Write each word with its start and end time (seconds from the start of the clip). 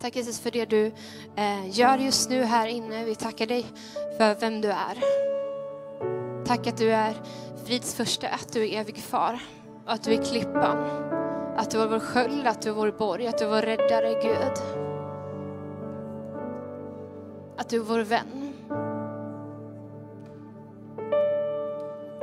Tack 0.00 0.16
Jesus 0.16 0.40
för 0.40 0.50
det 0.50 0.64
du 0.64 0.92
eh, 1.36 1.78
gör 1.78 1.98
just 1.98 2.30
nu 2.30 2.42
här 2.42 2.66
inne. 2.66 3.04
Vi 3.04 3.14
tackar 3.14 3.46
dig 3.46 3.66
för 4.18 4.34
vem 4.40 4.60
du 4.60 4.68
är. 4.68 4.98
Tack 6.46 6.66
att 6.66 6.76
du 6.76 6.92
är 6.92 7.14
frids 7.64 7.94
första, 7.94 8.28
att 8.28 8.52
du 8.52 8.68
är 8.68 8.80
evig 8.80 8.98
far, 8.98 9.38
att 9.86 10.02
du 10.02 10.12
är 10.12 10.24
klippan, 10.24 10.78
att 11.56 11.70
du 11.70 11.80
är 11.82 11.86
vår 11.86 11.98
sköld, 11.98 12.46
att 12.46 12.62
du 12.62 12.68
är 12.68 12.74
vår 12.74 12.90
borg, 12.90 13.26
att 13.26 13.38
du 13.38 13.44
är 13.44 13.48
vår 13.48 13.62
räddare 13.62 14.22
Gud. 14.22 14.62
Att 17.56 17.68
du 17.68 17.76
är 17.76 17.80
vår 17.80 18.00
vän. 18.00 18.52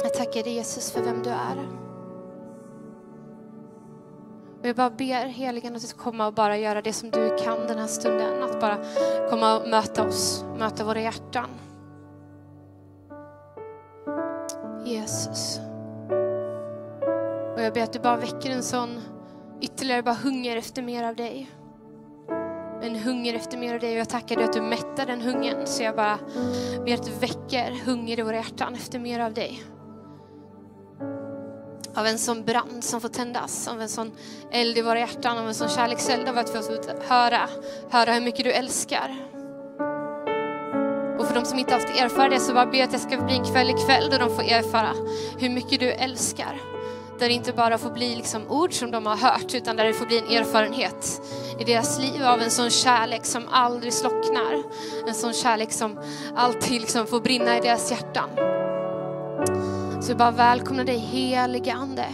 Jag 0.03 0.13
tackar 0.13 0.43
dig 0.43 0.53
Jesus 0.53 0.91
för 0.91 1.01
vem 1.01 1.23
du 1.23 1.29
är. 1.29 1.67
Och 4.63 4.69
jag 4.69 4.75
bara 4.75 4.89
ber 4.89 5.25
heligen 5.25 5.75
att 5.75 5.81
du 5.81 5.87
ska 5.87 6.03
komma 6.03 6.27
och 6.27 6.33
bara 6.33 6.57
göra 6.57 6.81
det 6.81 6.93
som 6.93 7.11
du 7.11 7.37
kan 7.37 7.67
den 7.67 7.77
här 7.77 7.87
stunden. 7.87 8.43
Att 8.43 8.59
bara 8.59 8.77
komma 9.29 9.59
och 9.59 9.69
möta 9.69 10.07
oss, 10.07 10.45
möta 10.57 10.83
våra 10.83 11.01
hjärtan. 11.01 11.49
Jesus. 14.85 15.59
Och 17.55 17.61
jag 17.61 17.73
ber 17.73 17.83
att 17.83 17.93
du 17.93 17.99
bara 17.99 18.17
väcker 18.17 18.51
en 18.51 18.63
sån 18.63 19.01
ytterligare 19.61 20.03
bara 20.03 20.15
hunger 20.15 20.57
efter 20.57 20.81
mer 20.81 21.03
av 21.03 21.15
dig. 21.15 21.49
En 22.81 22.95
hunger 22.95 23.33
efter 23.33 23.57
mer 23.57 23.73
av 23.73 23.79
dig 23.79 23.91
och 23.91 23.99
jag 23.99 24.09
tackar 24.09 24.35
dig 24.35 24.45
att 24.45 24.53
du 24.53 24.61
mättar 24.61 25.05
den 25.05 25.21
hungern. 25.21 25.67
Så 25.67 25.83
jag 25.83 25.95
bara 25.95 26.19
ber 26.85 26.93
att 26.93 27.03
du 27.03 27.11
väcker 27.11 27.71
hunger 27.85 28.19
i 28.19 28.21
våra 28.21 28.35
hjärtan 28.35 28.75
efter 28.75 28.99
mer 28.99 29.19
av 29.19 29.33
dig 29.33 29.63
av 31.95 32.07
en 32.07 32.17
sån 32.17 32.43
brand 32.43 32.83
som 32.83 33.01
får 33.01 33.09
tändas, 33.09 33.67
av 33.67 33.81
en 33.81 33.89
sån 33.89 34.11
eld 34.51 34.77
i 34.77 34.81
våra 34.81 34.99
hjärtan, 34.99 35.37
av 35.37 35.47
en 35.47 35.55
sån 35.55 35.69
kärlekseld 35.69 36.29
av 36.29 36.37
att 36.37 36.49
få 36.49 36.57
höra, 37.07 37.49
höra 37.89 38.13
hur 38.13 38.21
mycket 38.21 38.45
du 38.45 38.51
älskar. 38.51 39.15
Och 41.19 41.27
för 41.27 41.35
de 41.35 41.45
som 41.45 41.59
inte 41.59 41.73
haft 41.73 41.99
erfara 41.99 42.29
det 42.29 42.39
så 42.39 42.53
bara 42.53 42.65
ber 42.65 42.77
jag 42.77 42.85
att 42.85 42.91
det 42.91 42.99
ska 42.99 43.17
bli 43.21 43.37
en 43.37 43.45
kväll 43.45 43.69
ikväll 43.69 44.09
då 44.11 44.17
de 44.17 44.35
får 44.35 44.43
erfara 44.43 44.93
hur 45.37 45.49
mycket 45.49 45.79
du 45.79 45.91
älskar. 45.91 46.61
Där 47.19 47.27
det 47.27 47.33
inte 47.33 47.53
bara 47.53 47.77
får 47.77 47.89
bli 47.89 48.15
liksom 48.15 48.51
ord 48.51 48.73
som 48.73 48.91
de 48.91 49.05
har 49.05 49.15
hört 49.15 49.55
utan 49.55 49.75
där 49.75 49.85
det 49.85 49.93
får 49.93 50.05
bli 50.05 50.17
en 50.17 50.27
erfarenhet 50.27 51.21
i 51.59 51.63
deras 51.63 51.99
liv 51.99 52.23
av 52.23 52.41
en 52.41 52.51
sån 52.51 52.69
kärlek 52.69 53.25
som 53.25 53.47
aldrig 53.51 53.93
slocknar. 53.93 54.63
En 55.07 55.13
sån 55.13 55.33
kärlek 55.33 55.71
som 55.71 55.99
alltid 56.35 56.81
liksom 56.81 57.07
får 57.07 57.19
brinna 57.19 57.57
i 57.57 57.61
deras 57.61 57.91
hjärtan. 57.91 58.29
Så 60.03 60.11
jag 60.11 60.17
bara 60.17 60.31
välkomnar 60.31 60.83
dig 60.83 60.97
helige 60.97 61.73
Ande 61.73 62.05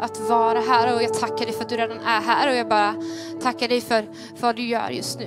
att 0.00 0.20
vara 0.20 0.60
här 0.60 0.94
och 0.94 1.02
jag 1.02 1.14
tackar 1.14 1.46
dig 1.46 1.54
för 1.54 1.62
att 1.62 1.68
du 1.68 1.76
redan 1.76 2.00
är 2.00 2.20
här 2.20 2.48
och 2.48 2.54
jag 2.54 2.68
bara 2.68 2.94
tackar 3.42 3.68
dig 3.68 3.80
för, 3.80 4.02
för 4.36 4.42
vad 4.46 4.56
du 4.56 4.66
gör 4.66 4.90
just 4.90 5.18
nu. 5.18 5.26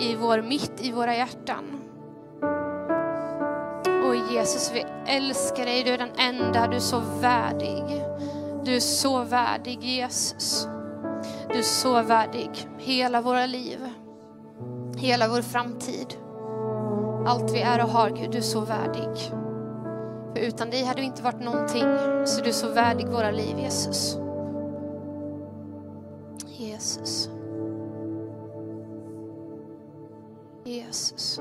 I 0.00 0.14
vår 0.14 0.42
mitt, 0.42 0.72
i 0.80 0.92
våra 0.92 1.16
hjärtan. 1.16 1.64
Och 4.08 4.32
Jesus, 4.32 4.72
vi 4.74 4.84
älskar 5.06 5.64
dig. 5.64 5.84
Du 5.84 5.90
är 5.90 5.98
den 5.98 6.12
enda, 6.18 6.66
du 6.66 6.76
är 6.76 6.80
så 6.80 7.02
värdig. 7.20 7.84
Du 8.64 8.76
är 8.76 8.80
så 8.80 9.22
värdig 9.22 9.78
Jesus. 9.82 10.68
Du 11.48 11.58
är 11.58 11.62
så 11.62 12.02
värdig. 12.02 12.68
Hela 12.78 13.20
våra 13.20 13.46
liv. 13.46 13.78
Hela 14.96 15.28
vår 15.28 15.42
framtid. 15.42 16.14
Allt 17.26 17.54
vi 17.54 17.60
är 17.60 17.84
och 17.84 17.90
har, 17.90 18.10
Gud, 18.10 18.30
du 18.30 18.38
är 18.38 18.42
så 18.42 18.60
värdig. 18.60 19.32
För 20.36 20.42
utan 20.42 20.70
dig 20.70 20.84
hade 20.84 21.00
vi 21.00 21.06
inte 21.06 21.22
varit 21.22 21.40
någonting. 21.40 21.84
Så 22.26 22.40
du 22.40 22.48
är 22.48 22.52
så 22.52 22.68
värdig 22.68 23.06
våra 23.06 23.30
liv, 23.30 23.58
Jesus. 23.58 24.18
Jesus. 26.46 27.30
Jesus. 30.64 31.40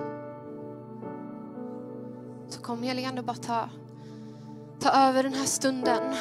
Så 2.50 2.62
kom 2.62 2.84
heligande 2.84 3.22
och 3.22 3.26
bara 3.26 3.38
ta, 3.38 3.70
ta 4.80 4.90
över 4.90 5.24
den 5.24 5.34
här 5.34 5.46
stunden. 5.46 6.16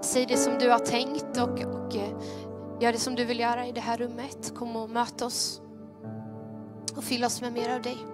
Säg 0.00 0.26
det 0.26 0.36
som 0.36 0.58
du 0.58 0.70
har 0.70 0.78
tänkt 0.78 1.36
och, 1.36 1.64
och 1.64 1.96
eh, 1.96 2.20
gör 2.80 2.92
det 2.92 2.98
som 2.98 3.14
du 3.14 3.24
vill 3.24 3.40
göra 3.40 3.66
i 3.66 3.72
det 3.72 3.80
här 3.80 3.96
rummet. 3.96 4.52
Kom 4.56 4.76
och 4.76 4.90
möt 4.90 5.22
oss 5.22 5.62
och 6.96 7.04
fyll 7.04 7.24
oss 7.24 7.40
med 7.40 7.52
mer 7.52 7.74
av 7.74 7.82
dig. 7.82 8.13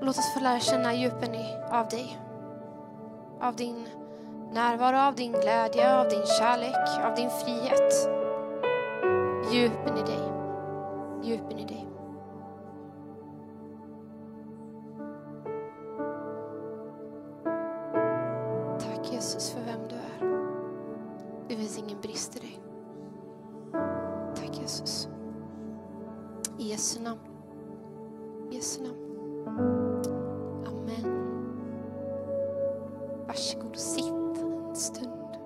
Låt 0.00 0.18
oss 0.18 0.34
få 0.34 0.40
lära 0.40 0.60
känna 0.60 0.94
djupen 0.94 1.34
i, 1.34 1.56
av 1.70 1.88
dig. 1.88 2.18
Av 3.40 3.56
din 3.56 3.86
närvaro, 4.52 4.96
av 4.96 5.14
din 5.14 5.32
glädje, 5.32 6.00
av 6.00 6.08
din 6.08 6.26
kärlek, 6.26 7.04
av 7.04 7.14
din 7.14 7.30
frihet. 7.30 8.08
Djupen 9.52 9.98
i 9.98 10.02
dig. 10.02 10.32
Djupen 11.22 11.58
i 11.58 11.64
dig. 11.64 11.86
Tack 18.78 19.12
Jesus 19.12 19.50
för 19.50 19.60
vem 19.60 19.88
du 19.88 19.94
är. 19.94 20.30
Det 21.48 21.56
finns 21.56 21.78
ingen 21.78 22.00
brist 22.00 22.36
i 22.36 22.38
dig. 22.38 22.60
Tack 24.34 24.58
Jesus. 24.60 25.08
I 26.58 26.70
Jesu 26.70 27.00
namn. 27.00 27.20
I 28.50 28.54
Jesu 28.54 28.82
namn. 28.82 29.05
Amen. 29.46 31.06
Varsågod 33.26 33.70
och 33.70 33.80
sitt 33.80 34.04
en 34.68 34.76
stund. 34.76 35.36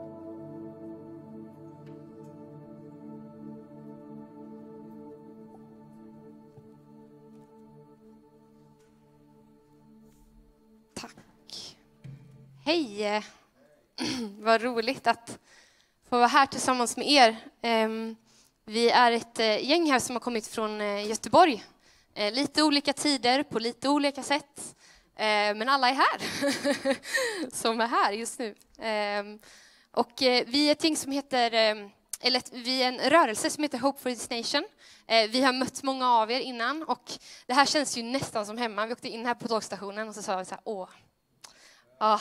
Tack. 10.94 11.76
Hej! 12.64 13.24
Vad 14.38 14.62
roligt 14.62 15.06
att 15.06 15.38
få 16.08 16.16
vara 16.16 16.26
här 16.26 16.46
tillsammans 16.46 16.96
med 16.96 17.10
er. 17.10 17.36
Ehm, 17.62 18.16
vi 18.64 18.90
är 18.90 19.12
ett 19.12 19.40
eh, 19.40 19.68
gäng 19.70 19.90
här 19.90 19.98
som 19.98 20.16
har 20.16 20.20
kommit 20.20 20.46
från 20.46 20.80
eh, 20.80 21.08
Göteborg. 21.08 21.64
Eh, 22.20 22.32
Lite 22.32 22.62
olika 22.62 22.92
tider, 22.92 23.42
på 23.42 23.58
lite 23.58 23.88
olika 23.88 24.22
sätt. 24.22 24.76
Eh, 25.16 25.54
Men 25.54 25.68
alla 25.68 25.88
är 25.88 25.94
här, 25.94 26.20
som 27.56 27.80
är 27.80 27.86
här 27.86 28.12
just 28.12 28.38
nu. 28.38 28.54
Ehm, 28.78 29.38
och 29.92 30.22
eh, 30.22 30.44
vi 30.46 30.68
är 30.68 30.72
ett 30.72 30.84
gäng 30.84 30.96
som 30.96 31.12
heter, 31.12 31.54
eh, 31.54 31.86
eller 32.20 32.42
vi 32.64 32.82
är 32.82 32.88
en 32.88 33.10
rörelse 33.10 33.50
som 33.50 33.62
heter 33.62 33.78
Hope 33.78 34.00
for 34.02 34.10
this 34.10 34.30
nation. 34.30 34.64
Eh, 35.06 35.30
Vi 35.30 35.42
har 35.42 35.52
mött 35.52 35.82
många 35.82 36.10
av 36.12 36.30
er 36.30 36.40
innan 36.40 36.82
och 36.82 37.12
det 37.46 37.54
här 37.54 37.66
känns 37.66 37.96
ju 37.96 38.02
nästan 38.02 38.46
som 38.46 38.58
hemma. 38.58 38.86
Vi 38.86 38.92
åkte 38.92 39.08
in 39.08 39.26
här 39.26 39.34
på 39.34 39.48
tågstationen 39.48 40.08
och 40.08 40.14
så 40.14 40.22
sa 40.22 40.36
vi 40.36 40.44
så 40.44 40.54
här, 40.54 40.62
åh, 40.64 40.88
Ah, 42.02 42.20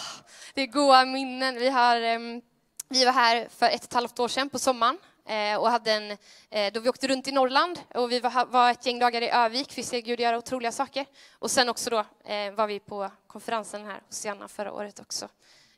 det 0.53 0.61
är 0.61 0.67
goa 0.67 1.05
minnen. 1.05 1.55
Vi, 1.55 1.69
har, 1.69 2.01
ehm, 2.01 2.41
vi 2.89 3.05
var 3.05 3.11
här 3.11 3.47
för 3.57 3.65
ett 3.65 3.75
och 3.81 3.83
ett 3.83 3.93
halvt 3.93 4.19
år 4.19 4.27
sedan 4.27 4.49
på 4.49 4.59
sommaren 4.59 4.97
Eh, 5.29 5.57
och 5.57 5.69
hade 5.69 5.91
en, 5.91 6.17
eh, 6.50 6.73
då 6.73 6.79
vi 6.79 6.90
åkte 6.90 7.07
runt 7.07 7.28
i 7.28 7.31
Norrland 7.31 7.79
och 7.95 8.12
vi 8.12 8.19
var, 8.19 8.45
var 8.45 8.72
ett 8.72 8.85
gäng 8.85 9.00
dagar 9.00 9.22
i 9.22 9.29
Övik. 9.29 9.78
Vi 9.78 9.84
ser 9.84 10.00
Gud 10.00 10.19
göra 10.19 10.38
otroliga 10.38 10.72
saker. 10.72 11.06
Och 11.31 11.51
sen 11.51 11.69
också 11.69 11.90
då 11.90 12.00
eh, 12.23 12.51
var 12.51 12.67
vi 12.67 12.79
på 12.79 13.12
konferensen 13.28 13.85
här 13.85 14.01
hos 14.07 14.25
Janna 14.25 14.47
förra 14.47 14.73
året 14.73 15.00
också. 15.00 15.29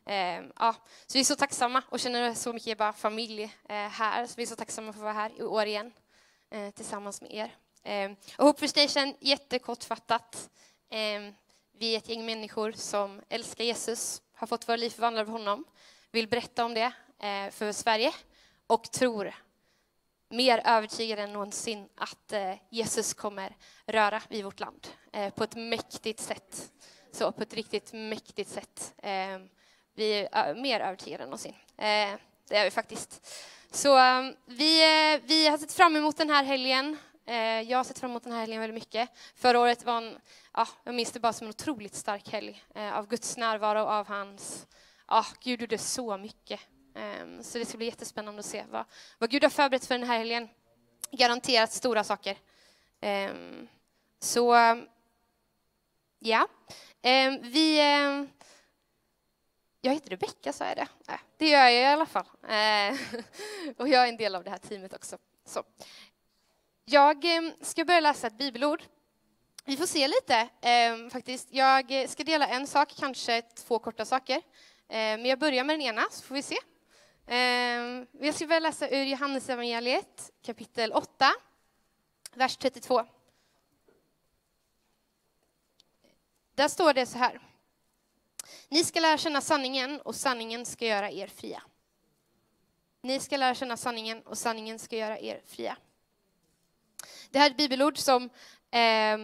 Eh, 0.06 0.42
ja, 0.60 0.76
så 1.08 1.14
vi 1.14 1.20
är 1.20 1.24
så 1.24 1.36
tacksamma 1.36 1.84
och 1.90 2.00
känner 2.00 2.34
så 2.34 2.54
mycket 2.54 2.78
bara 2.78 2.94
familj 2.94 3.44
eh, 3.44 3.76
här. 3.76 4.28
Så 4.28 4.34
vi 4.38 4.44
är 4.44 4.48
så 4.48 4.56
tacksamma 4.56 4.94
för 4.94 5.00
att 5.00 5.04
vara 5.04 5.14
här 5.14 5.32
i 5.38 5.44
år 5.44 5.66
igen 5.66 5.92
eh, 6.50 6.72
tillsammans 6.72 7.22
med 7.22 7.34
er. 7.34 7.56
Eh, 7.84 8.12
och 8.38 8.46
Hope 8.46 8.60
for 8.60 8.68
Station, 8.68 9.16
jättekortfattat. 9.20 10.50
Eh, 10.90 11.34
vi 11.78 11.94
är 11.94 11.98
ett 11.98 12.10
gäng 12.10 12.26
människor 12.26 12.72
som 12.72 13.22
älskar 13.30 13.64
Jesus, 13.64 14.22
har 14.34 14.48
fått 14.48 14.68
våra 14.68 14.78
liv 14.78 14.90
förvandlade 14.90 15.28
av 15.28 15.32
honom, 15.32 15.66
vill 16.12 16.28
berätta 16.28 16.66
om 16.66 16.74
det 16.74 16.92
eh, 17.20 17.52
för 17.52 17.72
Sverige 17.72 18.14
och 18.72 18.92
tror 18.92 19.34
mer 20.30 20.62
övertygade 20.66 21.22
än 21.22 21.34
någonsin 21.34 21.90
att 21.96 22.34
eh, 22.34 22.54
Jesus 22.70 23.14
kommer 23.14 23.56
röra 23.86 24.22
vid 24.30 24.44
vårt 24.44 24.60
land 24.60 24.88
eh, 25.14 25.34
på 25.34 25.44
ett 25.44 25.56
mäktigt 25.56 26.20
sätt. 26.20 26.72
Så 27.12 27.32
på 27.32 27.42
ett 27.42 27.54
riktigt 27.54 27.94
mäktigt 27.94 28.50
sätt. 28.50 28.94
Eh, 28.98 29.40
vi 29.96 30.28
är 30.32 30.56
mer 30.56 30.80
övertygade 30.80 31.24
än 31.24 31.30
någonsin. 31.30 31.56
Det 32.48 32.58
är 32.58 32.64
vi 32.64 32.72
faktiskt. 32.72 33.28
Så 33.72 33.96
vi, 34.46 34.82
vi 35.24 35.48
har 35.48 35.58
sett 35.58 35.74
fram 35.74 35.96
emot 35.96 36.18
den 36.18 36.30
här 36.30 36.44
helgen. 36.44 36.98
Jag 37.68 37.78
har 37.78 37.84
sett 37.84 38.00
fram 38.00 38.12
emot 38.12 38.24
den 38.24 38.34
här 38.34 38.40
helgen 38.40 38.62
väldigt 38.62 38.84
mycket. 38.84 39.10
Förra 39.36 39.60
året 39.60 39.86
var 39.86 39.98
en, 39.98 40.20
ja, 40.54 40.68
jag 40.84 40.96
minns 40.96 41.12
det 41.12 41.20
bara 41.20 41.34
som 41.34 41.48
en 41.48 41.50
otroligt 41.50 41.96
stark 41.96 42.30
helg 42.30 42.64
av 42.94 43.08
Guds 43.08 43.38
närvaro, 43.38 43.80
av 43.80 44.08
hans, 44.08 44.68
ja, 45.08 45.26
Gud 45.44 45.62
gjorde 45.62 45.78
så 45.78 46.18
mycket. 46.18 46.60
Ehm, 46.96 47.44
så 47.44 47.58
det 47.58 47.66
ska 47.66 47.78
bli 47.78 47.86
jättespännande 47.86 48.40
att 48.40 48.46
se 48.46 48.64
vad, 48.70 48.86
vad 49.18 49.30
Gud 49.30 49.44
har 49.44 49.50
förberett 49.50 49.86
för 49.86 49.98
den 49.98 50.08
här 50.08 50.18
helgen. 50.18 50.50
Garanterat 51.12 51.72
stora 51.72 52.04
saker. 52.04 52.38
Ehm, 53.02 53.68
så, 54.20 54.56
ja. 56.20 56.48
Ehm, 57.02 57.40
vi, 57.42 57.78
jag 59.82 59.94
heter 59.94 60.10
Rebecka, 60.10 60.54
sa 60.54 60.66
jag 60.66 60.78
det? 60.78 60.88
Nej, 61.08 61.20
det 61.38 61.50
gör 61.50 61.64
jag 61.64 61.74
i 61.74 61.86
alla 61.86 62.06
fall. 62.06 62.26
Och 63.78 63.88
jag 63.88 64.04
är 64.04 64.10
en 64.10 64.18
del 64.18 64.36
av 64.36 64.44
det 64.44 64.50
här 64.50 64.58
teamet 64.58 64.94
också. 64.94 65.18
Så. 65.46 65.64
Jag 66.86 67.26
ska 67.62 67.86
börja 67.86 68.00
läsa 68.00 68.28
ett 68.28 68.38
bibelord. 68.38 68.84
Vi 69.66 69.78
får 69.78 69.86
se 69.86 70.08
lite 70.08 70.50
faktiskt. 71.12 71.48
Jag 71.52 72.10
ska 72.10 72.24
dela 72.24 72.48
en 72.48 72.68
sak, 72.68 72.94
kanske 73.00 73.42
två 73.42 73.80
korta 73.80 74.06
saker. 74.06 74.42
Men 74.88 75.26
jag 75.26 75.40
börjar 75.40 75.64
med 75.64 75.74
den 75.74 75.82
ena, 75.82 76.02
så 76.12 76.24
får 76.24 76.36
vi 76.36 76.42
se. 76.42 76.58
Ehm, 77.26 78.08
jag 78.12 78.36
ska 78.36 78.48
börja 78.48 78.60
läsa 78.60 78.90
ur 78.90 79.04
Johannes 79.04 79.50
evangeliet 79.50 80.32
kapitel 80.42 80.94
8, 80.94 81.34
vers 82.34 82.58
32. 82.58 83.06
Där 86.56 86.68
står 86.68 86.94
det 86.94 87.06
så 87.06 87.18
här. 87.18 87.40
Ni 88.70 88.84
ska 88.84 89.00
lära 89.00 89.18
känna 89.18 89.42
sanningen 89.42 90.02
och 90.02 90.16
sanningen 90.16 90.66
ska 90.66 90.86
göra 90.86 91.12
er 91.12 91.28
fria. 91.28 91.64
Ni 93.02 93.20
ska 93.20 93.38
lära 93.38 93.56
känna 93.56 93.78
sanningen 93.78 94.22
och 94.22 94.38
sanningen 94.38 94.80
ska 94.80 94.98
göra 94.98 95.20
er 95.20 95.42
fria. 95.46 95.78
Det 97.30 97.40
här 97.40 97.46
är 97.46 97.52
ett 97.52 97.58
bibelord 97.58 97.98
som 97.98 98.30
eh, 98.72 99.18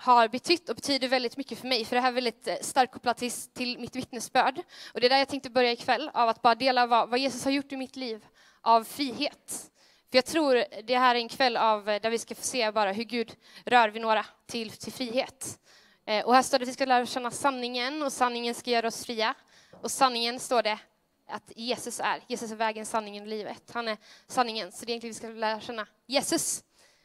har 0.00 0.28
betytt 0.28 0.68
och 0.68 0.74
betyder 0.74 1.08
väldigt 1.08 1.36
mycket 1.36 1.58
för 1.58 1.68
mig, 1.68 1.84
för 1.84 1.96
det 1.96 2.02
här 2.02 2.08
är 2.08 2.12
väldigt 2.12 2.48
eh, 2.48 2.54
starkt 2.60 2.92
kopplat 2.92 3.16
till, 3.16 3.30
till 3.30 3.78
mitt 3.78 3.96
vittnesbörd. 3.96 4.58
Och 4.94 5.00
det 5.00 5.06
är 5.06 5.10
där 5.10 5.18
jag 5.18 5.28
tänkte 5.28 5.50
börja 5.50 5.72
ikväll, 5.72 6.10
av 6.14 6.28
att 6.28 6.42
bara 6.42 6.54
dela 6.54 6.86
vad, 6.86 7.08
vad 7.08 7.18
Jesus 7.18 7.44
har 7.44 7.52
gjort 7.52 7.72
i 7.72 7.76
mitt 7.76 7.96
liv 7.96 8.26
av 8.60 8.84
frihet. 8.84 9.70
För 10.10 10.18
jag 10.18 10.26
tror 10.26 10.64
det 10.82 10.98
här 10.98 11.14
är 11.14 11.18
en 11.18 11.28
kväll 11.28 11.56
av, 11.56 11.88
eh, 11.88 12.00
där 12.00 12.10
vi 12.10 12.18
ska 12.18 12.34
få 12.34 12.42
se 12.42 12.70
bara 12.70 12.92
hur 12.92 13.04
Gud 13.04 13.36
rör 13.64 13.88
vid 13.88 14.02
några 14.02 14.26
till, 14.46 14.70
till 14.70 14.92
frihet. 14.92 15.58
Eh, 16.06 16.24
och 16.24 16.34
här 16.34 16.42
står 16.42 16.58
det 16.58 16.62
att 16.62 16.68
vi 16.68 16.72
ska 16.72 16.84
lära 16.84 17.06
känna 17.06 17.30
sanningen 17.30 18.02
och 18.02 18.12
sanningen 18.12 18.54
ska 18.54 18.70
göra 18.70 18.86
oss 18.86 19.04
fria. 19.04 19.34
Och 19.82 19.90
sanningen 19.90 20.40
står 20.40 20.62
det 20.62 20.78
att 21.28 21.52
Jesus 21.56 22.00
är. 22.00 22.20
Jesus 22.26 22.52
är 22.52 22.56
vägen, 22.56 22.86
sanningen 22.86 23.22
och 23.22 23.28
livet. 23.28 23.62
Han 23.72 23.88
är 23.88 23.96
sanningen. 24.26 24.72
Så 24.72 24.84
det 24.84 24.92
är 24.92 24.94
egentligen 24.94 25.12
vi 25.12 25.18
ska 25.18 25.28
lära 25.28 25.60
känna 25.60 25.86
Jesus. 26.06 26.64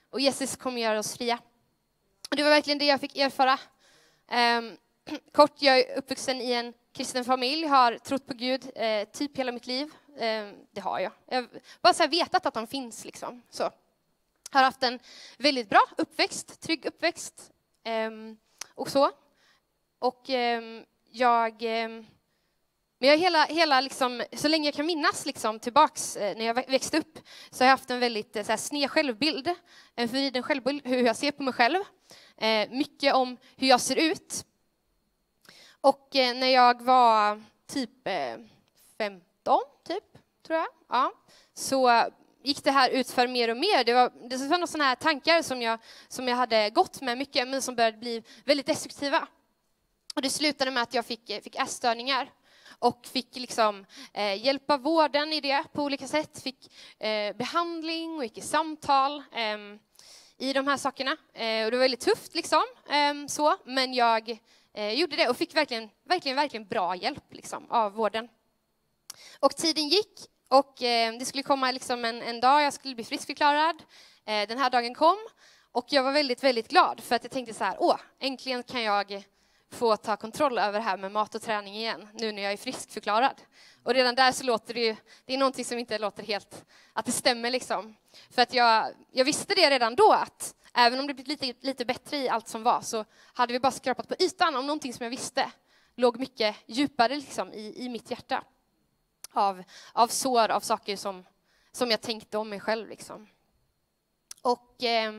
Och 0.10 0.20
Jesus 0.20 0.56
kommer 0.56 0.82
göra 0.82 1.00
oss 1.00 1.18
fria. 1.18 1.40
Det 2.30 2.44
var 2.44 2.50
verkligen 2.50 2.80
det 2.80 2.86
jag 2.86 3.00
fick 3.00 3.18
erfara. 3.18 3.60
Ehm, 4.28 4.78
kort, 5.32 5.62
jag 5.62 5.80
är 5.80 5.98
uppvuxen 5.98 6.42
i 6.42 6.52
en 6.52 6.74
kristen 6.94 7.26
familj, 7.26 7.68
har 7.68 7.98
trott 7.98 8.28
på 8.28 8.34
Gud 8.34 8.72
eh, 8.76 9.08
typ 9.08 9.38
hela 9.38 9.52
mitt 9.52 9.68
liv. 9.68 9.90
Ehm, 10.18 10.56
det 10.72 10.82
har 10.82 11.00
jag. 11.00 11.12
Jag 11.26 11.36
har 11.36 11.50
bara 11.82 11.94
så 11.94 12.08
vetat 12.08 12.46
att 12.46 12.56
han 12.56 12.68
finns. 12.68 13.06
Liksom. 13.06 13.42
Så. 13.50 13.72
Har 14.52 14.64
haft 14.64 14.84
en 14.84 15.00
väldigt 15.38 15.70
bra 15.70 15.82
uppväxt, 15.98 16.62
trygg 16.62 16.86
uppväxt. 16.86 17.52
Ehm, 17.84 18.38
och 18.76 18.90
så. 18.90 19.12
Och 20.00 20.30
jag 21.10 21.64
men 23.06 23.12
jag 23.12 23.18
hela, 23.18 23.46
hela 23.46 23.82
liksom, 23.82 24.24
så 24.34 24.48
länge 24.48 24.68
jag 24.68 24.74
kan 24.74 24.86
minnas 24.86 25.26
liksom, 25.26 25.60
tillbaks 25.60 26.16
eh, 26.16 26.38
när 26.38 26.46
jag 26.46 26.54
växte 26.54 26.98
upp 26.98 27.20
så 27.52 27.64
har 27.64 27.66
jag 27.66 27.72
haft 27.72 27.90
en 27.90 28.00
väldigt 28.00 28.36
eh, 28.36 28.44
så 28.44 28.52
här, 28.52 28.58
sned 28.58 28.92
självbild, 28.92 29.50
en 29.96 30.10
förvriden 30.10 30.44
självbild, 30.44 30.82
hur 30.88 31.06
jag 31.06 31.16
ser 31.16 31.32
på 31.32 31.44
mig 31.44 31.54
själv. 31.54 31.78
Eh, 32.38 32.70
mycket 32.70 33.14
om 33.14 33.38
hur 33.56 33.68
jag 33.68 33.82
ser 33.82 33.96
ut. 33.96 34.46
Och 35.82 36.16
eh, 36.16 36.36
när 36.36 36.48
jag 36.48 36.82
var 36.82 37.44
typ 37.68 38.08
eh, 38.08 38.38
15, 38.98 39.60
typ, 39.88 40.04
tror 40.48 40.60
jag, 40.60 40.68
ja, 40.90 41.12
så 41.54 42.04
gick 42.44 42.64
det 42.64 42.72
här 42.72 42.90
ut 42.90 43.12
för 43.12 43.28
mer 43.28 43.50
och 43.50 43.58
mer. 43.58 43.84
Det 43.84 43.94
var, 43.94 44.30
det 44.30 44.38
var 44.38 44.58
några 44.58 44.68
sådana 44.68 44.84
här 44.84 44.96
tankar 44.96 45.42
som 45.42 45.62
jag, 45.62 45.80
som 46.08 46.28
jag 46.28 46.36
hade 46.36 46.70
gått 46.70 47.02
med 47.02 47.18
mycket, 47.18 47.48
men 47.48 47.62
som 47.62 47.76
började 47.76 47.98
bli 47.98 48.24
väldigt 48.46 48.66
destruktiva. 48.66 49.28
Och 50.16 50.22
det 50.22 50.30
slutade 50.30 50.72
med 50.72 50.84
att 50.84 50.94
jag 50.94 51.06
fick, 51.06 51.30
eh, 51.30 51.42
fick 51.42 51.56
ätstörningar 51.56 52.32
och 52.80 53.06
fick 53.06 53.36
liksom, 53.36 53.86
eh, 54.14 54.46
hjälpa 54.46 54.78
vården 54.78 55.34
i 55.34 55.42
det 55.42 55.64
på 55.74 55.84
olika 55.84 56.08
sätt. 56.08 56.44
Fick 56.44 56.74
eh, 57.00 57.36
behandling 57.36 58.18
och 58.18 58.24
gick 58.24 58.38
i 58.38 58.42
samtal 58.42 59.24
eh, 59.32 59.58
i 60.38 60.54
de 60.54 60.68
här 60.68 60.78
sakerna. 60.78 61.12
Eh, 61.34 61.66
och 61.66 61.72
det 61.72 61.78
var 61.78 61.84
väldigt 61.84 62.00
tufft, 62.00 62.36
liksom, 62.36 62.64
ehm, 62.90 63.28
så, 63.28 63.58
men 63.66 63.94
jag 63.94 64.40
eh, 64.74 64.94
gjorde 64.94 65.16
det 65.16 65.30
och 65.30 65.38
fick 65.38 65.56
verkligen, 65.56 65.90
verkligen, 66.04 66.36
verkligen 66.36 66.68
bra 66.68 66.96
hjälp 66.96 67.34
liksom, 67.34 67.72
av 67.72 67.94
vården. 67.94 68.30
Och 69.40 69.56
tiden 69.56 69.88
gick 69.88 70.20
och 70.48 70.84
eh, 70.84 71.14
det 71.20 71.26
skulle 71.26 71.44
komma 71.44 71.72
liksom 71.72 72.06
en, 72.06 72.22
en 72.22 72.40
dag 72.40 72.62
jag 72.62 72.74
skulle 72.74 72.96
bli 72.96 73.04
friskförklarad. 73.04 73.84
Eh, 74.26 74.48
den 74.48 74.58
här 74.58 74.70
dagen 74.70 74.96
kom 74.96 75.18
och 75.72 75.86
jag 75.90 76.04
var 76.04 76.12
väldigt, 76.12 76.44
väldigt 76.44 76.68
glad 76.68 77.00
för 77.00 77.16
att 77.16 77.24
jag 77.24 77.32
tänkte 77.32 77.54
så 77.54 77.64
här, 77.64 77.76
åh, 77.80 78.00
äntligen 78.20 78.64
kan 78.64 78.84
jag 78.84 79.24
få 79.72 79.98
ta 79.98 80.18
kontroll 80.18 80.58
över 80.58 80.80
det 80.80 80.86
här 80.86 80.98
med 80.98 81.12
mat 81.12 81.36
och 81.36 81.42
träning 81.42 81.76
igen, 81.76 82.08
nu 82.14 82.32
när 82.32 82.42
jag 82.42 82.54
är 82.54 82.58
friskförklarad. 82.58 83.42
Och 83.84 83.94
redan 83.94 84.16
där 84.16 84.32
så 84.32 84.44
låter 84.44 84.74
det 84.74 84.80
ju, 84.80 84.96
det 85.26 85.34
är 85.34 85.38
någonting 85.38 85.66
som 85.66 85.80
inte 85.80 85.98
låter 85.98 86.24
helt, 86.24 86.66
att 86.94 87.06
det 87.06 87.12
stämmer 87.12 87.52
liksom. 87.52 87.96
För 88.30 88.42
att 88.42 88.54
jag, 88.54 88.94
jag 89.12 89.26
visste 89.26 89.56
det 89.56 89.70
redan 89.70 89.96
då 89.96 90.12
att 90.12 90.56
även 90.74 91.00
om 91.00 91.08
det 91.08 91.14
blivit 91.14 91.42
lite, 91.42 91.68
lite 91.68 91.86
bättre 91.86 92.18
i 92.18 92.30
allt 92.30 92.48
som 92.48 92.64
var 92.64 92.82
så 92.82 93.06
hade 93.34 93.54
vi 93.54 93.60
bara 93.60 93.72
skrapat 93.72 94.08
på 94.08 94.16
ytan 94.20 94.56
om 94.56 94.68
någonting 94.68 94.94
som 94.94 95.04
jag 95.04 95.12
visste 95.12 95.52
låg 95.96 96.20
mycket 96.20 96.56
djupare 96.66 97.16
liksom 97.16 97.54
i, 97.54 97.86
i 97.86 97.90
mitt 97.90 98.12
hjärta. 98.12 98.44
Av, 99.32 99.64
av 99.94 100.08
sår, 100.08 100.52
av 100.52 100.60
saker 100.60 100.96
som, 100.96 101.26
som 101.72 101.92
jag 101.92 102.02
tänkte 102.02 102.38
om 102.38 102.50
mig 102.50 102.60
själv 102.60 102.90
liksom. 102.90 103.28
Och 104.42 104.84
eh, 104.84 105.14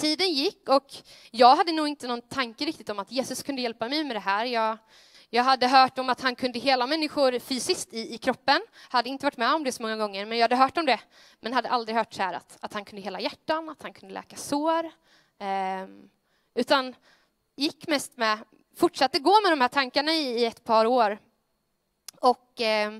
tiden 0.00 0.32
gick 0.32 0.68
och 0.68 0.94
jag 1.30 1.56
hade 1.56 1.72
nog 1.72 1.88
inte 1.88 2.06
någon 2.06 2.22
tanke 2.22 2.64
riktigt 2.64 2.88
om 2.88 2.98
att 2.98 3.12
Jesus 3.12 3.42
kunde 3.42 3.62
hjälpa 3.62 3.88
mig 3.88 4.04
med 4.04 4.16
det 4.16 4.20
här. 4.20 4.44
Jag, 4.44 4.78
jag 5.30 5.42
hade 5.42 5.66
hört 5.66 5.98
om 5.98 6.08
att 6.08 6.20
han 6.20 6.34
kunde 6.34 6.58
hela 6.58 6.86
människor 6.86 7.38
fysiskt 7.38 7.94
i, 7.94 8.14
i 8.14 8.18
kroppen. 8.18 8.60
Hade 8.88 9.08
inte 9.08 9.26
varit 9.26 9.36
med 9.36 9.54
om 9.54 9.64
det 9.64 9.72
så 9.72 9.82
många 9.82 9.96
gånger, 9.96 10.26
men 10.26 10.38
jag 10.38 10.44
hade 10.44 10.56
hört 10.56 10.78
om 10.78 10.86
det. 10.86 11.00
Men 11.40 11.52
hade 11.52 11.68
aldrig 11.68 11.96
hört 11.96 12.14
så 12.14 12.22
här 12.22 12.34
att, 12.34 12.58
att 12.60 12.74
han 12.74 12.84
kunde 12.84 13.02
hela 13.02 13.20
hjärtan, 13.20 13.68
att 13.68 13.82
han 13.82 13.92
kunde 13.92 14.14
läka 14.14 14.36
sår. 14.36 14.84
Eh, 15.38 15.86
utan 16.54 16.94
gick 17.56 17.88
mest 17.88 18.16
med, 18.16 18.38
fortsatte 18.76 19.18
gå 19.18 19.40
med 19.42 19.52
de 19.52 19.60
här 19.60 19.68
tankarna 19.68 20.12
i, 20.12 20.40
i 20.40 20.44
ett 20.44 20.64
par 20.64 20.86
år. 20.86 21.18
Och 22.20 22.60
eh, 22.60 22.92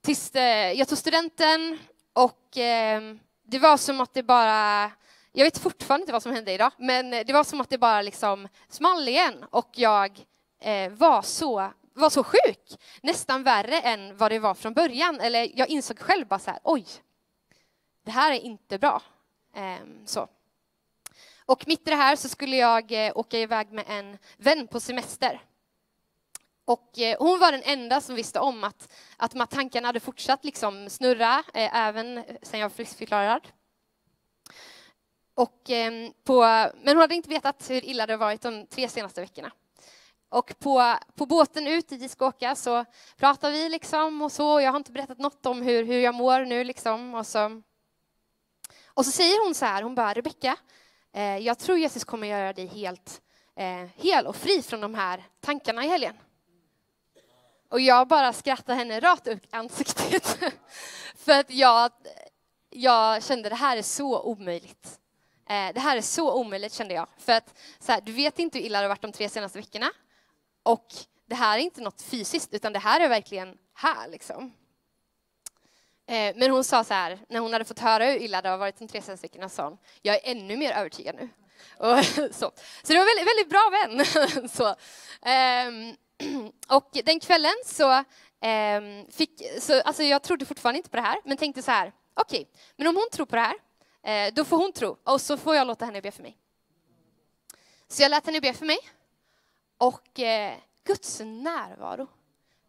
tills 0.00 0.34
eh, 0.34 0.72
jag 0.72 0.88
tog 0.88 0.98
studenten 0.98 1.78
och 2.12 2.58
eh, 2.58 3.14
det 3.42 3.58
var 3.58 3.76
som 3.76 4.00
att 4.00 4.14
det 4.14 4.22
bara 4.22 4.90
jag 5.38 5.44
vet 5.44 5.58
fortfarande 5.58 6.02
inte 6.02 6.12
vad 6.12 6.22
som 6.22 6.32
hände 6.32 6.52
idag, 6.52 6.72
men 6.78 7.12
eh, 7.12 7.26
det 7.26 7.32
var 7.32 7.44
som 7.44 7.60
att 7.60 7.70
det 7.70 7.78
bara 7.78 8.02
liksom 8.02 8.48
small 8.68 9.08
igen 9.08 9.44
och 9.50 9.70
jag 9.74 10.26
eh, 10.60 10.92
var, 10.92 11.22
så, 11.22 11.70
var 11.94 12.10
så 12.10 12.24
sjuk. 12.24 12.76
Nästan 13.02 13.42
värre 13.42 13.80
än 13.80 14.16
vad 14.16 14.30
det 14.30 14.38
var 14.38 14.54
från 14.54 14.74
början. 14.74 15.20
Eller 15.20 15.50
jag 15.54 15.68
insåg 15.68 15.98
själv 15.98 16.26
bara 16.26 16.38
så 16.38 16.50
här, 16.50 16.60
oj, 16.62 16.86
det 18.04 18.10
här 18.10 18.32
är 18.32 18.40
inte 18.40 18.78
bra. 18.78 19.02
Eh, 19.54 19.86
så. 20.06 20.28
Och 21.46 21.64
mitt 21.68 21.88
i 21.88 21.90
det 21.90 21.96
här 21.96 22.16
så 22.16 22.28
skulle 22.28 22.56
jag 22.56 23.06
eh, 23.06 23.12
åka 23.14 23.38
iväg 23.38 23.72
med 23.72 23.84
en 23.88 24.18
vän 24.36 24.66
på 24.66 24.80
semester. 24.80 25.40
Och 26.64 26.98
eh, 26.98 27.16
hon 27.18 27.38
var 27.38 27.52
den 27.52 27.62
enda 27.64 28.00
som 28.00 28.14
visste 28.14 28.40
om 28.40 28.64
att, 28.64 28.92
att 29.16 29.30
de 29.30 29.38
här 29.38 29.46
tankarna 29.46 29.88
hade 29.88 30.00
fortsatt 30.00 30.44
liksom 30.44 30.90
snurra, 30.90 31.42
eh, 31.54 31.76
även 31.76 32.18
eh, 32.18 32.24
sen 32.42 32.60
jag 32.60 32.68
var 32.68 32.74
friskförklarad. 32.74 33.48
Och, 35.36 35.70
eh, 35.70 36.10
på, 36.24 36.40
men 36.82 36.88
hon 36.88 36.98
hade 36.98 37.14
inte 37.14 37.28
vetat 37.28 37.70
hur 37.70 37.84
illa 37.84 38.06
det 38.06 38.16
varit 38.16 38.42
de 38.42 38.66
tre 38.66 38.88
senaste 38.88 39.20
veckorna. 39.20 39.52
Och 40.28 40.58
på, 40.58 40.96
på 41.14 41.26
båten 41.26 41.66
ut 41.66 41.88
dit 41.88 42.02
vi 42.02 42.08
ska 42.08 42.26
åka 42.26 42.54
så 42.54 42.84
pratar 43.16 43.50
vi 43.50 43.68
liksom 43.68 44.22
och 44.22 44.32
så. 44.32 44.60
Jag 44.60 44.70
har 44.70 44.76
inte 44.76 44.92
berättat 44.92 45.18
något 45.18 45.46
om 45.46 45.62
hur, 45.62 45.84
hur 45.84 46.00
jag 46.00 46.14
mår 46.14 46.40
nu 46.40 46.64
liksom. 46.64 47.14
Och 47.14 47.26
så, 47.26 47.62
och 48.86 49.04
så 49.04 49.10
säger 49.10 49.44
hon 49.44 49.54
så 49.54 49.64
här, 49.64 49.82
hon 49.82 49.94
bara, 49.94 50.12
Rebecka, 50.12 50.56
eh, 51.12 51.38
jag 51.38 51.58
tror 51.58 51.78
Jesus 51.78 52.04
kommer 52.04 52.26
göra 52.26 52.52
dig 52.52 52.66
helt 52.66 53.22
eh, 53.56 53.88
hel 53.96 54.26
och 54.26 54.36
fri 54.36 54.62
från 54.62 54.80
de 54.80 54.94
här 54.94 55.24
tankarna 55.40 55.84
i 55.84 55.88
helgen. 55.88 56.14
Och 57.68 57.80
jag 57.80 58.08
bara 58.08 58.32
skrattar 58.32 58.74
henne 58.74 59.00
rakt 59.00 59.26
upp 59.26 59.44
i 59.44 59.48
ansiktet. 59.50 60.38
För 61.16 61.32
att 61.32 61.50
jag, 61.50 61.90
jag 62.70 63.22
kände 63.22 63.48
det 63.48 63.54
här 63.54 63.76
är 63.76 63.82
så 63.82 64.22
omöjligt. 64.22 65.00
Eh, 65.48 65.72
det 65.74 65.80
här 65.80 65.96
är 65.96 66.00
så 66.00 66.34
omöjligt 66.34 66.72
kände 66.72 66.94
jag. 66.94 67.08
För 67.18 67.32
att 67.32 67.58
så 67.78 67.92
här, 67.92 68.00
du 68.00 68.12
vet 68.12 68.38
inte 68.38 68.58
hur 68.58 68.66
illa 68.66 68.78
det 68.78 68.84
har 68.84 68.88
varit 68.88 69.02
de 69.02 69.12
tre 69.12 69.28
senaste 69.28 69.58
veckorna. 69.58 69.90
Och 70.62 70.86
det 71.26 71.34
här 71.34 71.58
är 71.58 71.62
inte 71.62 71.80
något 71.80 72.02
fysiskt, 72.02 72.54
utan 72.54 72.72
det 72.72 72.78
här 72.78 73.00
är 73.00 73.08
verkligen 73.08 73.58
här 73.74 74.08
liksom. 74.08 74.52
Eh, 76.08 76.36
men 76.36 76.50
hon 76.50 76.64
sa 76.64 76.84
så 76.84 76.94
här, 76.94 77.18
när 77.28 77.40
hon 77.40 77.52
hade 77.52 77.64
fått 77.64 77.78
höra 77.78 78.04
hur 78.04 78.16
illa 78.16 78.42
det 78.42 78.48
har 78.48 78.58
varit 78.58 78.78
de 78.78 78.88
tre 78.88 79.02
senaste 79.02 79.24
veckorna, 79.24 79.48
sa 79.48 79.64
hon, 79.64 79.78
jag 80.02 80.14
är 80.14 80.20
ännu 80.30 80.56
mer 80.56 80.72
övertygad 80.72 81.14
nu. 81.14 81.28
Och, 81.78 82.04
så. 82.34 82.52
så 82.82 82.92
det 82.92 82.98
var 82.98 83.16
väldigt, 83.16 83.28
väldigt 83.28 83.48
bra 83.48 83.70
vän. 83.70 84.48
så. 84.48 84.74
Ehm, 85.22 85.96
och 86.68 86.90
den 87.04 87.20
kvällen 87.20 87.54
så 87.64 88.04
ehm, 88.40 89.06
fick, 89.10 89.42
så, 89.60 89.80
alltså 89.80 90.02
jag 90.02 90.22
trodde 90.22 90.46
fortfarande 90.46 90.78
inte 90.78 90.90
på 90.90 90.96
det 90.96 91.02
här, 91.02 91.18
men 91.24 91.36
tänkte 91.36 91.62
så 91.62 91.70
här, 91.70 91.92
okej, 92.14 92.40
okay, 92.40 92.52
men 92.76 92.86
om 92.86 92.96
hon 92.96 93.08
tror 93.12 93.26
på 93.26 93.36
det 93.36 93.42
här, 93.42 93.56
Eh, 94.06 94.34
då 94.34 94.44
får 94.44 94.56
hon 94.56 94.72
tro 94.72 94.96
och 95.04 95.20
så 95.20 95.36
får 95.36 95.54
jag 95.54 95.66
låta 95.66 95.84
henne 95.84 96.00
be 96.00 96.10
för 96.10 96.22
mig. 96.22 96.38
Så 97.88 98.02
jag 98.02 98.10
lät 98.10 98.26
henne 98.26 98.40
be 98.40 98.52
för 98.52 98.66
mig 98.66 98.78
och 99.78 100.20
eh, 100.20 100.56
Guds 100.84 101.20
närvaro 101.20 102.08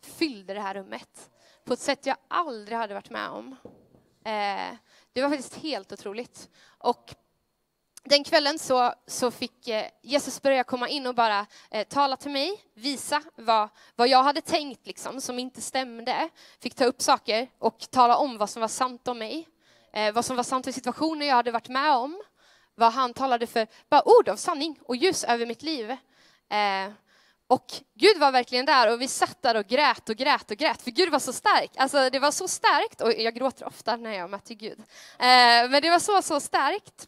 fyllde 0.01 0.53
det 0.53 0.61
här 0.61 0.75
rummet 0.75 1.29
på 1.63 1.73
ett 1.73 1.79
sätt 1.79 2.05
jag 2.05 2.17
aldrig 2.27 2.77
hade 2.77 2.93
varit 2.93 3.09
med 3.09 3.29
om. 3.29 3.55
Eh, 4.23 4.77
det 5.13 5.21
var 5.21 5.29
faktiskt 5.29 5.55
helt 5.55 5.91
otroligt. 5.91 6.49
Och 6.77 7.15
den 8.03 8.23
kvällen 8.23 8.59
så, 8.59 8.93
så 9.07 9.31
fick 9.31 9.67
eh, 9.67 9.85
Jesus 10.01 10.41
börja 10.41 10.63
komma 10.63 10.89
in 10.89 11.07
och 11.07 11.15
bara 11.15 11.45
eh, 11.71 11.87
tala 11.87 12.17
till 12.17 12.31
mig, 12.31 12.63
visa 12.73 13.23
vad, 13.35 13.69
vad 13.95 14.07
jag 14.07 14.23
hade 14.23 14.41
tänkt 14.41 14.87
liksom, 14.87 15.21
som 15.21 15.39
inte 15.39 15.61
stämde. 15.61 16.29
Fick 16.59 16.75
ta 16.75 16.85
upp 16.85 17.01
saker 17.01 17.49
och 17.59 17.79
tala 17.79 18.17
om 18.17 18.37
vad 18.37 18.49
som 18.49 18.61
var 18.61 18.67
sant 18.67 19.07
om 19.07 19.17
mig. 19.17 19.47
Eh, 19.93 20.13
vad 20.13 20.25
som 20.25 20.35
var 20.35 20.43
sant 20.43 20.67
i 20.67 20.73
situationer 20.73 21.25
jag 21.25 21.35
hade 21.35 21.51
varit 21.51 21.69
med 21.69 21.91
om. 21.91 22.21
Vad 22.75 22.93
han 22.93 23.13
talade 23.13 23.47
för 23.47 23.67
bara 23.89 24.07
ord 24.07 24.29
av 24.29 24.35
sanning 24.35 24.79
och 24.81 24.95
ljus 24.95 25.23
över 25.23 25.45
mitt 25.45 25.61
liv. 25.61 25.91
Eh, 26.49 26.91
och 27.47 27.65
Gud 27.93 28.17
var 28.17 28.31
verkligen 28.31 28.65
där 28.65 28.93
och 28.93 29.01
vi 29.01 29.07
satt 29.07 29.41
där 29.41 29.55
och 29.55 29.67
grät 29.67 30.09
och 30.09 30.15
grät 30.15 30.51
och 30.51 30.57
grät, 30.57 30.81
för 30.81 30.91
Gud 30.91 31.09
var 31.09 31.19
så 31.19 31.33
stark. 31.33 31.71
Alltså 31.77 32.09
det 32.09 32.19
var 32.19 32.31
så 32.31 32.47
starkt, 32.47 33.01
och 33.01 33.13
jag 33.13 33.35
gråter 33.35 33.67
ofta 33.67 33.95
när 33.95 34.11
jag 34.13 34.29
möter 34.29 34.55
Gud. 34.55 34.79
Eh, 34.79 35.69
men 35.69 35.81
det 35.81 35.89
var 35.89 35.99
så, 35.99 36.21
så 36.21 36.39
starkt. 36.39 37.07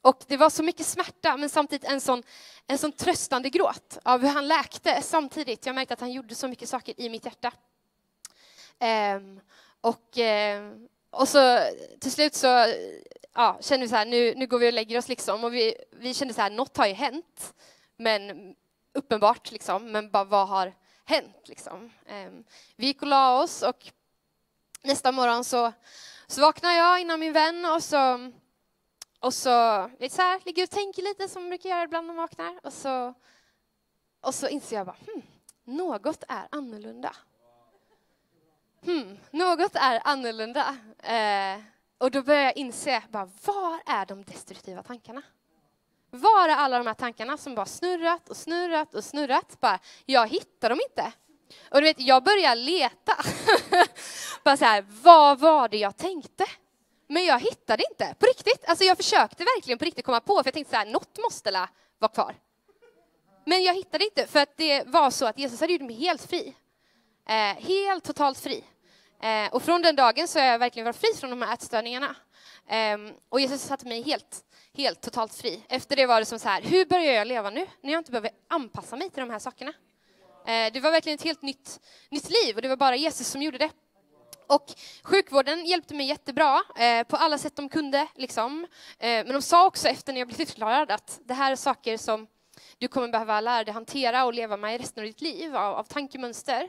Och 0.00 0.22
det 0.26 0.36
var 0.36 0.50
så 0.50 0.62
mycket 0.62 0.86
smärta, 0.86 1.36
men 1.36 1.48
samtidigt 1.48 1.90
en 1.90 2.00
sån, 2.00 2.22
en 2.66 2.78
sån 2.78 2.92
tröstande 2.92 3.50
gråt 3.50 3.98
av 4.02 4.20
hur 4.20 4.28
han 4.28 4.48
läkte 4.48 5.02
samtidigt. 5.02 5.66
Jag 5.66 5.74
märkte 5.74 5.94
att 5.94 6.00
han 6.00 6.12
gjorde 6.12 6.34
så 6.34 6.48
mycket 6.48 6.68
saker 6.68 7.00
i 7.00 7.08
mitt 7.08 7.24
hjärta. 7.24 7.52
Eh, 8.78 9.20
och, 9.80 10.18
eh, 10.18 10.72
och 11.20 11.28
så 11.28 11.58
till 12.00 12.12
slut 12.12 12.34
så 12.34 12.66
ja, 13.34 13.58
kände 13.60 13.86
vi 13.86 13.90
så 13.90 13.96
här, 13.96 14.06
nu, 14.06 14.34
nu 14.34 14.46
går 14.46 14.58
vi 14.58 14.68
och 14.68 14.72
lägger 14.72 14.98
oss 14.98 15.08
liksom. 15.08 15.44
Och 15.44 15.54
vi, 15.54 15.74
vi 15.90 16.14
kände 16.14 16.34
så 16.34 16.40
här, 16.40 16.50
något 16.50 16.76
har 16.76 16.86
ju 16.86 16.92
hänt. 16.92 17.54
Men 17.96 18.54
uppenbart 18.94 19.50
liksom, 19.50 19.92
men 19.92 20.10
bara 20.10 20.24
vad 20.24 20.48
har 20.48 20.74
hänt 21.04 21.48
liksom? 21.48 21.92
Um, 22.26 22.44
vi 22.76 22.86
gick 22.86 23.02
och 23.02 23.08
la 23.08 23.42
oss 23.42 23.62
och 23.62 23.90
nästa 24.82 25.12
morgon 25.12 25.44
så, 25.44 25.72
så 26.26 26.40
vaknar 26.40 26.72
jag 26.72 27.00
innan 27.00 27.20
min 27.20 27.32
vän 27.32 27.64
och 27.64 27.82
så 27.82 28.32
och 29.20 29.34
så, 29.34 29.90
vet 29.98 30.12
så 30.12 30.22
här, 30.22 30.40
ligger 30.44 30.62
och 30.62 30.70
tänker 30.70 31.02
lite 31.02 31.28
som 31.28 31.42
man 31.42 31.50
brukar 31.50 31.70
göra 31.70 31.82
ibland 31.82 32.06
när 32.06 32.14
man 32.14 32.22
vaknar. 32.22 32.60
Och 32.62 32.72
så, 32.72 33.14
och 34.20 34.34
så 34.34 34.48
inser 34.48 34.76
jag 34.76 34.86
bara, 34.86 34.96
hmm, 35.06 35.22
något 35.64 36.24
är 36.28 36.48
annorlunda. 36.50 37.16
Hmm, 38.86 39.18
något 39.30 39.74
är 39.74 40.00
annorlunda. 40.04 40.76
Eh, 41.02 41.60
och 41.98 42.10
då 42.10 42.22
börjar 42.22 42.42
jag 42.42 42.56
inse, 42.56 43.02
bara, 43.10 43.30
var 43.44 43.80
är 43.86 44.06
de 44.06 44.24
destruktiva 44.24 44.82
tankarna? 44.82 45.22
Var 46.10 46.48
är 46.48 46.54
alla 46.54 46.78
de 46.78 46.86
här 46.86 46.94
tankarna 46.94 47.36
som 47.36 47.54
bara 47.54 47.66
snurrat 47.66 48.28
och 48.28 48.36
snurrat 48.36 48.94
och 48.94 49.04
snurrat? 49.04 49.60
Bara, 49.60 49.78
jag 50.04 50.28
hittar 50.28 50.68
dem 50.68 50.78
inte. 50.90 51.12
Och 51.70 51.80
du 51.80 51.82
vet, 51.82 52.00
jag 52.00 52.24
börjar 52.24 52.56
leta. 52.56 53.16
bara 54.44 54.56
så 54.56 54.64
här, 54.64 54.84
vad 55.02 55.38
var 55.38 55.68
det 55.68 55.78
jag 55.78 55.96
tänkte? 55.96 56.44
Men 57.08 57.24
jag 57.24 57.40
hittade 57.40 57.84
inte, 57.90 58.14
på 58.18 58.26
riktigt. 58.26 58.64
Alltså 58.68 58.84
jag 58.84 58.96
försökte 58.96 59.44
verkligen 59.44 59.78
på 59.78 59.84
riktigt 59.84 60.04
komma 60.04 60.20
på, 60.20 60.34
för 60.36 60.46
jag 60.46 60.54
tänkte 60.54 60.70
så 60.70 60.76
här, 60.78 60.86
något 60.86 61.18
måste 61.18 61.50
la 61.50 61.68
vara 61.98 62.12
kvar. 62.12 62.34
Men 63.44 63.62
jag 63.62 63.74
hittade 63.74 64.04
inte, 64.04 64.26
för 64.26 64.40
att 64.40 64.56
det 64.56 64.84
var 64.86 65.10
så 65.10 65.26
att 65.26 65.38
Jesus 65.38 65.60
hade 65.60 65.72
gjort 65.72 65.82
mig 65.82 65.96
helt 65.96 66.22
fri. 66.22 66.56
Eh, 67.28 67.62
helt 67.62 68.04
totalt 68.04 68.38
fri. 68.38 68.64
Eh, 69.22 69.54
och 69.54 69.62
från 69.62 69.82
den 69.82 69.96
dagen 69.96 70.28
så 70.28 70.38
har 70.38 70.46
jag 70.46 70.58
verkligen 70.58 70.84
varit 70.84 70.96
fri 70.96 71.08
från 71.16 71.30
de 71.30 71.42
här 71.42 71.54
ätstörningarna. 71.54 72.16
Eh, 72.68 72.98
och 73.28 73.40
Jesus 73.40 73.62
satte 73.62 73.86
mig 73.86 74.02
helt, 74.02 74.44
helt 74.74 75.00
totalt 75.00 75.34
fri. 75.34 75.62
Efter 75.68 75.96
det 75.96 76.06
var 76.06 76.20
det 76.20 76.26
som 76.26 76.38
så 76.38 76.48
här, 76.48 76.62
hur 76.62 76.84
börjar 76.84 77.12
jag 77.12 77.26
leva 77.26 77.50
nu, 77.50 77.66
när 77.80 77.92
jag 77.92 78.00
inte 78.00 78.10
behöver 78.10 78.30
anpassa 78.48 78.96
mig 78.96 79.10
till 79.10 79.20
de 79.20 79.30
här 79.30 79.38
sakerna? 79.38 79.72
Eh, 80.46 80.72
det 80.72 80.80
var 80.80 80.90
verkligen 80.90 81.14
ett 81.16 81.24
helt 81.24 81.42
nytt, 81.42 81.80
nytt 82.10 82.30
liv 82.30 82.56
och 82.56 82.62
det 82.62 82.68
var 82.68 82.76
bara 82.76 82.96
Jesus 82.96 83.28
som 83.28 83.42
gjorde 83.42 83.58
det. 83.58 83.70
Och 84.48 84.66
sjukvården 85.02 85.64
hjälpte 85.64 85.94
mig 85.94 86.06
jättebra 86.06 86.62
eh, 86.76 87.06
på 87.06 87.16
alla 87.16 87.38
sätt 87.38 87.56
de 87.56 87.68
kunde. 87.68 88.06
Liksom. 88.14 88.66
Eh, 88.98 89.08
men 89.08 89.32
de 89.32 89.42
sa 89.42 89.66
också 89.66 89.88
efter 89.88 90.12
när 90.12 90.20
jag 90.20 90.28
blev 90.28 90.40
utförklarad 90.40 90.90
att 90.90 91.20
det 91.24 91.34
här 91.34 91.52
är 91.52 91.56
saker 91.56 91.96
som 91.96 92.26
du 92.78 92.88
kommer 92.88 93.08
behöva 93.08 93.40
lära 93.40 93.64
dig 93.64 93.74
hantera 93.74 94.24
och 94.24 94.34
leva 94.34 94.56
med 94.56 94.74
i 94.74 94.78
resten 94.78 95.02
av 95.02 95.06
ditt 95.06 95.20
liv 95.20 95.56
av, 95.56 95.74
av 95.74 95.84
tankemönster. 95.84 96.68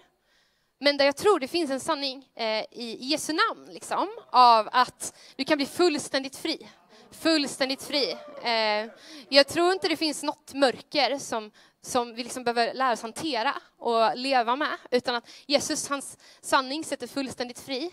Men 0.79 0.97
där 0.97 1.05
jag 1.05 1.15
tror 1.15 1.39
det 1.39 1.47
finns 1.47 1.71
en 1.71 1.79
sanning 1.79 2.29
eh, 2.35 2.63
i 2.71 2.97
Jesu 2.99 3.33
namn, 3.33 3.73
liksom, 3.73 4.09
av 4.29 4.69
att 4.71 5.17
du 5.35 5.43
kan 5.43 5.57
bli 5.57 5.65
fullständigt 5.65 6.35
fri. 6.35 6.67
Fullständigt 7.11 7.83
fri. 7.83 8.11
Eh, 8.43 8.91
jag 9.29 9.47
tror 9.47 9.71
inte 9.71 9.87
det 9.87 9.97
finns 9.97 10.23
något 10.23 10.53
mörker 10.53 11.17
som 11.17 11.51
som 11.87 12.15
vi 12.15 12.23
liksom 12.23 12.43
behöver 12.43 12.73
lära 12.73 12.91
oss 12.91 13.01
hantera 13.01 13.53
och 13.77 14.17
leva 14.17 14.55
med, 14.55 14.77
utan 14.91 15.15
att 15.15 15.29
Jesus, 15.45 15.89
hans 15.89 16.17
sanning 16.41 16.83
sätter 16.83 17.07
fullständigt 17.07 17.59
fri. 17.59 17.91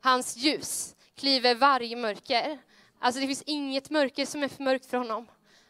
Hans 0.00 0.36
ljus 0.36 0.96
kliver 1.14 1.54
varje 1.54 1.96
mörker. 1.96 2.58
Alltså 2.98 3.20
det 3.20 3.26
finns 3.26 3.42
inget 3.46 3.90
mörker 3.90 4.26
som 4.26 4.42
är 4.42 4.48
för 4.48 4.62
mörkt 4.62 4.86
för 4.86 4.96
honom. 4.96 5.26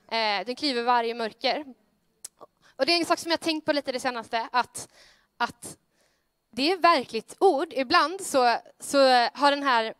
Eh, 0.08 0.46
den 0.46 0.56
kliver 0.56 0.82
varje 0.82 1.14
mörker. 1.14 1.64
Och 2.76 2.86
det 2.86 2.92
är 2.92 2.98
en 2.98 3.04
sak 3.04 3.18
som 3.18 3.30
jag 3.30 3.40
tänkt 3.40 3.64
på 3.64 3.72
lite 3.72 3.92
det 3.92 4.00
senaste, 4.00 4.48
att, 4.52 4.88
att 5.36 5.78
det 6.56 6.72
är 6.72 6.76
verkligt 6.76 7.36
ord. 7.40 7.72
Ibland 7.72 8.20
så, 8.20 8.56
så 8.80 8.98
har 9.34 9.50
den 9.50 9.62
här 9.62 9.94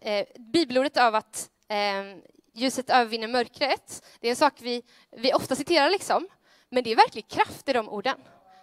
eh, 0.00 0.26
bibelordet 0.52 0.96
av 0.96 1.14
att 1.14 1.50
eh, 1.68 2.18
ljuset 2.54 2.90
övervinner 2.90 3.28
mörkret, 3.28 4.04
det 4.20 4.28
är 4.28 4.30
en 4.30 4.36
sak 4.36 4.54
vi, 4.60 4.82
vi 5.10 5.32
ofta 5.32 5.56
citerar 5.56 5.90
liksom. 5.90 6.28
Men 6.68 6.84
det 6.84 6.92
är 6.92 6.96
verklig 6.96 7.28
kraft 7.28 7.68
i 7.68 7.72
de 7.72 7.88
orden. 7.88 8.16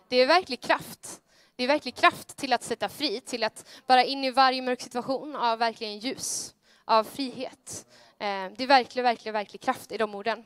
Det 0.09 0.15
är 0.15 0.27
verklig 0.27 0.61
kraft. 0.61 1.21
Det 1.55 1.63
är 1.63 1.67
verklig 1.67 1.95
kraft 1.95 2.37
till 2.37 2.53
att 2.53 2.63
sätta 2.63 2.89
fri, 2.89 3.21
till 3.21 3.43
att 3.43 3.65
vara 3.85 4.03
in 4.03 4.23
i 4.23 4.31
varje 4.31 4.61
mörk 4.61 4.81
situation 4.81 5.35
av 5.35 5.59
verkligen 5.59 5.99
ljus, 5.99 6.55
av 6.85 7.03
frihet. 7.03 7.87
Eh, 8.19 8.51
det 8.57 8.63
är 8.63 8.67
verklig, 8.67 9.03
verklig, 9.03 9.31
verklig 9.33 9.61
kraft 9.61 9.91
i 9.91 9.97
de 9.97 10.15
orden. 10.15 10.45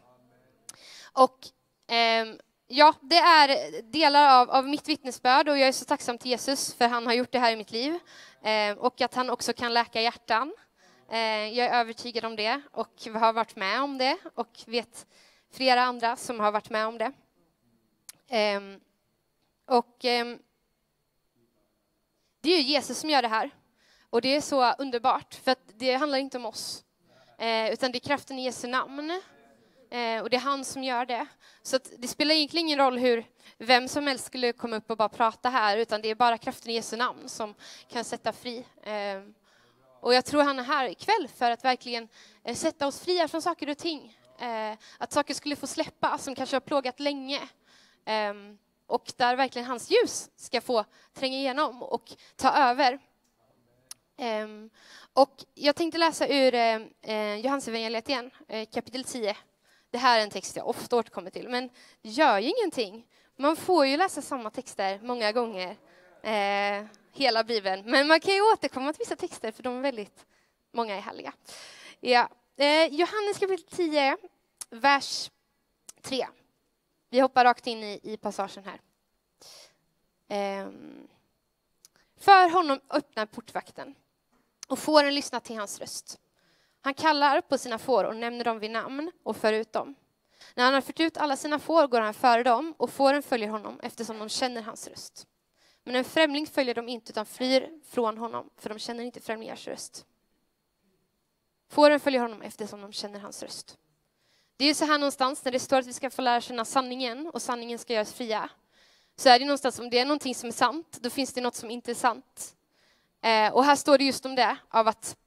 Och 1.14 1.38
ehm, 1.88 2.40
ja, 2.68 2.94
det 3.02 3.18
är 3.18 3.82
delar 3.82 4.42
av, 4.42 4.50
av 4.50 4.68
mitt 4.68 4.90
vittnesbörd 4.90 5.50
och 5.50 5.58
jag 5.58 5.68
är 5.68 5.72
så 5.72 5.86
tacksam 5.86 6.18
till 6.18 6.32
Jesus 6.32 6.74
för 6.74 6.88
han 6.88 7.06
har 7.06 7.14
gjort 7.14 7.32
det 7.32 7.40
här 7.40 7.52
i 7.52 7.56
mitt 7.56 7.72
liv. 7.72 8.00
eh, 8.42 8.78
och 8.78 9.02
att 9.02 9.16
han 9.16 9.30
också 9.30 9.54
kan 9.54 9.74
läka 9.74 10.02
hjärtan. 10.02 10.56
Eh, 11.12 11.20
jag 11.58 11.68
är 11.68 11.80
övertygad 11.80 12.26
om 12.26 12.36
det 12.36 12.62
och 12.72 13.08
har 13.14 13.34
varit 13.34 13.56
med 13.56 13.82
om 13.82 13.98
det 13.98 14.18
och 14.36 14.64
vet 14.68 15.08
flera 15.52 15.82
andra 15.82 16.16
som 16.16 16.40
har 16.40 16.52
varit 16.52 16.70
med 16.70 16.88
om 16.88 16.98
det. 16.98 17.12
Eh, 18.28 18.62
och 19.68 20.06
ehm, 20.06 20.40
det 22.42 22.50
är 22.50 22.58
ju 22.58 22.64
Jesus 22.64 23.00
som 23.00 23.10
gör 23.10 23.22
det 23.22 23.28
här. 23.28 23.50
Och 24.10 24.22
det 24.22 24.36
är 24.36 24.42
så 24.42 24.74
underbart, 24.74 25.34
för 25.34 25.56
det 25.74 25.94
handlar 25.94 26.18
inte 26.18 26.38
om 26.38 26.46
oss. 26.46 26.84
Eh, 27.38 27.74
utan 27.74 27.92
det 27.92 27.98
är 27.98 28.08
kraften 28.08 28.40
i 28.40 28.44
Jesu 28.44 28.68
namn. 28.68 29.22
Eh, 29.96 30.22
och 30.22 30.30
det 30.30 30.36
är 30.36 30.42
han 30.42 30.66
som 30.66 30.84
gör 30.84 31.06
det. 31.06 31.26
Så 31.62 31.80
det 31.98 32.08
spelar 32.08 32.36
egentligen 32.36 32.68
ingen 32.68 32.80
roll 32.80 32.98
hur 32.98 33.26
vem 33.58 33.88
som 33.88 34.08
helst 34.08 34.26
skulle 34.26 34.54
komma 34.54 34.76
upp 34.76 34.92
och 34.92 34.98
bara 34.98 35.10
prata 35.10 35.50
här, 35.50 35.78
utan 35.78 36.02
det 36.02 36.10
är 36.10 36.16
bara 36.16 36.38
kraften 36.38 36.72
i 36.72 36.74
Jesu 36.74 36.98
namn 36.98 37.30
som 37.30 37.54
kan 37.90 38.04
sätta 38.04 38.34
fri. 38.34 38.66
Eh, 38.84 39.22
och 40.00 40.14
jag 40.14 40.26
tror 40.26 40.44
han 40.44 40.60
är 40.60 40.64
här 40.64 40.90
ikväll 40.90 41.28
för 41.36 41.52
att 41.52 41.66
verkligen 41.66 42.08
eh, 42.44 42.56
sätta 42.56 42.88
oss 42.88 43.00
fria 43.00 43.28
från 43.28 43.42
saker 43.42 43.70
och 43.70 43.78
ting. 43.78 44.18
Eh, 44.40 44.78
att 44.98 45.12
saker 45.12 45.34
skulle 45.34 45.56
få 45.56 45.68
släppa 45.68 46.18
som 46.18 46.36
kanske 46.36 46.56
har 46.56 46.62
plågat 46.62 47.00
länge. 47.00 47.40
Ehm, 48.06 48.58
och 48.88 49.14
där 49.18 49.36
verkligen 49.36 49.68
hans 49.68 49.92
ljus 49.92 50.30
ska 50.36 50.62
få 50.62 50.86
tränga 51.14 51.38
igenom 51.38 51.84
och 51.84 52.12
ta 52.36 52.50
över. 52.52 53.00
Ehm, 54.18 54.70
och 55.14 55.44
jag 55.54 55.76
tänkte 55.76 55.98
läsa 55.98 56.28
ur 56.28 56.54
eh, 56.54 56.82
eh, 57.02 57.36
Johannesevangeliet 57.36 58.10
igen, 58.10 58.32
kapitel 58.74 59.04
10. 59.04 59.38
Det 59.96 60.00
här 60.00 60.20
är 60.20 60.24
en 60.24 60.30
text 60.30 60.56
jag 60.56 60.68
ofta 60.68 60.96
återkommer 60.96 61.30
till, 61.30 61.50
men 61.50 61.70
det 62.02 62.10
gör 62.10 62.40
ju 62.40 62.54
ingenting. 62.58 63.08
Man 63.36 63.56
får 63.56 63.86
ju 63.86 63.98
läsa 63.98 64.22
samma 64.22 64.50
texter 64.50 65.00
många 65.04 65.32
gånger, 65.32 65.78
eh, 66.22 66.86
hela 67.12 67.44
Bibeln. 67.44 67.92
Men 67.92 68.08
man 68.08 68.20
kan 68.20 68.34
ju 68.34 68.42
återkomma 68.42 68.94
till 68.94 69.00
vissa 69.00 69.16
texter, 69.16 69.52
för 69.52 69.64
de 69.64 69.78
är 69.78 69.82
väldigt, 69.82 70.26
många 70.72 70.96
är 70.96 71.02
härliga. 71.02 71.34
Ja. 72.00 72.30
Eh, 72.58 72.86
Johannes 72.86 73.40
kapitel 73.40 73.78
10, 73.78 74.18
vers 74.70 75.32
3. 76.02 76.28
Vi 77.10 77.20
hoppar 77.20 77.44
rakt 77.46 77.68
in 77.68 77.84
i, 77.84 78.00
i 78.04 78.18
passagen 78.18 78.64
här. 78.66 78.80
Eh, 80.28 80.70
För 82.20 82.50
honom 82.50 82.80
öppnar 82.90 83.26
portvakten 83.26 83.96
och 84.68 84.80
fåren 84.80 85.16
lyssnar 85.16 85.40
till 85.40 85.58
hans 85.58 85.80
röst. 85.80 86.20
Han 86.86 86.94
kallar 86.94 87.42
på 87.42 87.58
sina 87.58 87.78
får 87.78 88.04
och 88.04 88.16
nämner 88.16 88.46
dem 88.46 88.60
vid 88.60 88.72
namn 88.72 89.12
och 89.24 89.38
för 89.38 89.54
ut 89.54 89.74
dem. 89.74 89.96
När 90.56 90.64
han 90.64 90.74
har 90.74 90.82
fört 90.82 91.00
ut 91.00 91.18
alla 91.18 91.36
sina 91.36 91.60
får 91.60 91.88
går 91.88 92.02
han 92.02 92.14
före 92.14 92.44
dem 92.44 92.74
och 92.78 92.90
fåren 92.90 93.24
följer 93.24 93.50
honom 93.50 93.80
eftersom 93.84 94.20
de 94.20 94.30
känner 94.30 94.62
hans 94.62 94.88
röst. 94.88 95.28
Men 95.84 95.96
en 95.96 96.04
främling 96.04 96.48
följer 96.48 96.76
dem 96.76 96.90
inte 96.90 97.12
utan 97.12 97.26
flyr 97.26 97.70
från 97.90 98.18
honom 98.18 98.50
för 98.58 98.70
de 98.70 98.80
känner 98.80 99.04
inte 99.04 99.20
främlingars 99.20 99.68
röst. 99.68 100.06
Fåren 101.70 102.00
följer 102.00 102.22
honom 102.22 102.42
eftersom 102.42 102.82
de 102.82 102.92
känner 102.92 103.20
hans 103.20 103.44
röst. 103.44 103.78
Det 104.58 104.66
är 104.66 104.74
så 104.74 104.86
här 104.86 104.98
någonstans 104.98 105.46
när 105.46 105.52
det 105.52 105.60
står 105.60 105.78
att 105.78 105.88
vi 105.88 105.94
ska 105.94 106.10
få 106.10 106.22
lära 106.22 106.42
känna 106.42 106.66
sanningen 106.66 107.28
och 107.34 107.42
sanningen 107.42 107.80
ska 107.80 107.94
göras 107.94 108.14
fria. 108.14 108.50
Så 109.16 109.30
är 109.30 109.40
det 109.40 109.46
någonstans 109.46 109.80
om 109.80 109.90
det 109.90 110.00
är 110.00 110.06
någonting 110.06 110.36
som 110.36 110.48
är 110.48 110.54
sant, 110.54 110.98
då 111.02 111.10
finns 111.10 111.34
det 111.34 111.42
något 111.42 111.56
som 111.56 111.72
inte 111.72 111.92
är 111.92 111.96
sant. 111.96 112.56
Eh, 113.22 113.54
och 113.54 113.64
här 113.64 113.76
står 113.76 113.98
det 113.98 114.04
just 114.04 114.26
om 114.26 114.36
det, 114.36 114.58
av 114.70 114.88
att 114.88 115.18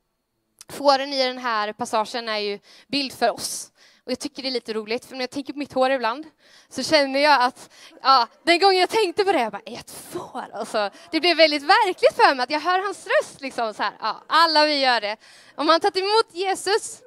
Fåren 0.72 1.12
i 1.12 1.24
den 1.24 1.38
här 1.38 1.72
passagen 1.72 2.28
är 2.28 2.38
ju 2.38 2.58
bild 2.88 3.12
för 3.12 3.30
oss. 3.30 3.72
Och 4.08 4.12
jag 4.12 4.18
tycker 4.18 4.42
det 4.42 4.48
är 4.48 4.52
lite 4.52 4.72
roligt, 4.72 5.04
för 5.04 5.14
när 5.14 5.20
jag 5.20 5.30
tänker 5.30 5.52
på 5.52 5.58
mitt 5.58 5.72
hår 5.72 5.90
ibland 5.90 6.26
så 6.68 6.82
känner 6.82 7.20
jag 7.20 7.42
att, 7.42 7.70
ja, 8.02 8.28
den 8.42 8.58
gången 8.58 8.78
jag 8.78 8.88
tänkte 8.88 9.24
på 9.24 9.32
det, 9.32 9.40
jag 9.40 9.52
bara, 9.52 9.62
är 9.64 9.70
jag 9.70 9.80
ett 9.80 9.90
får? 9.90 10.44
Alltså, 10.52 10.90
det 11.10 11.20
blev 11.20 11.36
väldigt 11.36 11.62
verkligt 11.62 12.14
för 12.14 12.34
mig 12.34 12.44
att 12.44 12.50
jag 12.50 12.60
hör 12.60 12.78
hans 12.78 13.06
röst. 13.06 13.40
Liksom, 13.40 13.74
så 13.74 13.82
här. 13.82 13.92
Ja, 14.00 14.22
alla 14.26 14.66
vi 14.66 14.80
gör 14.80 15.00
det. 15.00 15.16
Om 15.54 15.66
man 15.66 15.80
tagit 15.80 15.96
emot 15.96 16.26
Jesus 16.32 17.00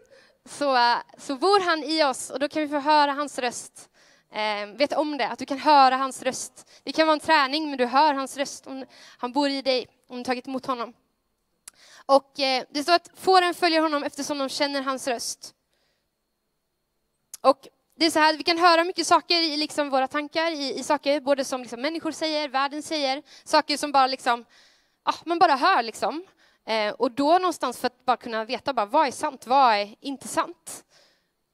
så, 0.50 0.98
så 1.18 1.36
bor 1.36 1.60
han 1.60 1.84
i 1.84 2.04
oss 2.04 2.30
och 2.30 2.40
då 2.40 2.48
kan 2.50 2.62
vi 2.62 2.68
få 2.68 2.80
höra 2.80 3.12
hans 3.12 3.40
röst. 3.40 3.90
Eh, 4.34 4.78
vet 4.78 4.94
om 4.94 5.18
det, 5.18 5.28
att 5.28 5.40
du 5.40 5.46
kan 5.46 5.60
höra 5.60 5.96
hans 5.96 6.24
röst. 6.24 6.70
Det 6.84 6.92
kan 6.92 7.08
vara 7.08 7.14
en 7.14 7.20
träning, 7.20 7.70
men 7.70 7.78
du 7.78 7.86
hör 7.86 8.14
hans 8.14 8.38
röst. 8.38 8.68
Om 8.68 8.86
han 9.18 9.32
bor 9.32 9.50
i 9.50 9.62
dig, 9.62 9.88
om 10.10 10.18
du 10.18 10.24
tagit 10.24 10.48
emot 10.48 10.66
honom. 10.66 10.94
Och 12.06 12.40
eh, 12.40 12.64
det 12.70 12.84
står 12.84 12.94
att 12.94 13.10
fåren 13.16 13.54
följer 13.54 13.82
honom 13.82 14.04
eftersom 14.04 14.38
de 14.38 14.50
känner 14.50 14.82
hans 14.82 15.08
röst. 15.08 15.56
Och 17.42 17.68
det 17.96 18.06
är 18.06 18.12
så 18.12 18.20
här, 18.20 18.38
vi 18.38 18.44
kan 18.44 18.58
höra 18.58 18.84
mycket 18.84 19.08
saker 19.08 19.42
i 19.42 19.58
liksom 19.58 19.90
våra 19.90 20.08
tankar, 20.08 20.52
i, 20.52 20.80
i 20.80 20.84
saker 20.84 21.20
både 21.20 21.46
som 21.46 21.62
liksom 21.62 21.82
människor 21.82 22.12
säger, 22.12 22.50
världen 22.50 22.84
säger, 22.84 23.24
saker 23.44 23.78
som 23.78 23.92
bara 23.92 24.08
liksom, 24.08 24.46
ah, 25.04 25.16
man 25.26 25.40
bara 25.40 25.56
hör 25.56 25.84
liksom. 25.84 26.26
Eh, 26.66 26.94
och 26.94 27.12
då 27.12 27.38
någonstans 27.38 27.80
för 27.80 27.88
att 27.88 28.06
bara 28.06 28.18
kunna 28.18 28.46
veta 28.46 28.74
bara, 28.74 28.86
vad 28.86 29.08
är 29.08 29.12
sant, 29.12 29.48
vad 29.48 29.76
är 29.76 29.96
inte 30.00 30.28
sant? 30.28 30.86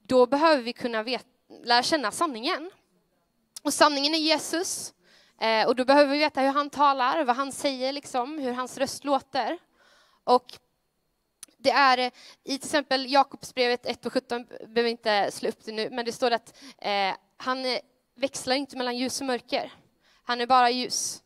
Då 0.04 0.26
behöver 0.26 0.64
vi 0.64 0.74
kunna 0.74 1.04
vet, 1.04 1.26
lära 1.64 1.84
känna 1.84 2.12
sanningen. 2.12 2.72
Och 3.64 3.74
sanningen 3.74 4.14
är 4.14 4.20
Jesus. 4.20 4.94
Eh, 5.42 5.68
och 5.68 5.76
då 5.76 5.86
behöver 5.86 6.12
vi 6.12 6.20
veta 6.20 6.42
hur 6.42 6.52
han 6.52 6.70
talar, 6.70 7.24
vad 7.24 7.36
han 7.36 7.52
säger, 7.52 7.94
liksom, 7.94 8.40
hur 8.40 8.54
hans 8.54 8.78
röst 8.78 9.04
låter. 9.04 9.58
Och 10.28 10.54
det 11.58 11.72
är 11.72 11.98
eh, 11.98 12.12
i 12.44 12.58
till 12.58 12.68
exempel 12.68 13.12
Jakobsbrevet 13.12 13.86
1 13.86 14.06
och 14.06 14.14
17, 14.14 14.46
behöver 14.46 14.90
inte 14.90 15.32
slå 15.32 15.50
upp 15.50 15.66
det 15.66 15.72
nu, 15.72 15.90
men 15.90 16.06
det 16.06 16.12
står 16.12 16.32
att 16.32 16.58
eh, 16.78 17.16
han 17.38 17.66
eh, 17.66 17.80
växlar 18.16 18.56
inte 18.56 18.78
mellan 18.78 18.98
ljus 18.98 19.22
och 19.22 19.28
mörker. 19.28 19.74
Han 20.24 20.42
är 20.42 20.48
bara 20.48 20.70
ljus. 20.70 21.24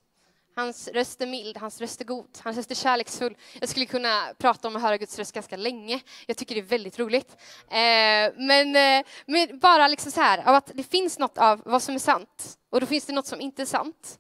Hans 0.56 0.88
röst 0.88 1.22
är 1.22 1.28
mild, 1.28 1.58
hans 1.58 1.82
röst 1.82 2.02
är 2.02 2.06
god, 2.06 2.40
hans 2.44 2.58
röst 2.58 2.72
är 2.72 2.76
kärleksfull. 2.76 3.38
Jag 3.60 3.70
skulle 3.70 3.86
kunna 3.86 4.34
prata 4.38 4.68
om 4.68 4.76
att 4.76 4.82
höra 4.82 4.98
Guds 4.98 5.20
röst 5.20 5.34
ganska 5.34 5.58
länge. 5.58 6.02
Jag 6.28 6.38
tycker 6.38 6.56
det 6.56 6.62
är 6.62 6.66
väldigt 6.66 7.00
roligt. 7.00 7.36
Eh, 7.68 8.34
men, 8.38 8.76
eh, 8.76 9.06
men, 9.26 9.60
bara 9.60 9.88
liksom 9.88 10.12
så 10.12 10.22
här, 10.22 10.48
av 10.48 10.56
att 10.56 10.72
det 10.74 10.84
finns 10.84 11.20
något 11.20 11.38
av 11.38 11.62
vad 11.66 11.84
som 11.84 11.96
är 11.96 12.00
sant 12.00 12.58
och 12.70 12.80
då 12.80 12.86
finns 12.86 13.06
det 13.06 13.14
något 13.14 13.28
som 13.28 13.42
inte 13.42 13.62
är 13.62 13.66
sant. 13.66 14.20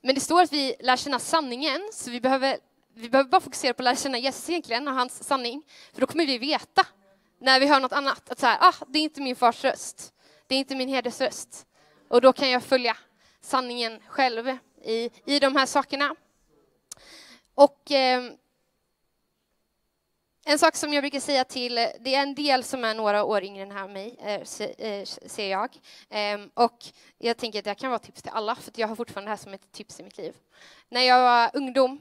Men 0.00 0.14
det 0.14 0.20
står 0.20 0.42
att 0.42 0.52
vi 0.52 0.74
lär 0.80 0.96
känna 0.96 1.18
sanningen, 1.18 1.88
så 1.92 2.10
vi 2.10 2.20
behöver 2.20 2.58
vi 2.98 3.08
behöver 3.08 3.30
bara 3.30 3.40
fokusera 3.40 3.74
på 3.74 3.82
att 3.82 3.84
lära 3.84 3.96
känna 3.96 4.18
Jesus 4.18 4.48
egentligen 4.48 4.88
och 4.88 4.94
hans 4.94 5.24
sanning. 5.24 5.62
För 5.92 6.00
då 6.00 6.06
kommer 6.06 6.26
vi 6.26 6.38
veta 6.38 6.86
när 7.38 7.60
vi 7.60 7.66
hör 7.66 7.80
något 7.80 7.92
annat 7.92 8.30
att 8.30 8.38
så 8.38 8.46
här, 8.46 8.58
ah, 8.60 8.74
det 8.88 8.98
är 8.98 9.02
inte 9.02 9.20
min 9.20 9.36
fars 9.36 9.64
röst. 9.64 10.14
Det 10.46 10.54
är 10.54 10.58
inte 10.58 10.76
min 10.76 10.88
herdes 10.88 11.20
röst. 11.20 11.66
Och 12.08 12.20
då 12.20 12.32
kan 12.32 12.50
jag 12.50 12.62
följa 12.62 12.96
sanningen 13.40 14.00
själv 14.06 14.58
i, 14.82 15.10
i 15.26 15.38
de 15.38 15.56
här 15.56 15.66
sakerna. 15.66 16.14
Och 17.54 17.90
eh, 17.90 18.32
en 20.44 20.58
sak 20.58 20.76
som 20.76 20.92
jag 20.92 21.02
brukar 21.02 21.20
säga 21.20 21.44
till, 21.44 21.74
det 21.74 22.14
är 22.14 22.22
en 22.22 22.34
del 22.34 22.64
som 22.64 22.84
är 22.84 22.94
några 22.94 23.24
år 23.24 23.44
yngre 23.44 23.62
än 23.62 23.70
här 23.70 23.88
mig, 23.88 24.16
eh, 24.20 24.88
eh, 24.88 25.04
ser 25.04 25.50
jag. 25.50 25.78
Ehm, 26.10 26.50
och 26.54 26.84
jag 27.18 27.36
tänker 27.36 27.58
att 27.58 27.64
det 27.64 27.74
kan 27.74 27.90
vara 27.90 27.98
tips 27.98 28.22
till 28.22 28.32
alla, 28.34 28.54
för 28.54 28.72
jag 28.76 28.88
har 28.88 28.96
fortfarande 28.96 29.28
det 29.28 29.32
här 29.32 29.42
som 29.42 29.54
ett 29.54 29.72
tips 29.72 30.00
i 30.00 30.02
mitt 30.02 30.18
liv. 30.18 30.34
När 30.88 31.00
jag 31.00 31.20
var 31.20 31.50
ungdom 31.54 32.00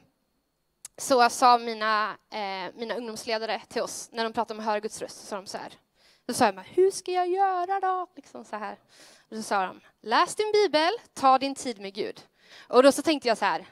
så 0.97 1.29
sa 1.29 1.57
mina, 1.57 2.17
eh, 2.29 2.73
mina 2.75 2.95
ungdomsledare 2.95 3.61
till 3.67 3.81
oss, 3.81 4.09
när 4.11 4.23
de 4.23 4.33
pratade 4.33 4.53
om 4.53 4.59
att 4.59 4.65
höra 4.65 4.79
Guds 4.79 5.01
röst, 5.01 5.19
så 5.19 5.25
sa 5.25 5.35
de 5.35 5.45
så 5.47 5.57
här. 5.57 5.73
Då 6.27 6.33
sa 6.33 6.45
jag, 6.45 6.63
hur 6.63 6.91
ska 6.91 7.11
jag 7.11 7.27
göra 7.27 7.79
då? 7.79 8.07
Liksom 8.15 8.45
så 8.45 8.55
här. 8.55 8.77
Och 9.29 9.35
så 9.37 9.43
sa 9.43 9.65
de, 9.65 9.81
läs 10.01 10.35
din 10.35 10.51
bibel, 10.51 10.91
ta 11.13 11.37
din 11.37 11.55
tid 11.55 11.79
med 11.79 11.93
Gud. 11.93 12.21
Och 12.67 12.83
då 12.83 12.91
så 12.91 13.01
tänkte 13.01 13.27
jag 13.27 13.37
så 13.37 13.45
här, 13.45 13.65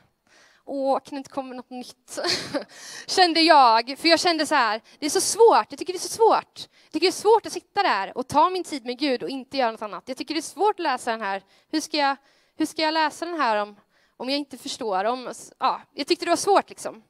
åh, 0.66 1.00
kan 1.00 1.16
det 1.16 1.18
inte 1.18 1.30
komma 1.30 1.54
något 1.54 1.70
nytt? 1.70 2.20
kände 3.08 3.42
jag, 3.42 3.98
för 4.00 4.10
jag 4.10 4.20
kände 4.20 4.46
så 4.46 4.56
här, 4.56 4.82
det 5.00 5.06
är 5.06 5.10
så 5.10 5.22
svårt, 5.22 5.68
jag 5.70 5.80
tycker 5.80 5.94
det 5.94 5.98
är 5.98 6.08
så 6.08 6.08
svårt. 6.08 6.70
Jag 6.84 6.92
tycker 6.92 7.08
det 7.08 7.10
är 7.10 7.12
svårt 7.12 7.46
att 7.46 7.54
sitta 7.54 7.84
där 7.84 8.18
och 8.18 8.28
ta 8.28 8.50
min 8.50 8.64
tid 8.64 8.86
med 8.86 9.00
Gud 9.00 9.24
och 9.24 9.30
inte 9.30 9.58
göra 9.58 9.72
något 9.72 9.82
annat. 9.82 10.04
Jag 10.06 10.18
tycker 10.18 10.34
det 10.34 10.40
är 10.40 10.42
svårt 10.42 10.80
att 10.80 10.84
läsa 10.84 11.12
den 11.12 11.22
här, 11.22 11.44
hur 11.72 11.82
ska 11.82 11.98
jag, 11.98 12.16
hur 12.56 12.66
ska 12.66 12.82
jag 12.82 12.94
läsa 12.94 13.26
den 13.26 13.42
här 13.42 13.62
om, 13.62 13.76
om 14.18 14.30
jag 14.30 14.40
inte 14.40 14.58
förstår? 14.58 15.04
Om, 15.04 15.34
ja, 15.60 15.82
jag 15.94 16.08
tyckte 16.08 16.26
det 16.26 16.30
var 16.32 16.36
svårt 16.36 16.70
liksom. 16.70 17.04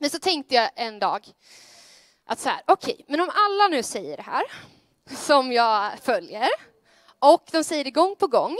Men 0.00 0.10
så 0.10 0.18
tänkte 0.18 0.54
jag 0.54 0.70
en 0.76 0.98
dag 0.98 1.26
att 2.26 2.38
så 2.38 2.48
här, 2.48 2.62
okej, 2.66 2.92
okay, 2.92 3.04
men 3.08 3.20
om 3.20 3.30
alla 3.34 3.68
nu 3.68 3.82
säger 3.82 4.16
det 4.16 4.22
här 4.22 4.42
som 5.16 5.52
jag 5.52 5.98
följer 5.98 6.48
och 7.18 7.48
de 7.52 7.64
säger 7.64 7.84
det 7.84 7.90
gång 7.90 8.16
på 8.16 8.26
gång 8.26 8.56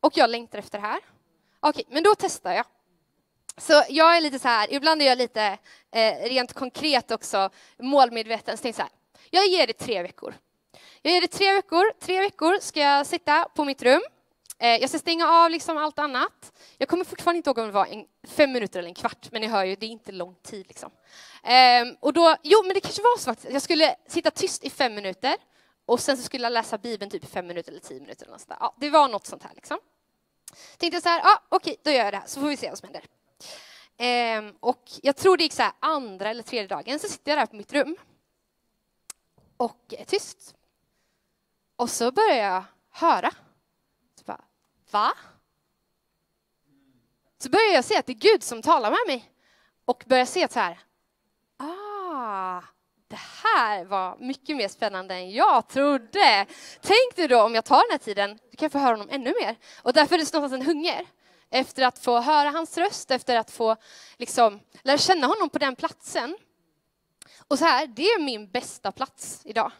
och 0.00 0.16
jag 0.16 0.30
längtar 0.30 0.58
efter 0.58 0.78
det 0.78 0.86
här. 0.86 1.00
Okej, 1.60 1.84
okay, 1.84 1.94
men 1.94 2.02
då 2.02 2.14
testar 2.14 2.52
jag. 2.52 2.66
Så 3.56 3.84
jag 3.88 4.16
är 4.16 4.20
lite 4.20 4.38
så 4.38 4.48
här, 4.48 4.72
ibland 4.72 5.02
är 5.02 5.06
jag 5.06 5.18
lite 5.18 5.58
eh, 5.90 6.28
rent 6.28 6.52
konkret 6.52 7.10
också 7.10 7.50
målmedveten. 7.78 8.56
Så 8.56 8.72
så 8.72 8.82
här, 8.82 8.90
jag 9.30 9.46
ger 9.46 9.66
det 9.66 9.72
tre 9.72 10.02
veckor. 10.02 10.34
Jag 11.02 11.12
ger 11.12 11.20
det 11.20 11.28
tre 11.28 11.52
veckor. 11.52 11.92
Tre 12.00 12.20
veckor 12.20 12.58
ska 12.60 12.80
jag 12.80 13.06
sitta 13.06 13.48
på 13.54 13.64
mitt 13.64 13.82
rum 13.82 14.02
Eh, 14.58 14.76
jag 14.76 14.88
ska 14.88 14.98
stänga 14.98 15.28
av 15.28 15.50
liksom 15.50 15.76
allt 15.76 15.98
annat. 15.98 16.52
Jag 16.78 16.88
kommer 16.88 17.04
fortfarande 17.04 17.36
inte 17.36 17.50
ihåg 17.50 17.58
om 17.58 17.66
det 17.66 17.72
var 17.72 17.86
en, 17.86 18.06
fem 18.28 18.52
minuter 18.52 18.78
eller 18.78 18.88
en 18.88 18.94
kvart, 18.94 19.28
men 19.32 19.40
ni 19.40 19.46
hör 19.46 19.64
ju, 19.64 19.76
det 19.76 19.86
är 19.86 19.90
inte 19.90 20.12
lång 20.12 20.34
tid. 20.34 20.66
Liksom. 20.68 20.90
Ehm, 21.42 21.96
och 22.00 22.12
då, 22.12 22.36
jo, 22.42 22.62
men 22.62 22.74
det 22.74 22.80
kanske 22.80 23.02
var 23.02 23.18
så 23.18 23.30
att 23.30 23.46
jag 23.50 23.62
skulle 23.62 23.96
sitta 24.08 24.30
tyst 24.30 24.64
i 24.64 24.70
fem 24.70 24.94
minuter 24.94 25.36
och 25.86 26.00
sen 26.00 26.16
så 26.16 26.22
skulle 26.22 26.44
jag 26.44 26.52
läsa 26.52 26.78
Bibeln 26.78 27.10
typ 27.10 27.24
i 27.24 27.26
fem 27.26 27.46
minuter 27.46 27.70
eller 27.72 27.80
tio 27.80 28.00
minuter. 28.00 28.26
Eller 28.26 28.32
något 28.32 28.46
ja, 28.60 28.74
det 28.80 28.90
var 28.90 29.08
något 29.08 29.26
sånt 29.26 29.42
här. 29.42 29.54
Liksom. 29.54 29.78
Tänkte 30.76 31.00
så 31.00 31.08
här, 31.08 31.20
ja, 31.24 31.42
okej, 31.48 31.76
då 31.82 31.90
gör 31.90 32.04
jag 32.04 32.12
det 32.12 32.18
här, 32.18 32.26
så 32.26 32.40
får 32.40 32.48
vi 32.48 32.56
se 32.56 32.68
vad 32.68 32.78
som 32.78 32.88
händer. 32.88 33.04
Ehm, 33.96 34.56
och 34.60 34.82
jag 35.02 35.16
tror 35.16 35.36
det 35.36 35.42
gick 35.42 35.52
så 35.52 35.62
här 35.62 35.72
andra 35.80 36.30
eller 36.30 36.42
tredje 36.42 36.68
dagen, 36.68 36.98
så 36.98 37.08
sitter 37.08 37.32
jag 37.32 37.38
där 37.38 37.46
på 37.46 37.56
mitt 37.56 37.72
rum 37.72 37.96
och 39.56 39.94
är 39.98 40.04
tyst. 40.04 40.54
Och 41.76 41.90
så 41.90 42.12
börjar 42.12 42.36
jag 42.36 42.64
höra 42.90 43.30
Va? 44.94 45.12
Så 47.38 47.50
börjar 47.50 47.74
jag 47.74 47.84
se 47.84 47.96
att 47.96 48.06
det 48.06 48.12
är 48.12 48.32
Gud 48.32 48.42
som 48.42 48.62
talar 48.62 48.90
med 48.90 49.00
mig 49.06 49.32
och 49.84 50.04
börjar 50.06 50.24
se 50.24 50.44
att 50.44 50.52
så 50.52 50.60
här, 50.60 50.78
ah, 51.56 52.62
det 53.08 53.18
här 53.42 53.84
var 53.84 54.16
mycket 54.20 54.56
mer 54.56 54.68
spännande 54.68 55.14
än 55.14 55.30
jag 55.30 55.68
trodde. 55.68 56.46
Tänk 56.80 57.16
dig 57.16 57.28
då 57.28 57.42
om 57.42 57.54
jag 57.54 57.64
tar 57.64 57.76
den 57.76 57.90
här 57.90 57.98
tiden, 57.98 58.38
du 58.50 58.56
kan 58.56 58.70
få 58.70 58.78
höra 58.78 58.90
honom 58.90 59.08
ännu 59.10 59.34
mer. 59.40 59.56
Och 59.82 59.92
därför 59.92 60.14
är 60.14 60.18
det 60.18 60.32
någonstans 60.34 60.60
en 60.60 60.66
hunger 60.66 61.06
efter 61.50 61.82
att 61.82 61.98
få 61.98 62.20
höra 62.20 62.50
hans 62.50 62.78
röst, 62.78 63.10
efter 63.10 63.36
att 63.36 63.50
få 63.50 63.76
liksom, 64.16 64.60
lära 64.82 64.98
känna 64.98 65.26
honom 65.26 65.50
på 65.50 65.58
den 65.58 65.76
platsen. 65.76 66.36
Och 67.48 67.58
så 67.58 67.64
här, 67.64 67.86
det 67.86 68.06
är 68.06 68.22
min 68.22 68.50
bästa 68.50 68.92
plats 68.92 69.42
idag 69.44 69.72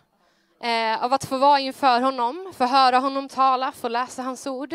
eh, 0.65 1.05
av 1.05 1.13
att 1.13 1.25
få 1.25 1.39
vara 1.39 1.61
inför 1.61 2.01
honom, 2.01 2.53
få 2.57 2.65
höra 2.65 2.99
honom 2.99 3.29
tala, 3.29 3.73
få 3.73 3.89
läsa 3.89 4.23
hans 4.23 4.47
ord. 4.47 4.75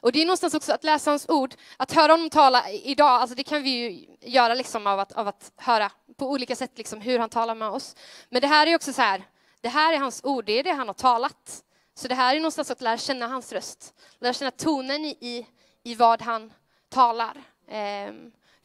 Och 0.00 0.12
det 0.12 0.22
är 0.22 0.26
någonstans 0.26 0.54
också 0.54 0.72
att 0.72 0.84
läsa 0.84 1.10
hans 1.10 1.28
ord, 1.28 1.54
att 1.76 1.92
höra 1.92 2.12
honom 2.12 2.30
tala 2.30 2.70
idag, 2.70 3.10
alltså 3.10 3.36
det 3.36 3.42
kan 3.42 3.62
vi 3.62 3.70
ju 3.70 4.06
göra 4.20 4.54
liksom 4.54 4.86
av 4.86 5.00
att, 5.00 5.12
av 5.12 5.28
att 5.28 5.52
höra 5.56 5.90
på 6.16 6.30
olika 6.30 6.56
sätt 6.56 6.78
liksom 6.78 7.00
hur 7.00 7.18
han 7.18 7.30
talar 7.30 7.54
med 7.54 7.68
oss. 7.68 7.96
Men 8.28 8.40
det 8.40 8.46
här 8.46 8.66
är 8.66 8.74
också 8.74 8.92
så 8.92 9.02
här, 9.02 9.22
det 9.60 9.68
här 9.68 9.92
är 9.92 9.98
hans 9.98 10.24
ord, 10.24 10.44
det 10.44 10.52
är 10.52 10.64
det 10.64 10.72
han 10.72 10.86
har 10.86 10.94
talat. 10.94 11.64
Så 11.94 12.08
det 12.08 12.14
här 12.14 12.36
är 12.36 12.40
någonstans 12.40 12.70
att 12.70 12.80
lära 12.80 12.98
känna 12.98 13.26
hans 13.26 13.52
röst, 13.52 13.94
lära 14.18 14.32
känna 14.32 14.50
tonen 14.50 15.04
i, 15.04 15.46
i, 15.84 15.94
vad 15.94 16.22
han 16.22 16.52
talar. 16.88 17.36
Eh, 17.68 18.12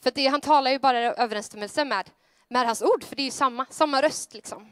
för 0.03 0.11
det, 0.15 0.27
han 0.27 0.41
talar 0.41 0.71
ju 0.71 0.79
bara 0.79 1.01
i 1.01 1.13
överensstämmelse 1.17 1.85
med, 1.85 2.09
med 2.47 2.65
hans 2.65 2.81
ord, 2.81 3.03
för 3.03 3.15
det 3.15 3.21
är 3.21 3.25
ju 3.25 3.31
samma, 3.31 3.65
samma 3.69 4.01
röst 4.01 4.33
liksom. 4.33 4.71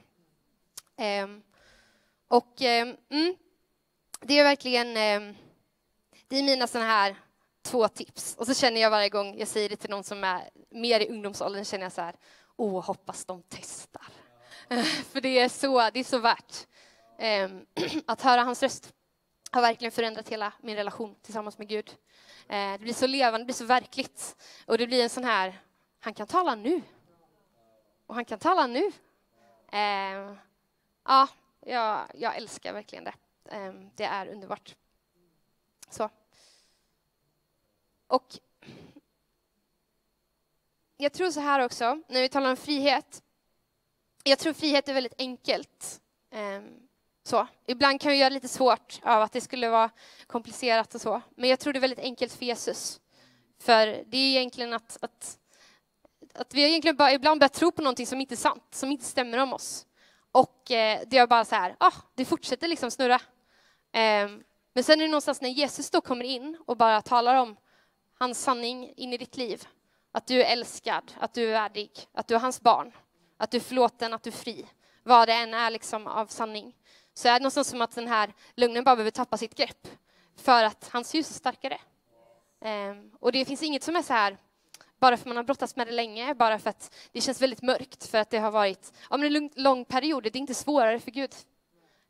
Eh, 0.98 1.28
och 2.32 2.62
eh, 2.62 2.96
mm, 3.10 3.36
det 4.20 4.40
är 4.40 4.44
verkligen, 4.44 4.88
eh, 4.88 5.36
det 6.28 6.38
är 6.38 6.44
mina 6.44 6.68
sådana 6.68 6.90
här 6.90 7.16
två 7.62 7.88
tips. 7.88 8.36
Och 8.38 8.48
så 8.48 8.54
känner 8.54 8.82
jag 8.82 8.90
varje 8.90 9.10
gång 9.10 9.38
jag 9.38 9.48
säger 9.48 9.70
det 9.70 9.76
till 9.76 9.90
någon 9.90 10.04
som 10.04 10.24
är 10.24 10.50
mer 10.70 11.00
i 11.00 11.10
ungdomsåldern, 11.10 11.66
känner 11.66 11.86
jag 11.86 11.92
så 11.92 12.02
här, 12.02 12.16
åh, 12.56 12.86
hoppas 12.86 13.26
de 13.26 13.44
testar. 13.50 14.08
För 15.12 15.22
det 15.22 15.40
är 15.40 15.50
så, 15.50 15.90
det 15.94 16.00
är 16.00 16.04
så 16.04 16.20
värt. 16.20 16.68
Eh, 17.18 17.50
att 18.06 18.22
höra 18.22 18.42
hans 18.42 18.64
röst 18.64 18.94
har 19.52 19.62
verkligen 19.62 19.92
förändrat 19.92 20.30
hela 20.30 20.54
min 20.62 20.76
relation 20.76 21.16
tillsammans 21.22 21.58
med 21.58 21.68
Gud. 21.68 21.96
Eh, 22.48 22.72
det 22.72 22.80
blir 22.80 22.94
så 22.94 23.08
levande, 23.08 23.40
det 23.40 23.46
blir 23.46 23.56
så 23.56 23.66
verkligt. 23.66 24.36
Och 24.66 24.78
det 24.78 24.88
blir 24.88 25.04
en 25.04 25.10
sån 25.10 25.24
här, 25.24 25.62
han 26.00 26.14
kan 26.14 26.28
tala 26.28 26.56
nu. 26.56 26.82
Och 28.08 28.16
han 28.16 28.26
kan 28.26 28.40
tala 28.40 28.68
nu. 28.68 28.92
Eh, 29.72 30.36
ja, 31.06 31.28
jag, 31.62 32.12
jag 32.14 32.36
älskar 32.36 32.74
verkligen 32.74 33.04
det. 33.04 33.14
Ehm, 33.50 33.90
det 33.96 34.04
är 34.04 34.28
underbart. 34.28 34.76
Så. 35.90 36.10
Och 38.08 38.40
jag 40.98 41.14
tror 41.14 41.32
så 41.32 41.40
här 41.40 41.60
också, 41.60 42.02
när 42.08 42.22
vi 42.22 42.30
talar 42.30 42.50
om 42.50 42.58
frihet, 42.58 43.24
jag 44.24 44.40
tror 44.40 44.54
frihet 44.54 44.90
är 44.90 44.94
väldigt 44.94 45.14
enkelt. 45.18 46.02
Ehm, 46.32 46.88
så. 47.24 47.48
Ibland 47.66 48.02
kan 48.02 48.12
vi 48.12 48.18
göra 48.18 48.30
det 48.30 48.34
lite 48.34 48.48
svårt 48.48 49.00
av 49.04 49.22
att 49.22 49.32
det 49.32 49.42
skulle 49.42 49.70
vara 49.70 49.90
komplicerat 50.28 50.96
och 50.96 51.02
så. 51.02 51.22
Men 51.36 51.50
jag 51.50 51.60
tror 51.60 51.74
det 51.74 51.80
är 51.80 51.82
väldigt 51.82 52.00
enkelt 52.00 52.34
för 52.34 52.46
Jesus. 52.46 53.02
För 53.60 53.88
det 53.88 54.18
är 54.18 54.30
egentligen 54.30 54.74
att, 54.74 54.98
att, 55.02 55.40
att 56.34 56.54
vi 56.54 56.64
egentligen 56.64 56.96
bara 56.96 57.14
ibland 57.14 57.40
börjar 57.40 57.50
tro 57.50 57.72
på 57.72 57.82
någonting 57.82 58.08
som 58.08 58.22
inte 58.22 58.34
är 58.34 58.38
sant, 58.38 58.64
som 58.72 58.92
inte 58.92 59.06
stämmer 59.06 59.38
om 59.38 59.54
oss. 59.54 59.86
Och 60.32 60.72
eh, 60.72 61.02
det 61.08 61.18
är 61.18 61.28
bara 61.28 61.46
så 61.46 61.56
här, 61.56 61.76
ah, 61.80 61.94
det 62.16 62.26
fortsätter 62.26 62.68
liksom 62.68 62.92
snurra. 62.92 63.22
Eh, 63.92 64.30
men 64.74 64.84
sen 64.84 65.00
är 65.00 65.04
det 65.04 65.12
någonstans 65.12 65.42
när 65.42 65.50
Jesus 65.50 65.90
då 65.90 66.02
kommer 66.02 66.26
in 66.26 66.58
och 66.66 66.78
bara 66.78 67.02
talar 67.02 67.36
om 67.36 67.58
hans 68.20 68.44
sanning 68.44 68.94
in 68.96 69.14
i 69.14 69.18
ditt 69.18 69.38
liv. 69.38 69.68
Att 70.12 70.28
du 70.28 70.44
är 70.44 70.52
älskad, 70.52 71.12
att 71.20 71.34
du 71.34 71.48
är 71.48 71.52
värdig, 71.52 71.92
att 72.14 72.28
du 72.28 72.36
är 72.36 72.40
hans 72.40 72.62
barn, 72.62 72.92
att 73.38 73.52
du 73.52 73.58
är 73.58 73.62
förlåten, 73.62 74.14
att 74.14 74.24
du 74.24 74.30
är 74.30 74.36
fri. 74.36 74.66
Vad 75.04 75.28
det 75.28 75.34
än 75.34 75.54
är 75.54 75.70
liksom 75.70 76.08
av 76.08 76.26
sanning. 76.26 76.76
Så 77.14 77.28
är 77.28 77.34
det 77.34 77.40
någonstans 77.40 77.68
som 77.68 77.82
att 77.82 77.96
den 77.96 78.08
här 78.08 78.34
lögnen 78.56 78.84
bara 78.84 78.96
behöver 78.96 79.12
tappa 79.12 79.38
sitt 79.38 79.56
grepp. 79.56 79.88
För 80.38 80.64
att 80.64 80.90
hans 80.94 81.14
ljus 81.14 81.30
är 81.30 81.34
starkare. 81.34 81.80
Eh, 82.62 82.96
och 83.20 83.32
det 83.32 83.46
finns 83.46 83.64
inget 83.64 83.84
som 83.84 83.96
är 83.96 84.02
så 84.02 84.14
här 84.14 84.38
bara 85.02 85.18
för 85.18 85.22
att 85.22 85.28
man 85.28 85.38
har 85.38 85.44
brottats 85.44 85.76
med 85.76 85.88
det 85.88 85.94
länge, 85.94 86.34
bara 86.34 86.60
för 86.60 86.70
att 86.70 86.96
det 87.12 87.22
känns 87.22 87.42
väldigt 87.42 87.62
mörkt, 87.62 88.08
för 88.08 88.18
att 88.18 88.30
det 88.30 88.38
har 88.38 88.52
varit 88.52 88.94
ja, 89.10 89.18
men 89.18 89.36
en 89.36 89.50
lång 89.56 89.86
period. 89.86 90.24
Det 90.24 90.36
är 90.36 90.38
inte 90.38 90.54
svårare 90.54 91.00
för 91.00 91.12
Gud. 91.12 91.32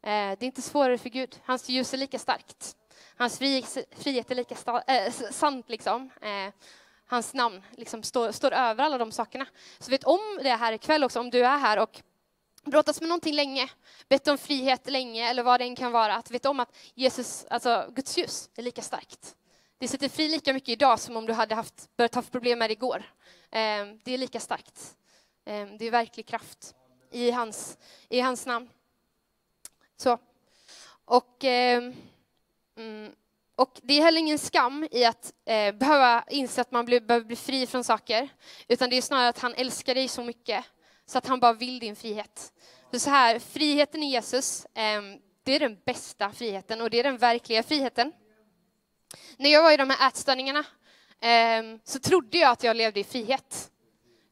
Eh, 0.03 0.09
det 0.09 0.41
är 0.41 0.43
inte 0.43 0.61
svårare 0.61 0.97
för 0.97 1.09
Gud. 1.09 1.39
Hans 1.45 1.69
ljus 1.69 1.93
är 1.93 1.97
lika 1.97 2.19
starkt. 2.19 2.75
Hans 3.17 3.37
frihet 3.37 4.31
är 4.31 4.35
lika 4.35 4.55
äh, 4.87 5.11
sant, 5.31 5.69
liksom. 5.69 6.09
Eh, 6.21 6.53
hans 7.05 7.33
namn 7.33 7.61
liksom 7.71 8.03
står, 8.03 8.31
står 8.31 8.51
över 8.51 8.83
alla 8.83 8.97
de 8.97 9.11
sakerna. 9.11 9.45
Så 9.79 9.91
vet 9.91 10.03
om 10.03 10.39
det 10.43 10.49
här 10.49 10.73
ikväll 10.73 11.03
också, 11.03 11.19
om 11.19 11.29
du 11.29 11.45
är 11.45 11.57
här 11.57 11.79
och 11.79 12.01
brottats 12.63 13.01
med 13.01 13.09
någonting 13.09 13.35
länge, 13.35 13.69
bett 14.09 14.27
om 14.27 14.37
frihet 14.37 14.89
länge, 14.89 15.29
eller 15.29 15.43
vad 15.43 15.59
det 15.59 15.65
än 15.65 15.75
kan 15.75 15.91
vara, 15.91 16.15
att 16.15 16.31
vet 16.31 16.45
om 16.45 16.59
att 16.59 16.75
Jesus, 16.95 17.45
alltså 17.49 17.85
Guds 17.95 18.17
ljus, 18.17 18.49
är 18.55 18.63
lika 18.63 18.81
starkt. 18.81 19.35
Det 19.81 19.87
sätter 19.87 20.09
fri 20.09 20.27
lika 20.27 20.53
mycket 20.53 20.69
idag 20.69 20.99
som 20.99 21.17
om 21.17 21.25
du 21.25 21.33
hade 21.33 21.55
haft, 21.55 21.97
börjat 21.97 22.15
haft 22.15 22.31
problem 22.31 22.59
med 22.59 22.69
det 22.69 22.73
igår. 22.73 23.03
Ehm, 23.51 23.99
det 24.03 24.13
är 24.13 24.17
lika 24.17 24.39
starkt. 24.39 24.95
Ehm, 25.45 25.77
det 25.77 25.85
är 25.85 25.91
verklig 25.91 26.25
kraft 26.25 26.75
i 27.11 27.31
hans, 27.31 27.77
i 28.09 28.19
hans 28.19 28.45
namn. 28.45 28.69
Så. 29.97 30.17
Och, 31.05 31.43
ehm, 31.43 31.95
mm, 32.77 33.11
och 33.55 33.79
det 33.83 33.93
är 33.93 34.01
heller 34.01 34.19
ingen 34.19 34.39
skam 34.39 34.87
i 34.91 35.05
att 35.05 35.33
eh, 35.45 35.75
behöva 35.75 36.23
inse 36.29 36.61
att 36.61 36.71
man 36.71 36.85
behöver 36.85 37.21
bli 37.21 37.35
fri 37.35 37.67
från 37.67 37.83
saker, 37.83 38.29
utan 38.67 38.89
det 38.89 38.97
är 38.97 39.01
snarare 39.01 39.29
att 39.29 39.39
han 39.39 39.53
älskar 39.53 39.95
dig 39.95 40.07
så 40.07 40.23
mycket 40.23 40.65
så 41.05 41.17
att 41.17 41.27
han 41.27 41.39
bara 41.39 41.53
vill 41.53 41.79
din 41.79 41.95
frihet. 41.95 42.53
För 42.91 42.97
så 42.97 43.09
här, 43.09 43.39
friheten 43.39 44.03
i 44.03 44.11
Jesus, 44.11 44.67
det 45.43 45.55
är 45.55 45.59
den 45.59 45.77
bästa 45.85 46.31
friheten 46.31 46.81
och 46.81 46.89
det 46.89 46.99
är 46.99 47.03
den 47.03 47.17
verkliga 47.17 47.63
friheten. 47.63 48.13
När 49.37 49.49
jag 49.49 49.63
var 49.63 49.71
i 49.71 49.77
de 49.77 49.89
här 49.89 50.07
ätstörningarna 50.07 50.65
eh, 51.21 51.63
så 51.83 51.99
trodde 51.99 52.37
jag 52.37 52.51
att 52.51 52.63
jag 52.63 52.75
levde 52.75 52.99
i 52.99 53.03
frihet. 53.03 53.71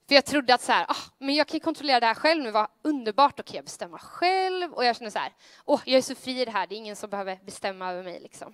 För 0.07 0.15
jag 0.15 0.25
trodde 0.25 0.53
att 0.53 0.61
så 0.61 0.71
här, 0.71 0.85
ah, 0.89 1.03
men 1.17 1.35
jag 1.35 1.47
kan 1.47 1.59
kontrollera 1.59 1.99
det 1.99 2.05
här 2.05 2.13
själv 2.13 2.43
nu, 2.43 2.51
vad 2.51 2.67
underbart, 2.81 3.37
då 3.37 3.43
kan 3.43 3.55
jag 3.55 3.65
bestämma 3.65 3.99
själv. 3.99 4.73
Och 4.73 4.85
jag 4.85 4.95
kände 4.95 5.11
så 5.11 5.19
här, 5.19 5.33
åh, 5.65 5.81
jag 5.85 5.97
är 5.97 6.01
så 6.01 6.15
fri 6.15 6.41
i 6.41 6.45
det 6.45 6.51
här, 6.51 6.67
det 6.67 6.75
är 6.75 6.77
ingen 6.77 6.95
som 6.95 7.09
behöver 7.09 7.39
bestämma 7.45 7.91
över 7.91 8.03
mig. 8.03 8.19
Liksom. 8.19 8.53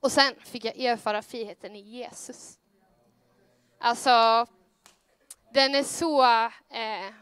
Och 0.00 0.12
sen 0.12 0.34
fick 0.44 0.64
jag 0.64 0.80
erfara 0.80 1.22
friheten 1.22 1.76
i 1.76 1.80
Jesus. 1.80 2.58
Alltså, 3.78 4.46
den 5.52 5.74
är 5.74 5.82
så... 5.82 6.24
Eh, 6.24 7.12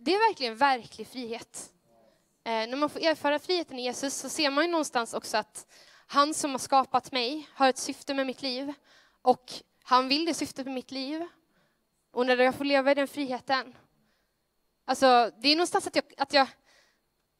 det 0.00 0.14
är 0.14 0.28
verkligen 0.28 0.56
verklig 0.56 1.06
frihet. 1.06 1.72
Eh, 2.44 2.68
när 2.68 2.76
man 2.76 2.90
får 2.90 3.00
erfara 3.00 3.38
friheten 3.38 3.78
i 3.78 3.82
Jesus 3.82 4.14
så 4.14 4.28
ser 4.28 4.50
man 4.50 4.64
ju 4.64 4.70
någonstans 4.70 5.14
också 5.14 5.36
att 5.36 5.66
han 6.06 6.34
som 6.34 6.50
har 6.50 6.58
skapat 6.58 7.12
mig 7.12 7.48
har 7.54 7.68
ett 7.68 7.78
syfte 7.78 8.14
med 8.14 8.26
mitt 8.26 8.42
liv 8.42 8.72
och 9.22 9.52
han 9.82 10.08
vill 10.08 10.24
det 10.24 10.34
syftet 10.34 10.66
med 10.66 10.74
mitt 10.74 10.90
liv. 10.90 11.26
Och 12.10 12.26
när 12.26 12.36
jag 12.36 12.54
får 12.54 12.64
leva 12.64 12.90
i 12.90 12.94
den 12.94 13.08
friheten, 13.08 13.74
alltså 14.84 15.30
det 15.40 15.48
är 15.48 15.56
någonstans 15.56 15.86
att 15.86 15.96
jag, 15.96 16.04
att 16.16 16.32
jag, 16.32 16.46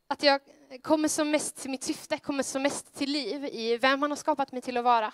att 0.06 0.22
jag 0.22 0.40
kommer 0.82 1.08
som 1.08 1.30
mest 1.30 1.56
till 1.56 1.70
mitt 1.70 1.84
syfte, 1.84 2.18
kommer 2.18 2.42
som 2.42 2.62
mest 2.62 2.94
till 2.94 3.10
liv 3.10 3.44
i 3.44 3.76
vem 3.76 4.02
han 4.02 4.10
har 4.10 4.16
skapat 4.16 4.52
mig 4.52 4.60
till 4.62 4.76
att 4.76 4.84
vara. 4.84 5.12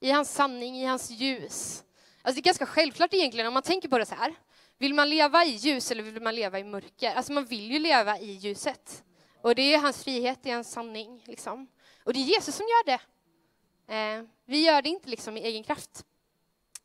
I 0.00 0.10
hans 0.10 0.34
sanning, 0.34 0.76
i 0.76 0.84
hans 0.84 1.10
ljus. 1.10 1.84
Alltså 2.22 2.34
det 2.34 2.40
är 2.40 2.44
ganska 2.44 2.66
självklart 2.66 3.14
egentligen 3.14 3.46
om 3.46 3.54
man 3.54 3.62
tänker 3.62 3.88
på 3.88 3.98
det 3.98 4.06
så 4.06 4.14
här. 4.14 4.34
Vill 4.78 4.94
man 4.94 5.10
leva 5.10 5.44
i 5.44 5.50
ljus 5.50 5.90
eller 5.90 6.02
vill 6.02 6.22
man 6.22 6.34
leva 6.34 6.58
i 6.58 6.64
mörker? 6.64 7.14
Alltså 7.14 7.32
man 7.32 7.44
vill 7.44 7.72
ju 7.72 7.78
leva 7.78 8.18
i 8.18 8.32
ljuset. 8.32 9.04
Och 9.42 9.54
det 9.54 9.74
är 9.74 9.78
hans 9.78 10.04
frihet, 10.04 10.38
det 10.42 10.50
är 10.50 10.54
hans 10.54 10.72
sanning. 10.72 11.22
Liksom. 11.26 11.68
Och 12.08 12.14
det 12.14 12.20
är 12.20 12.24
Jesus 12.24 12.54
som 12.54 12.66
gör 12.66 12.84
det. 12.84 13.00
Eh, 13.94 14.24
vi 14.44 14.64
gör 14.64 14.82
det 14.82 14.88
inte 14.88 15.08
liksom 15.08 15.36
i 15.36 15.40
egen 15.40 15.64
kraft. 15.64 16.04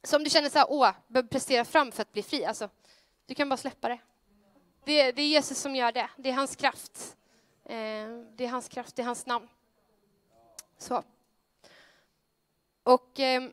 Så 0.04 0.18
om 0.18 0.24
du 0.24 0.30
känner 0.30 0.50
så 0.50 0.60
här, 0.60 0.68
åh, 0.70 0.92
behöver 1.08 1.30
prestera 1.30 1.66
fram 1.66 1.92
för 1.92 2.02
att 2.02 2.14
bli 2.14 2.24
fri, 2.24 2.46
alltså, 2.46 2.70
du 3.26 3.36
kan 3.36 3.50
bara 3.50 3.58
släppa 3.58 3.90
det. 3.90 4.00
Det, 4.84 5.12
det 5.12 5.22
är 5.22 5.28
Jesus 5.28 5.60
som 5.60 5.76
gör 5.76 5.92
det. 5.92 6.10
Det 6.18 6.30
är 6.30 6.34
hans 6.34 6.56
kraft. 6.56 7.18
Eh, 7.66 8.08
det 8.36 8.46
är 8.46 8.48
hans 8.48 8.70
kraft, 8.70 8.96
det 8.96 9.02
är 9.02 9.06
hans 9.06 9.26
namn. 9.26 9.48
Så. 10.78 11.04
Och 12.84 13.20
eh, 13.20 13.44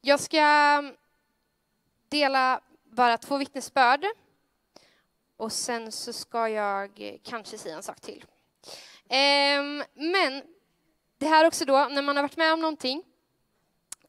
jag 0.00 0.20
ska 0.20 0.82
dela 2.08 2.60
bara 2.84 3.18
två 3.18 3.36
vittnesbörd 3.36 4.06
och 5.36 5.52
sen 5.52 5.92
så 5.92 6.12
ska 6.12 6.48
jag 6.48 7.18
kanske 7.22 7.58
säga 7.58 7.76
en 7.76 7.82
sak 7.82 8.00
till. 8.00 8.24
Ehm, 9.08 9.84
men 9.94 10.42
det 11.18 11.26
här 11.26 11.46
också 11.46 11.64
då, 11.64 11.88
när 11.90 12.02
man 12.02 12.16
har 12.16 12.22
varit 12.22 12.36
med 12.36 12.52
om 12.52 12.60
någonting, 12.60 13.02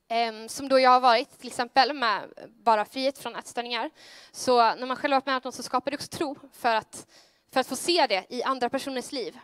ehm, 0.08 0.50
som 0.50 0.70
då 0.70 0.80
jag 0.80 0.90
har 0.90 1.00
varit, 1.00 1.40
till 1.40 1.48
exempel 1.48 1.94
med 1.94 2.34
bara 2.48 2.86
frihet 2.86 3.18
från 3.18 3.36
ätstörningar, 3.36 3.90
så 4.32 4.76
när 4.76 4.86
man 4.86 4.98
själv 4.98 5.14
har 5.14 5.20
varit 5.20 5.26
med 5.26 5.36
om 5.36 5.42
något 5.44 5.56
så 5.56 5.64
skapar 5.64 5.92
det 5.92 5.98
också 5.98 6.08
tro 6.08 6.36
för 6.54 6.76
att, 6.76 7.08
för 7.54 7.60
att 7.60 7.68
få 7.68 7.76
se 7.76 8.08
det 8.08 8.26
i 8.30 8.44
andra 8.44 8.70
personers 8.70 9.12
liv. 9.12 9.40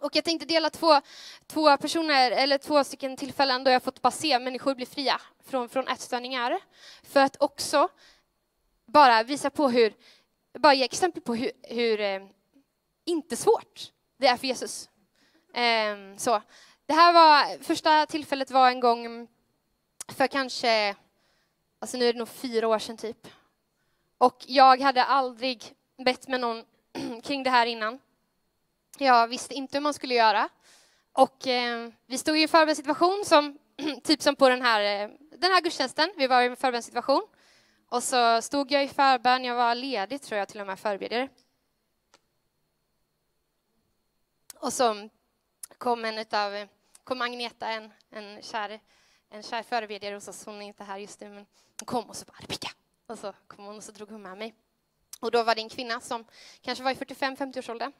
Och 0.00 0.16
jag 0.16 0.24
tänkte 0.24 0.46
dela 0.46 0.70
två, 0.70 1.00
två 1.46 1.76
personer, 1.76 2.30
eller 2.30 2.58
två 2.58 2.84
stycken 2.84 3.16
tillfällen 3.16 3.64
då 3.64 3.70
jag 3.70 3.82
fått 3.82 4.02
bara 4.02 4.10
se 4.10 4.38
människor 4.38 4.74
bli 4.74 4.86
fria 4.86 5.20
från, 5.44 5.68
från 5.68 5.88
ätstörningar, 5.88 6.58
för 7.02 7.20
att 7.20 7.36
också 7.42 7.88
bara 8.86 9.22
visa 9.22 9.50
på 9.50 9.68
hur 9.68 9.94
bara 10.58 10.74
ge 10.74 10.84
exempel 10.84 11.22
på 11.22 11.34
hur, 11.34 11.50
hur 11.62 12.28
inte 13.10 13.36
svårt 13.36 13.92
det 14.20 14.26
är 14.26 14.36
för 14.36 14.46
Jesus. 14.46 14.88
Eh, 15.54 16.16
så. 16.16 16.42
Det 16.86 16.92
här 16.94 17.12
var, 17.12 17.62
första 17.62 18.06
tillfället 18.06 18.50
var 18.50 18.70
en 18.70 18.80
gång 18.80 19.28
för 20.08 20.26
kanske, 20.26 20.96
alltså 21.80 21.96
nu 21.96 22.08
är 22.08 22.12
det 22.12 22.18
nog 22.18 22.28
fyra 22.28 22.68
år 22.68 22.78
sedan 22.78 22.96
typ. 22.96 23.28
Och 24.18 24.44
jag 24.46 24.80
hade 24.80 25.04
aldrig 25.04 25.74
bett 26.04 26.28
med 26.28 26.40
någon 26.40 26.64
kring 27.22 27.42
det 27.42 27.50
här 27.50 27.66
innan. 27.66 27.98
Jag 28.98 29.28
visste 29.28 29.54
inte 29.54 29.76
hur 29.76 29.82
man 29.82 29.94
skulle 29.94 30.14
göra. 30.14 30.48
Och 31.12 31.46
eh, 31.46 31.90
vi 32.06 32.18
stod 32.18 32.38
i 32.38 32.42
en 32.42 32.48
förbönssituation 32.48 33.24
som, 33.24 33.58
typ 34.04 34.22
som 34.22 34.36
på 34.36 34.48
den 34.48 34.62
här, 34.62 34.80
eh, 34.80 35.10
den 35.36 35.52
här 35.52 35.60
gudstjänsten. 35.60 36.12
Vi 36.16 36.26
var 36.26 36.42
i 36.42 36.46
en 36.46 36.56
förbönssituation. 36.56 37.22
Och 37.88 38.02
så 38.02 38.42
stod 38.42 38.72
jag 38.72 38.84
i 38.84 38.88
förbön, 38.88 39.44
jag 39.44 39.54
var 39.54 39.74
ledig 39.74 40.22
tror 40.22 40.38
jag 40.38 40.48
till 40.48 40.60
och 40.60 40.66
med 40.66 40.78
förbereder. 40.78 41.28
Och 44.70 44.74
så 44.74 45.08
kom 45.78 46.04
en 46.04 46.18
utav, 46.18 46.68
kom 47.04 47.22
Agneta, 47.22 47.68
en, 47.68 47.92
en, 48.10 48.42
kär, 48.42 48.80
en 49.30 49.42
kär 49.42 49.62
förebedjare 49.62 50.14
hos 50.14 50.28
oss, 50.28 50.44
hon 50.44 50.62
är 50.62 50.66
inte 50.66 50.84
här 50.84 50.98
just 50.98 51.20
nu, 51.20 51.28
men 51.28 51.46
hon 51.80 51.86
kom 51.86 52.04
och 52.04 52.16
så 52.16 52.24
bara 52.24 52.36
Rebecka! 52.38 52.68
Och 53.06 53.18
så 53.18 53.32
kom 53.46 53.64
hon 53.64 53.76
och 53.76 53.84
så 53.84 53.92
drog 53.92 54.10
hon 54.10 54.22
med 54.22 54.38
mig. 54.38 54.54
Och 55.20 55.30
då 55.30 55.42
var 55.42 55.54
det 55.54 55.60
en 55.60 55.68
kvinna 55.68 56.00
som 56.00 56.24
kanske 56.60 56.84
var 56.84 56.90
i 56.90 56.94
45-50-årsåldern 56.94 57.92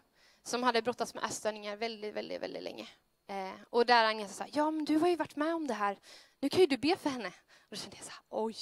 som 0.43 0.63
hade 0.63 0.83
brottats 0.83 1.15
med 1.15 1.25
ätstörningar 1.25 1.77
väldigt, 1.77 2.15
väldigt, 2.15 2.43
väldigt 2.43 2.63
länge. 2.63 2.89
Eh, 3.27 3.61
och 3.71 3.87
där 3.87 4.05
Agneta 4.05 4.33
sa, 4.33 4.45
ja 4.53 4.71
men 4.71 4.85
du 4.85 4.97
har 4.97 5.09
ju 5.09 5.17
varit 5.17 5.37
med 5.37 5.55
om 5.55 5.67
det 5.67 5.75
här, 5.75 5.99
nu 6.41 6.49
kan 6.49 6.61
ju 6.61 6.67
du 6.67 6.77
be 6.77 6.97
för 6.97 7.11
henne. 7.11 7.29
Och 7.29 7.71
då 7.71 7.77
kände 7.77 7.97
jag 7.97 8.07
så 8.07 8.11
här, 8.11 8.23
oj, 8.29 8.57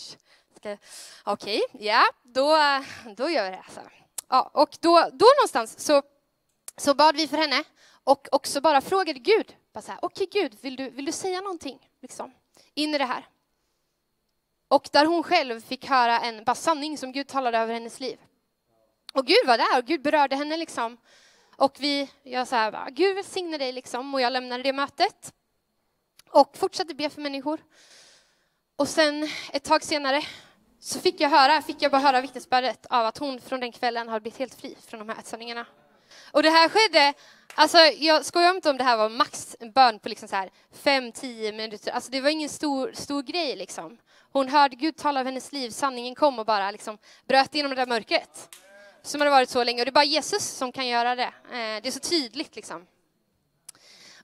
Okej, 0.56 0.76
okay, 1.24 1.86
ja, 1.86 2.04
då, 2.22 2.56
då 3.16 3.30
gör 3.30 3.44
vi 3.44 3.50
det. 3.50 3.62
Alltså. 3.66 3.80
Ja, 4.28 4.50
och 4.54 4.76
då, 4.80 5.10
då 5.12 5.26
någonstans 5.36 5.80
så, 5.80 6.02
så 6.76 6.94
bad 6.94 7.16
vi 7.16 7.28
för 7.28 7.36
henne 7.36 7.64
och 8.08 8.28
också 8.32 8.60
bara 8.60 8.80
frågade 8.80 9.18
Gud. 9.18 9.56
okej 9.72 9.96
okay, 10.02 10.26
Gud, 10.30 10.58
vill 10.60 10.76
du, 10.76 10.90
vill 10.90 11.04
du 11.04 11.12
säga 11.12 11.40
någonting 11.40 11.90
liksom, 12.02 12.32
in 12.74 12.94
i 12.94 12.98
det 12.98 13.04
här? 13.04 13.26
Och 14.68 14.88
där 14.92 15.06
hon 15.06 15.22
själv 15.22 15.60
fick 15.60 15.86
höra 15.86 16.20
en 16.20 16.44
bara 16.44 16.54
sanning 16.54 16.98
som 16.98 17.12
Gud 17.12 17.28
talade 17.28 17.58
över 17.58 17.74
hennes 17.74 18.00
liv. 18.00 18.18
Och 19.12 19.26
Gud 19.26 19.46
var 19.46 19.58
där 19.58 19.78
och 19.78 19.84
Gud 19.84 20.02
berörde 20.02 20.36
henne 20.36 20.56
liksom. 20.56 20.96
Och 21.56 21.76
vi, 21.80 22.10
jag 22.22 22.48
sa 22.48 22.70
bara, 22.70 22.90
Gud 22.90 23.14
välsigne 23.14 23.58
dig 23.58 23.72
liksom. 23.72 24.14
Och 24.14 24.20
jag 24.20 24.32
lämnade 24.32 24.62
det 24.62 24.72
mötet. 24.72 25.32
Och 26.30 26.56
fortsatte 26.56 26.94
be 26.94 27.10
för 27.10 27.20
människor. 27.20 27.60
Och 28.76 28.88
sen 28.88 29.28
ett 29.52 29.64
tag 29.64 29.82
senare 29.82 30.22
så 30.80 31.00
fick 31.00 31.20
jag 31.20 31.30
höra, 31.30 31.62
fick 31.62 31.82
jag 31.82 31.90
bara 31.92 32.02
höra 32.02 32.20
vittnesbördet 32.20 32.86
av 32.86 33.06
att 33.06 33.18
hon 33.18 33.40
från 33.40 33.60
den 33.60 33.72
kvällen 33.72 34.08
har 34.08 34.20
blivit 34.20 34.38
helt 34.38 34.54
fri 34.54 34.76
från 34.86 34.98
de 34.98 35.08
här 35.08 35.18
ätstörningarna. 35.18 35.66
Och 36.32 36.42
det 36.42 36.50
här 36.50 36.68
skedde, 36.68 37.14
alltså 37.54 37.78
jag 37.78 38.24
skojar 38.24 38.54
inte 38.54 38.70
om 38.70 38.76
det 38.76 38.84
här 38.84 38.96
var 38.96 39.08
max 39.08 39.56
en 39.60 39.72
bön 39.72 39.98
på 39.98 40.08
liksom 40.08 40.28
så 40.28 40.36
här 40.36 40.50
5-10 40.82 41.52
minuter, 41.52 41.92
alltså 41.92 42.10
det 42.10 42.20
var 42.20 42.30
ingen 42.30 42.48
stor, 42.48 42.92
stor 42.94 43.22
grej 43.22 43.56
liksom. 43.56 43.98
Hon 44.32 44.48
hörde 44.48 44.76
Gud 44.76 44.96
tala 44.96 45.20
av 45.20 45.26
hennes 45.26 45.52
liv, 45.52 45.70
sanningen 45.70 46.14
kom 46.14 46.38
och 46.38 46.46
bara 46.46 46.70
liksom 46.70 46.98
bröt 47.28 47.54
igenom 47.54 47.70
det 47.70 47.76
där 47.76 47.86
mörkret. 47.86 48.56
Som 49.02 49.20
hade 49.20 49.30
varit 49.30 49.50
så 49.50 49.64
länge, 49.64 49.80
och 49.80 49.86
det 49.86 49.90
är 49.90 49.92
bara 49.92 50.04
Jesus 50.04 50.44
som 50.44 50.72
kan 50.72 50.86
göra 50.86 51.14
det. 51.14 51.32
Eh, 51.50 51.82
det 51.82 51.86
är 51.86 51.90
så 51.90 52.00
tydligt 52.00 52.56
liksom. 52.56 52.86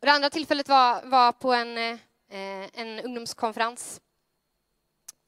Och 0.05 0.07
det 0.07 0.13
andra 0.13 0.31
tillfället 0.31 0.69
var, 0.69 1.03
var 1.03 1.33
på 1.33 1.53
en, 1.53 1.79
eh, 1.79 1.99
en 2.73 3.01
ungdomskonferens. 3.01 4.01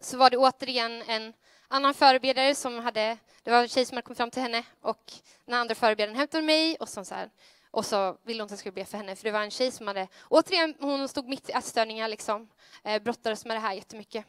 Så 0.01 0.17
var 0.17 0.31
det 0.31 0.37
återigen 0.37 1.03
en 1.03 1.33
annan 1.69 1.95
förebedjare 1.95 2.55
som 2.55 2.79
hade, 2.79 3.19
det 3.43 3.51
var 3.51 3.63
en 3.63 3.69
tjej 3.69 3.85
som 3.85 3.97
hade 3.97 4.03
kommit 4.03 4.17
fram 4.17 4.31
till 4.31 4.43
henne 4.43 4.65
och 4.81 5.13
den 5.45 5.55
andra 5.55 5.75
förebedjaren 5.75 6.17
hämtade 6.17 6.43
mig 6.43 6.77
och 6.77 6.89
så, 6.89 7.05
så 7.05 7.15
här, 7.15 7.31
och 7.77 7.87
så 7.87 8.17
ville 8.23 8.43
hon 8.43 8.45
att 8.45 8.51
jag 8.51 8.59
skulle 8.59 8.73
be 8.73 8.85
för 8.85 8.99
henne 8.99 9.17
för 9.17 9.25
det 9.25 9.31
var 9.31 9.43
en 9.43 9.51
tjej 9.51 9.71
som 9.71 9.87
hade, 9.87 10.09
återigen 10.29 10.75
hon 10.81 11.09
stod 11.09 11.29
mitt 11.29 11.49
i 11.49 11.53
ätstörningar 11.53 12.09
liksom, 12.09 12.49
eh, 12.85 13.03
brottades 13.03 13.45
med 13.45 13.57
det 13.57 13.61
här 13.61 13.75
jättemycket. 13.75 14.25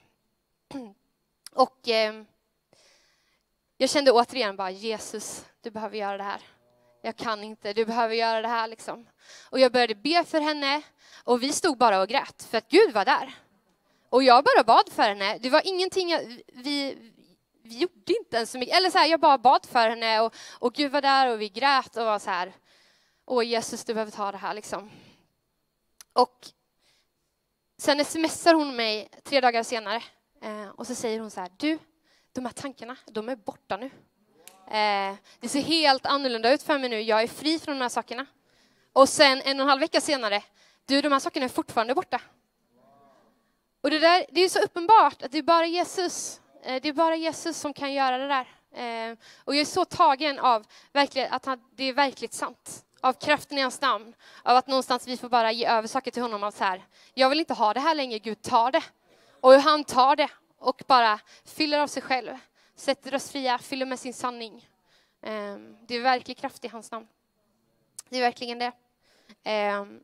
Och 1.53 1.89
eh, 1.89 2.23
jag 3.77 3.89
kände 3.89 4.11
återigen 4.11 4.55
bara 4.55 4.71
Jesus, 4.71 5.45
du 5.61 5.71
behöver 5.71 5.97
göra 5.97 6.17
det 6.17 6.23
här. 6.23 6.41
Jag 7.01 7.15
kan 7.15 7.43
inte, 7.43 7.73
du 7.73 7.85
behöver 7.85 8.15
göra 8.15 8.41
det 8.41 8.47
här 8.47 8.67
liksom. 8.67 9.07
Och 9.49 9.59
jag 9.59 9.71
började 9.71 9.95
be 9.95 10.23
för 10.23 10.41
henne 10.41 10.81
och 11.23 11.43
vi 11.43 11.51
stod 11.51 11.77
bara 11.77 12.01
och 12.01 12.07
grät 12.07 12.47
för 12.49 12.57
att 12.57 12.69
Gud 12.69 12.93
var 12.93 13.05
där. 13.05 13.35
Och 14.09 14.23
jag 14.23 14.43
bara 14.43 14.63
bad 14.63 14.89
för 14.91 15.03
henne. 15.03 15.37
Det 15.37 15.49
var 15.49 15.61
ingenting, 15.65 16.09
jag, 16.09 16.41
vi, 16.47 16.97
vi 17.63 17.77
gjorde 17.77 18.13
inte 18.19 18.37
ens 18.37 18.51
så 18.51 18.57
mycket. 18.57 18.75
Eller 18.75 18.89
så 18.89 18.97
här, 18.97 19.07
jag 19.07 19.19
bara 19.19 19.37
bad 19.37 19.65
för 19.65 19.89
henne 19.89 20.19
och, 20.19 20.35
och 20.59 20.73
Gud 20.73 20.91
var 20.91 21.01
där 21.01 21.31
och 21.31 21.41
vi 21.41 21.49
grät 21.49 21.97
och 21.97 22.05
var 22.05 22.19
så 22.19 22.29
här, 22.29 22.53
åh 23.27 23.43
Jesus 23.45 23.83
du 23.83 23.93
behöver 23.93 24.11
ta 24.11 24.31
det 24.31 24.37
här 24.37 24.53
liksom. 24.53 24.89
Och 26.13 26.47
sen 27.77 28.05
smsar 28.05 28.53
hon 28.53 28.75
mig 28.75 29.09
tre 29.23 29.41
dagar 29.41 29.63
senare 29.63 30.03
eh, 30.41 30.67
och 30.67 30.87
så 30.87 30.95
säger 30.95 31.19
hon 31.19 31.31
så 31.31 31.41
här, 31.41 31.51
du, 31.57 31.79
de 32.31 32.45
här 32.45 32.53
tankarna, 32.53 32.97
de 33.05 33.29
är 33.29 33.35
borta 33.35 33.77
nu. 33.77 33.85
Eh, 34.67 35.15
det 35.39 35.49
ser 35.49 35.61
helt 35.61 36.05
annorlunda 36.05 36.53
ut 36.53 36.63
för 36.63 36.79
mig 36.79 36.89
nu, 36.89 37.01
jag 37.01 37.23
är 37.23 37.27
fri 37.27 37.59
från 37.59 37.75
de 37.75 37.81
här 37.81 37.89
sakerna. 37.89 38.25
Och 38.93 39.09
sen 39.09 39.41
en 39.41 39.59
och 39.59 39.63
en 39.63 39.69
halv 39.69 39.79
vecka 39.79 40.01
senare, 40.01 40.43
du 40.85 41.01
de 41.01 41.11
här 41.11 41.19
sakerna 41.19 41.45
är 41.45 41.49
fortfarande 41.49 41.95
borta. 41.95 42.21
Och 43.81 43.89
det, 43.89 43.99
där, 43.99 44.25
det 44.31 44.41
är 44.41 44.49
så 44.49 44.59
uppenbart 44.59 45.23
att 45.23 45.31
det 45.31 45.37
är 45.37 45.43
bara 45.43 45.65
Jesus, 45.65 46.41
eh, 46.63 46.81
det 46.81 46.89
är 46.89 46.93
bara 46.93 47.15
Jesus 47.15 47.57
som 47.57 47.73
kan 47.73 47.93
göra 47.93 48.17
det 48.17 48.27
där. 48.27 48.47
Eh, 48.71 49.17
och 49.43 49.55
jag 49.55 49.61
är 49.61 49.65
så 49.65 49.85
tagen 49.85 50.39
av 50.39 50.65
att 51.29 51.45
han, 51.45 51.63
det 51.75 51.83
är 51.83 51.93
verkligt 51.93 52.33
sant. 52.33 52.83
Av 53.01 53.13
kraften 53.13 53.57
i 53.57 53.61
hans 53.61 53.81
namn. 53.81 54.15
Av 54.43 54.57
att 54.57 54.67
någonstans 54.67 55.07
vi 55.07 55.17
får 55.17 55.29
bara 55.29 55.51
ge 55.51 55.65
över 55.65 55.87
saker 55.87 56.11
till 56.11 56.21
honom. 56.21 56.43
Av 56.43 56.51
så 56.51 56.63
här, 56.63 56.85
jag 57.13 57.29
vill 57.29 57.39
inte 57.39 57.53
ha 57.53 57.73
det 57.73 57.79
här 57.79 57.95
längre, 57.95 58.19
Gud 58.19 58.41
tar 58.41 58.71
det. 58.71 58.83
Och 59.41 59.51
hur 59.51 59.59
han 59.59 59.83
tar 59.83 60.15
det 60.15 60.29
och 60.57 60.81
bara 60.87 61.19
fyller 61.45 61.79
av 61.79 61.87
sig 61.87 62.01
själv. 62.01 62.37
Sätter 62.75 63.15
oss 63.15 63.31
fria, 63.31 63.57
fyller 63.57 63.85
med 63.85 63.99
sin 63.99 64.13
sanning. 64.13 64.69
Ehm, 65.21 65.77
det 65.87 65.95
är 65.95 66.01
verklig 66.01 66.37
kraft 66.37 66.65
i 66.65 66.67
hans 66.67 66.91
namn. 66.91 67.07
Det 68.09 68.17
är 68.17 68.21
verkligen 68.21 68.59
det. 68.59 68.71
Ehm, 69.43 69.99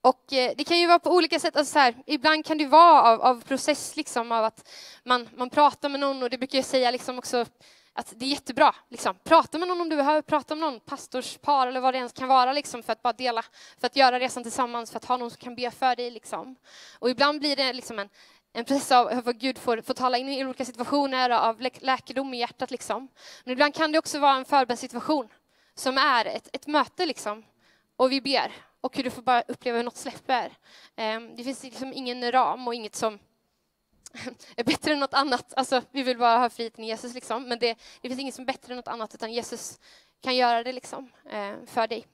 och 0.00 0.32
eh, 0.32 0.52
det 0.56 0.64
kan 0.64 0.78
ju 0.78 0.86
vara 0.86 0.98
på 0.98 1.10
olika 1.10 1.40
sätt. 1.40 1.56
Alltså 1.56 1.78
här, 1.78 1.94
ibland 2.06 2.44
kan 2.44 2.58
det 2.58 2.66
vara 2.66 3.02
av, 3.02 3.20
av, 3.20 3.40
process, 3.44 3.96
liksom, 3.96 4.32
av 4.32 4.44
att 4.44 4.68
man, 5.02 5.28
man 5.36 5.50
pratar 5.50 5.88
med 5.88 6.00
någon 6.00 6.22
och 6.22 6.30
det 6.30 6.38
brukar 6.38 6.58
jag 6.58 6.64
säga 6.64 6.90
liksom 6.90 7.18
också 7.18 7.46
att 7.94 8.12
det 8.16 8.24
är 8.24 8.28
jättebra. 8.28 8.74
Liksom. 8.88 9.14
Prata 9.24 9.58
med 9.58 9.68
någon 9.68 9.80
om 9.80 9.88
du 9.88 9.96
behöver 9.96 10.22
prata 10.22 10.54
med 10.54 10.70
någon, 10.70 10.80
pastorspar 10.80 11.66
eller 11.66 11.80
vad 11.80 11.94
det 11.94 11.98
ens 11.98 12.12
kan 12.12 12.28
vara, 12.28 12.52
liksom, 12.52 12.82
för 12.82 12.92
att 12.92 13.02
bara 13.02 13.12
dela, 13.12 13.44
för 13.80 13.86
att 13.86 13.96
göra 13.96 14.20
resan 14.20 14.42
tillsammans, 14.42 14.90
för 14.90 14.96
att 14.96 15.04
ha 15.04 15.16
någon 15.16 15.30
som 15.30 15.38
kan 15.38 15.54
be 15.54 15.70
för 15.70 15.96
dig. 15.96 16.10
Liksom. 16.10 16.56
Och 16.98 17.10
ibland 17.10 17.40
blir 17.40 17.56
det 17.56 17.72
liksom 17.72 17.98
en, 17.98 18.08
en 18.52 18.64
process 18.64 18.92
av 18.92 19.22
vad 19.24 19.38
Gud 19.38 19.58
får, 19.58 19.80
får 19.80 19.94
tala 19.94 20.18
in 20.18 20.28
i 20.28 20.44
olika 20.44 20.64
situationer, 20.64 21.30
av 21.30 21.60
läkedom 21.80 22.34
i 22.34 22.38
hjärtat. 22.38 22.70
Liksom. 22.70 23.08
Men 23.44 23.52
ibland 23.52 23.74
kan 23.74 23.92
det 23.92 23.98
också 23.98 24.18
vara 24.18 24.36
en 24.36 24.44
förbedssituation 24.44 25.28
som 25.74 25.98
är 25.98 26.24
ett, 26.24 26.48
ett 26.52 26.66
möte, 26.66 27.06
liksom. 27.06 27.44
och 27.96 28.12
vi 28.12 28.20
ber 28.20 28.52
och 28.80 28.96
hur 28.96 29.04
du 29.04 29.10
får 29.10 29.22
bara 29.22 29.42
uppleva 29.42 29.76
hur 29.76 29.84
något 29.84 29.96
släpper. 29.96 30.52
Um, 30.96 31.36
det 31.36 31.44
finns 31.44 31.62
liksom 31.62 31.92
ingen 31.92 32.32
ram 32.32 32.68
och 32.68 32.74
inget 32.74 32.94
som 32.94 33.18
är 34.56 34.64
bättre 34.64 34.92
än 34.92 35.00
något 35.00 35.14
annat. 35.14 35.54
Alltså, 35.56 35.82
vi 35.90 36.02
vill 36.02 36.18
bara 36.18 36.38
ha 36.38 36.50
friheten 36.50 36.84
i 36.84 36.86
Jesus, 36.86 37.14
liksom. 37.14 37.48
men 37.48 37.58
det, 37.58 37.78
det 38.00 38.08
finns 38.08 38.20
inget 38.20 38.34
som 38.34 38.42
är 38.42 38.46
bättre 38.46 38.72
än 38.72 38.76
något 38.76 38.88
annat, 38.88 39.14
utan 39.14 39.32
Jesus 39.32 39.80
kan 40.20 40.36
göra 40.36 40.62
det 40.62 40.72
liksom, 40.72 41.10
eh, 41.30 41.54
för 41.66 41.86
dig. 41.86 42.06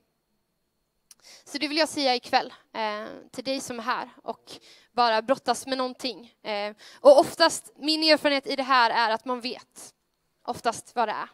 Så 1.45 1.59
det 1.59 1.69
vill 1.69 1.79
jag 1.79 1.89
säga 1.89 2.15
ikväll 2.15 2.55
eh, 2.73 3.07
till 3.31 3.45
dig 3.45 3.61
som 3.61 3.79
är 3.79 3.83
här 3.83 4.11
och 4.23 4.53
bara 4.93 5.23
brottas 5.23 5.67
med 5.67 5.79
någonting. 5.79 6.35
Eh, 6.43 6.75
och 7.01 7.19
oftast, 7.19 7.73
min 7.77 8.03
erfarenhet 8.03 8.47
i 8.47 8.57
det 8.57 8.63
här 8.63 8.91
är 8.91 9.15
att 9.15 9.25
man 9.25 9.41
vet 9.41 9.95
oftast 10.43 10.95
vad 10.95 11.09
det 11.09 11.13
är. 11.13 11.29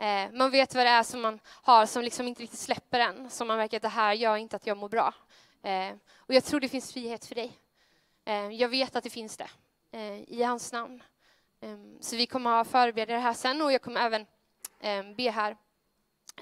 Eh, 0.00 0.32
man 0.32 0.50
vet 0.50 0.74
vad 0.74 0.86
det 0.86 0.90
är 0.90 1.02
som 1.02 1.20
man 1.20 1.40
har 1.46 1.86
som 1.86 2.02
liksom 2.02 2.28
inte 2.28 2.42
riktigt 2.42 2.60
släpper 2.60 3.00
en, 3.00 3.30
som 3.30 3.48
man 3.48 3.56
märker 3.56 3.76
att 3.76 3.82
det 3.82 3.88
här 3.88 4.12
gör 4.12 4.36
inte 4.36 4.56
att 4.56 4.66
jag 4.66 4.76
mår 4.76 4.88
bra. 4.88 5.14
Eh, 5.62 5.92
och 6.16 6.34
jag 6.34 6.44
tror 6.44 6.60
det 6.60 6.68
finns 6.68 6.92
frihet 6.92 7.24
för 7.24 7.34
dig. 7.34 7.52
Eh, 8.24 8.50
jag 8.50 8.68
vet 8.68 8.96
att 8.96 9.04
det 9.04 9.10
finns 9.10 9.36
det 9.36 9.50
Eh, 9.90 10.20
i 10.28 10.42
hans 10.42 10.72
namn. 10.72 11.02
Ehm, 11.60 11.98
så 12.00 12.16
vi 12.16 12.26
kommer 12.26 12.50
ha 12.50 12.64
förebedjare 12.64 13.20
här 13.20 13.32
sen 13.32 13.62
och 13.62 13.72
jag 13.72 13.82
kommer 13.82 14.00
även 14.00 14.26
ehm, 14.80 15.14
be 15.14 15.30
här 15.30 15.56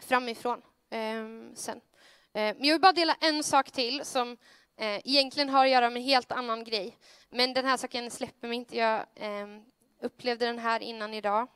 framifrån 0.01 0.63
ehm, 0.91 1.53
sen. 1.57 1.81
Eh, 2.33 2.57
men 2.57 2.65
jag 2.65 2.75
vill 2.75 2.81
bara 2.81 2.93
dela 2.93 3.17
en 3.21 3.45
sak 3.45 3.71
till 3.71 4.05
som 4.05 4.37
eh, 4.77 5.01
egentligen 5.05 5.49
har 5.49 5.65
att 5.65 5.71
göra 5.71 5.91
med 5.91 6.01
en 6.01 6.09
helt 6.09 6.33
annan 6.33 6.65
grej. 6.65 6.97
Men 7.31 7.55
den 7.55 7.65
här 7.65 7.77
saken 7.77 8.11
släpper 8.11 8.49
mig 8.49 8.57
inte. 8.57 8.77
Jag 8.77 9.07
ehm, 9.15 9.65
upplevde 10.01 10.47
den 10.47 10.59
här 10.59 10.81
innan 10.81 11.15
idag. 11.15 11.49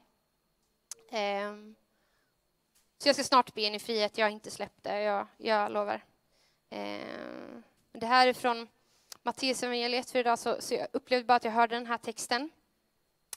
Så 2.99 3.09
jag 3.09 3.17
ska 3.17 3.25
snart 3.25 3.55
be 3.55 3.63
er 3.63 3.75
i 3.75 3.79
frihet, 3.79 4.19
jag 4.19 4.27
har 4.27 4.31
inte 4.31 4.51
släppt 4.51 4.83
det, 4.83 5.03
jag, 5.03 5.27
jag 5.37 5.73
lovar. 5.73 6.05
Eh, 6.71 7.59
det 7.93 8.07
här 8.07 8.27
är 8.27 8.33
från 8.33 8.69
Matteus 9.23 9.63
evangeliet 9.63 10.11
för 10.11 10.19
idag, 10.19 10.39
så, 10.39 10.61
så 10.61 10.75
jag 10.75 10.89
upplevde 10.93 11.25
bara 11.25 11.35
att 11.35 11.45
jag 11.45 11.53
hörde 11.53 11.75
den 11.75 11.87
här 11.87 11.99
texten 11.99 12.51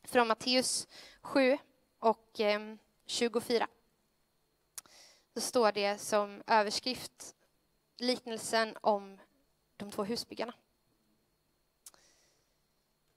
från 0.04 0.28
Matteus 0.28 0.88
7 1.22 1.58
och 2.00 2.40
eh, 2.40 2.76
24. 3.06 3.68
Då 5.34 5.42
står 5.42 5.72
det 5.72 5.98
som 5.98 6.44
överskrift 6.48 7.36
liknelsen 7.98 8.78
om 8.82 9.20
de 9.78 9.92
två 9.92 10.04
husbyggarna. 10.04 10.54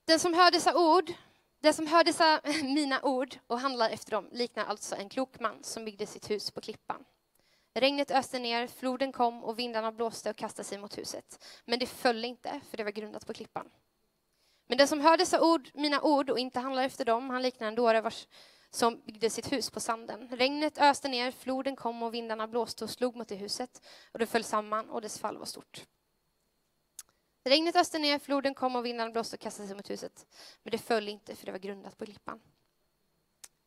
Den 0.05 0.18
som 0.18 0.35
hör 0.35 0.50
dessa 0.50 0.79
ord 0.79 1.12
den 1.66 1.74
som 1.74 1.87
hör 1.87 2.05
dessa 2.05 2.40
mina 2.62 3.02
ord 3.02 3.38
och 3.46 3.61
handlar 3.61 3.90
efter 3.90 4.11
dem 4.11 4.29
liknar 4.33 4.64
alltså 4.64 4.96
en 4.96 5.09
klok 5.09 5.40
man 5.40 5.64
som 5.64 5.85
byggde 5.85 6.07
sitt 6.07 6.31
hus 6.31 6.50
på 6.50 6.61
klippan. 6.61 7.05
Regnet 7.79 8.11
öste 8.11 8.39
ner, 8.39 8.67
floden 8.67 9.12
kom 9.12 9.45
och 9.45 9.59
vindarna 9.59 9.93
blåste 9.93 10.31
och 10.31 10.37
kastade 10.37 10.65
sig 10.65 10.79
mot 10.79 10.99
huset. 10.99 11.45
Men 11.65 11.79
det 11.79 11.87
föll 11.87 12.25
inte, 12.25 12.61
för 12.71 12.77
det 12.77 12.85
var 12.85 12.91
grundat 12.91 13.27
på 13.27 13.35
klippan. 13.35 13.71
Men 14.67 14.79
den 14.79 14.89
som 14.89 15.01
hör 15.01 15.17
dessa 15.17 15.41
ord, 15.41 15.71
mina 15.75 16.01
ord 16.01 16.31
och 16.31 16.39
inte 16.39 16.61
handlar 16.61 16.83
efter 16.83 17.05
dem, 17.05 17.31
han 17.31 17.43
liknar 17.43 17.69
en 17.69 17.75
dåre 17.75 18.01
vars 18.01 18.27
som 18.71 19.01
byggde 19.01 19.31
sitt 19.31 19.53
hus 19.53 19.71
på 19.71 19.81
sanden. 19.81 20.29
Regnet 20.29 20.79
öste 20.79 21.09
ner, 21.09 21.31
floden 21.31 21.77
kom 21.77 22.03
och 22.03 22.15
vindarna 22.15 22.49
blåste 22.49 22.85
och 22.85 22.91
slog 22.91 23.17
mot 23.17 23.29
det 23.29 23.35
huset 23.35 23.87
och 24.12 24.19
det 24.19 24.27
föll 24.27 24.45
samman 24.45 24.91
och 24.91 25.01
dess 25.01 25.19
fall 25.19 25.39
var 25.39 25.47
stort. 25.47 25.87
Regnet 27.45 27.77
öste 27.77 27.99
ner, 27.99 28.19
floden 28.19 28.55
kom 28.55 28.77
och 28.77 28.87
vindarna 28.87 29.11
blåste 29.11 29.37
och 29.37 29.41
kastade 29.41 29.69
sig 29.69 29.77
mot 29.77 29.91
huset. 29.91 30.27
Men 30.62 30.71
det 30.71 30.79
föll 30.79 31.09
inte, 31.09 31.37
för 31.37 31.47
det 31.47 31.53
var 31.53 31.59
grundat 31.59 31.99
på 31.99 32.05
klippan. 32.05 32.41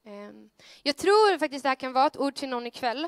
Ehm, 0.06 0.50
jag 0.84 0.98
tror 0.98 1.38
faktiskt 1.38 1.64
det 1.64 1.70
här 1.70 1.76
kan 1.76 1.94
vara 1.94 2.08
ett 2.08 2.18
ord 2.18 2.36
till 2.36 2.50
någon 2.50 2.68
ikväll 2.68 3.08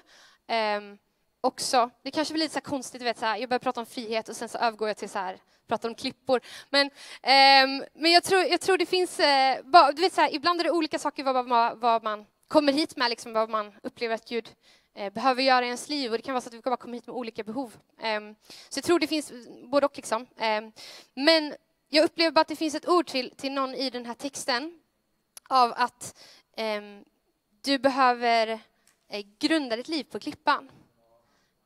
Um, 0.78 0.98
också. 1.42 1.90
Det 2.04 2.12
kanske 2.12 2.34
blir 2.34 2.44
lite 2.44 2.54
så 2.54 2.62
konstigt, 2.62 3.02
vet, 3.02 3.20
så 3.20 3.26
här, 3.26 3.38
jag 3.38 3.50
börjar 3.50 3.60
prata 3.60 3.80
om 3.80 3.86
frihet 3.86 4.30
och 4.30 4.36
sen 4.36 4.50
så 4.50 4.58
övergår 4.58 4.88
jag 4.88 4.98
till 4.98 5.10
så 5.10 5.20
här, 5.20 5.38
prata 5.68 5.88
om 5.88 5.96
klippor. 5.96 6.42
Men, 6.70 6.86
um, 6.88 7.86
men 7.94 8.12
jag, 8.12 8.24
tror, 8.24 8.44
jag 8.44 8.62
tror 8.62 8.78
det 8.78 8.86
finns, 8.86 9.20
uh, 9.20 9.96
du 9.96 10.02
vet, 10.02 10.14
så 10.14 10.22
här, 10.22 10.36
ibland 10.36 10.60
är 10.60 10.64
det 10.64 10.72
olika 10.72 11.00
saker 11.00 11.24
vad, 11.24 11.50
vad, 11.50 11.80
vad 11.80 12.04
man 12.04 12.26
kommer 12.48 12.74
hit 12.74 12.98
med, 12.98 13.10
liksom, 13.10 13.34
vad 13.34 13.50
man 13.50 13.74
upplever 13.84 14.16
att 14.16 14.30
Gud 14.30 14.56
Eh, 14.94 15.14
behöver 15.14 15.44
göra 15.44 15.66
i 15.66 15.68
ens 15.68 15.90
liv 15.90 16.12
och 16.12 16.18
det 16.18 16.22
kan 16.24 16.34
vara 16.34 16.42
så 16.42 16.50
att 16.50 16.54
vi 16.54 16.62
bara 16.62 16.78
kommer 16.78 16.94
hit 16.94 17.08
med 17.08 17.16
olika 17.16 17.44
behov. 17.44 17.78
Um, 18.18 18.36
så 18.70 18.78
jag 18.78 18.84
tror 18.84 19.00
det 19.00 19.08
finns 19.08 19.32
både 19.64 19.86
och. 19.86 19.98
Liksom. 19.98 20.22
Um, 20.22 20.72
men 21.14 21.56
jag 21.90 22.06
upplever 22.06 22.32
bara 22.32 22.42
att 22.42 22.48
det 22.48 22.56
finns 22.56 22.76
ett 22.76 22.88
ord 22.88 23.08
till, 23.08 23.36
till 23.38 23.52
någon 23.52 23.76
i 23.76 23.90
den 23.90 24.06
här 24.06 24.14
texten 24.14 24.80
av 25.50 25.74
att 25.76 26.18
um, 26.58 27.06
du 27.62 27.80
behöver 27.80 28.60
Eh, 29.14 29.26
grunda 29.40 29.76
ditt 29.76 29.88
liv 29.88 30.04
på 30.04 30.20
klippan. 30.20 30.72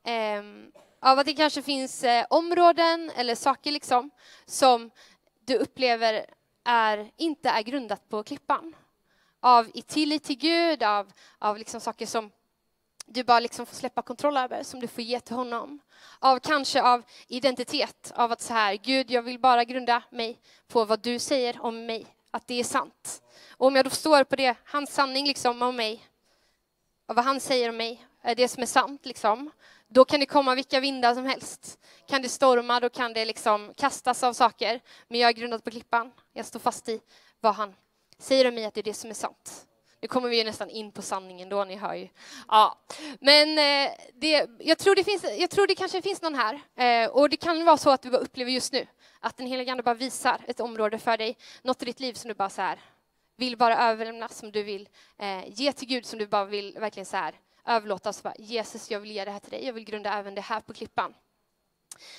Ehm, 0.04 0.72
av 1.00 1.18
att 1.18 1.26
det 1.26 1.34
kanske 1.34 1.62
finns 1.62 2.04
eh, 2.04 2.26
områden 2.30 3.10
eller 3.16 3.34
saker 3.34 3.72
liksom 3.72 4.10
som 4.46 4.90
du 5.44 5.56
upplever 5.56 6.26
är, 6.64 7.10
inte 7.16 7.48
är 7.48 7.62
grundat 7.62 8.08
på 8.08 8.22
klippan. 8.22 8.76
Av 9.40 9.70
i 9.74 9.82
tillit 9.82 10.24
till 10.24 10.38
Gud, 10.38 10.82
av, 10.82 11.12
av 11.38 11.58
liksom 11.58 11.80
saker 11.80 12.06
som 12.06 12.30
du 13.06 13.24
bara 13.24 13.40
liksom 13.40 13.66
får 13.66 13.76
släppa 13.76 14.02
kontroll 14.02 14.36
över, 14.36 14.62
som 14.62 14.80
du 14.80 14.88
får 14.88 15.04
ge 15.04 15.20
till 15.20 15.36
honom. 15.36 15.78
Av 16.18 16.38
kanske 16.38 16.82
av 16.82 17.02
identitet, 17.28 18.12
av 18.16 18.32
att 18.32 18.40
så 18.40 18.52
här, 18.52 18.74
Gud, 18.74 19.10
jag 19.10 19.22
vill 19.22 19.38
bara 19.38 19.64
grunda 19.64 20.02
mig 20.10 20.40
på 20.68 20.84
vad 20.84 21.00
du 21.00 21.18
säger 21.18 21.60
om 21.60 21.86
mig, 21.86 22.06
att 22.30 22.46
det 22.46 22.60
är 22.60 22.64
sant. 22.64 23.22
Och 23.50 23.66
om 23.66 23.76
jag 23.76 23.84
då 23.84 23.90
står 23.90 24.24
på 24.24 24.36
det, 24.36 24.56
hans 24.64 24.94
sanning 24.94 25.26
liksom 25.26 25.62
om 25.62 25.76
mig, 25.76 26.02
av 27.06 27.16
vad 27.16 27.24
han 27.24 27.40
säger 27.40 27.68
om 27.68 27.76
mig, 27.76 28.06
är 28.22 28.34
det 28.34 28.48
som 28.48 28.62
är 28.62 28.66
sant 28.66 29.06
liksom, 29.06 29.50
då 29.88 30.04
kan 30.04 30.20
det 30.20 30.26
komma 30.26 30.54
vilka 30.54 30.80
vindar 30.80 31.14
som 31.14 31.26
helst. 31.26 31.78
Kan 32.08 32.22
det 32.22 32.28
storma, 32.28 32.80
då 32.80 32.88
kan 32.88 33.12
det 33.12 33.24
liksom 33.24 33.74
kastas 33.76 34.22
av 34.22 34.32
saker. 34.32 34.80
Men 35.08 35.20
jag 35.20 35.28
är 35.28 35.32
grundad 35.32 35.64
på 35.64 35.70
klippan. 35.70 36.12
Jag 36.32 36.46
står 36.46 36.60
fast 36.60 36.88
i 36.88 37.00
vad 37.40 37.54
han 37.54 37.74
säger 38.18 38.48
om 38.48 38.54
mig, 38.54 38.64
att 38.64 38.74
det 38.74 38.80
är 38.80 38.82
det 38.82 38.94
som 38.94 39.10
är 39.10 39.14
sant. 39.14 39.66
Nu 40.00 40.08
kommer 40.08 40.28
vi 40.28 40.38
ju 40.38 40.44
nästan 40.44 40.70
in 40.70 40.92
på 40.92 41.02
sanningen 41.02 41.48
då, 41.48 41.64
ni 41.64 41.76
hör 41.76 41.94
ju. 41.94 42.08
Ja. 42.48 42.78
Men 43.20 43.48
eh, 43.58 43.92
det, 44.14 44.46
jag, 44.58 44.78
tror 44.78 44.94
det 44.94 45.04
finns, 45.04 45.24
jag 45.38 45.50
tror 45.50 45.66
det 45.66 45.74
kanske 45.74 46.02
finns 46.02 46.22
någon 46.22 46.34
här, 46.34 46.60
eh, 46.76 47.10
och 47.10 47.30
det 47.30 47.36
kan 47.36 47.64
vara 47.64 47.76
så 47.76 47.90
att 47.90 48.02
du 48.02 48.10
upplever 48.10 48.50
just 48.50 48.72
nu 48.72 48.86
att 49.20 49.36
den 49.36 49.46
helige 49.46 49.70
Ande 49.70 49.82
bara 49.82 49.94
visar 49.94 50.40
ett 50.46 50.60
område 50.60 50.98
för 50.98 51.16
dig, 51.16 51.36
något 51.62 51.82
i 51.82 51.84
ditt 51.84 52.00
liv 52.00 52.14
som 52.14 52.28
du 52.28 52.34
bara 52.34 52.50
så 52.50 52.62
här, 52.62 52.80
vill 53.36 53.56
bara 53.56 53.78
överlämna, 53.90 54.28
som 54.28 54.52
du 54.52 54.62
vill 54.62 54.88
eh, 55.18 55.48
ge 55.48 55.72
till 55.72 55.88
Gud, 55.88 56.06
som 56.06 56.18
du 56.18 56.26
bara 56.26 56.44
vill 56.44 56.78
verkligen 56.78 57.06
så 57.06 57.16
här, 57.16 57.34
överlåta. 57.66 58.12
Så 58.12 58.22
bara, 58.22 58.34
Jesus, 58.38 58.90
jag 58.90 59.00
vill 59.00 59.10
ge 59.10 59.24
det 59.24 59.30
här 59.30 59.38
till 59.38 59.50
dig. 59.50 59.66
Jag 59.66 59.72
vill 59.72 59.84
grunda 59.84 60.12
även 60.12 60.34
det 60.34 60.40
här 60.40 60.60
på 60.60 60.72
klippan. 60.72 61.14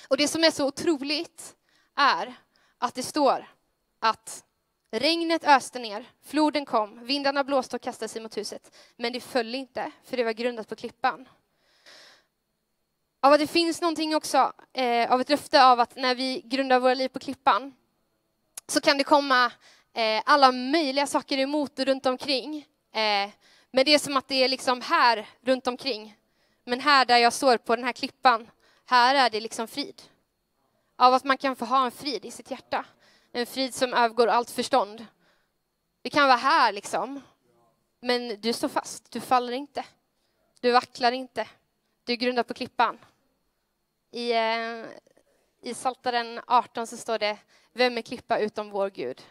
Och 0.08 0.16
det 0.16 0.28
som 0.28 0.44
är 0.44 0.50
så 0.50 0.66
otroligt 0.66 1.56
är 1.96 2.34
att 2.78 2.94
det 2.94 3.02
står 3.02 3.48
att 3.98 4.44
regnet 4.90 5.44
öste 5.44 5.78
ner, 5.78 6.10
floden 6.22 6.64
kom, 6.64 7.04
vindarna 7.04 7.44
blåste 7.44 7.76
och 7.76 7.82
kastade 7.82 8.08
sig 8.08 8.22
mot 8.22 8.36
huset. 8.36 8.76
Men 8.96 9.12
det 9.12 9.20
föll 9.20 9.54
inte, 9.54 9.90
för 10.04 10.16
det 10.16 10.24
var 10.24 10.32
grundat 10.32 10.68
på 10.68 10.76
klippan. 10.76 11.28
Av 13.20 13.32
att 13.32 13.40
det 13.40 13.46
finns 13.46 13.80
någonting 13.80 14.16
också, 14.16 14.52
eh, 14.72 15.12
av 15.12 15.20
ett 15.20 15.28
löfte 15.28 15.64
av 15.64 15.80
att 15.80 15.96
när 15.96 16.14
vi 16.14 16.40
grundar 16.44 16.80
våra 16.80 16.94
liv 16.94 17.08
på 17.08 17.18
klippan 17.18 17.74
så 18.66 18.80
kan 18.80 18.98
det 18.98 19.04
komma 19.04 19.52
eh, 19.94 20.22
alla 20.26 20.52
möjliga 20.52 21.06
saker 21.06 21.38
emot 21.38 21.78
runt 21.78 22.06
omkring. 22.06 22.66
Eh, 22.92 23.30
men 23.70 23.84
det 23.84 23.94
är 23.94 23.98
som 23.98 24.16
att 24.16 24.28
det 24.28 24.44
är 24.44 24.48
liksom 24.48 24.80
här 24.80 25.28
runt 25.40 25.66
omkring. 25.66 26.16
Men 26.64 26.80
här 26.80 27.04
där 27.04 27.18
jag 27.18 27.32
står 27.32 27.56
på 27.56 27.76
den 27.76 27.84
här 27.84 27.92
klippan, 27.92 28.50
här 28.86 29.14
är 29.14 29.30
det 29.30 29.40
liksom 29.40 29.68
frid. 29.68 30.02
Av 30.96 31.14
att 31.14 31.24
man 31.24 31.38
kan 31.38 31.56
få 31.56 31.64
ha 31.64 31.84
en 31.84 31.90
frid 31.90 32.24
i 32.24 32.30
sitt 32.30 32.50
hjärta. 32.50 32.84
En 33.32 33.46
frid 33.46 33.74
som 33.74 33.94
övergår 33.94 34.26
allt 34.26 34.50
förstånd. 34.50 35.06
Det 36.02 36.10
kan 36.10 36.28
vara 36.28 36.36
här 36.36 36.72
liksom. 36.72 37.20
Men 38.00 38.40
du 38.40 38.52
står 38.52 38.68
fast, 38.68 39.10
du 39.10 39.20
faller 39.20 39.52
inte. 39.52 39.84
Du 40.60 40.70
vacklar 40.72 41.12
inte. 41.12 41.48
Du 42.04 42.16
grundar 42.16 42.42
på 42.42 42.54
klippan. 42.54 42.98
I, 44.10 44.32
eh, 44.32 44.84
i 45.62 45.74
Psaltaren 45.74 46.40
18 46.46 46.86
så 46.86 46.96
står 46.96 47.18
det, 47.18 47.38
vem 47.72 47.98
är 47.98 48.02
klippa 48.02 48.38
utom 48.38 48.70
vår 48.70 48.90
Gud? 48.90 49.22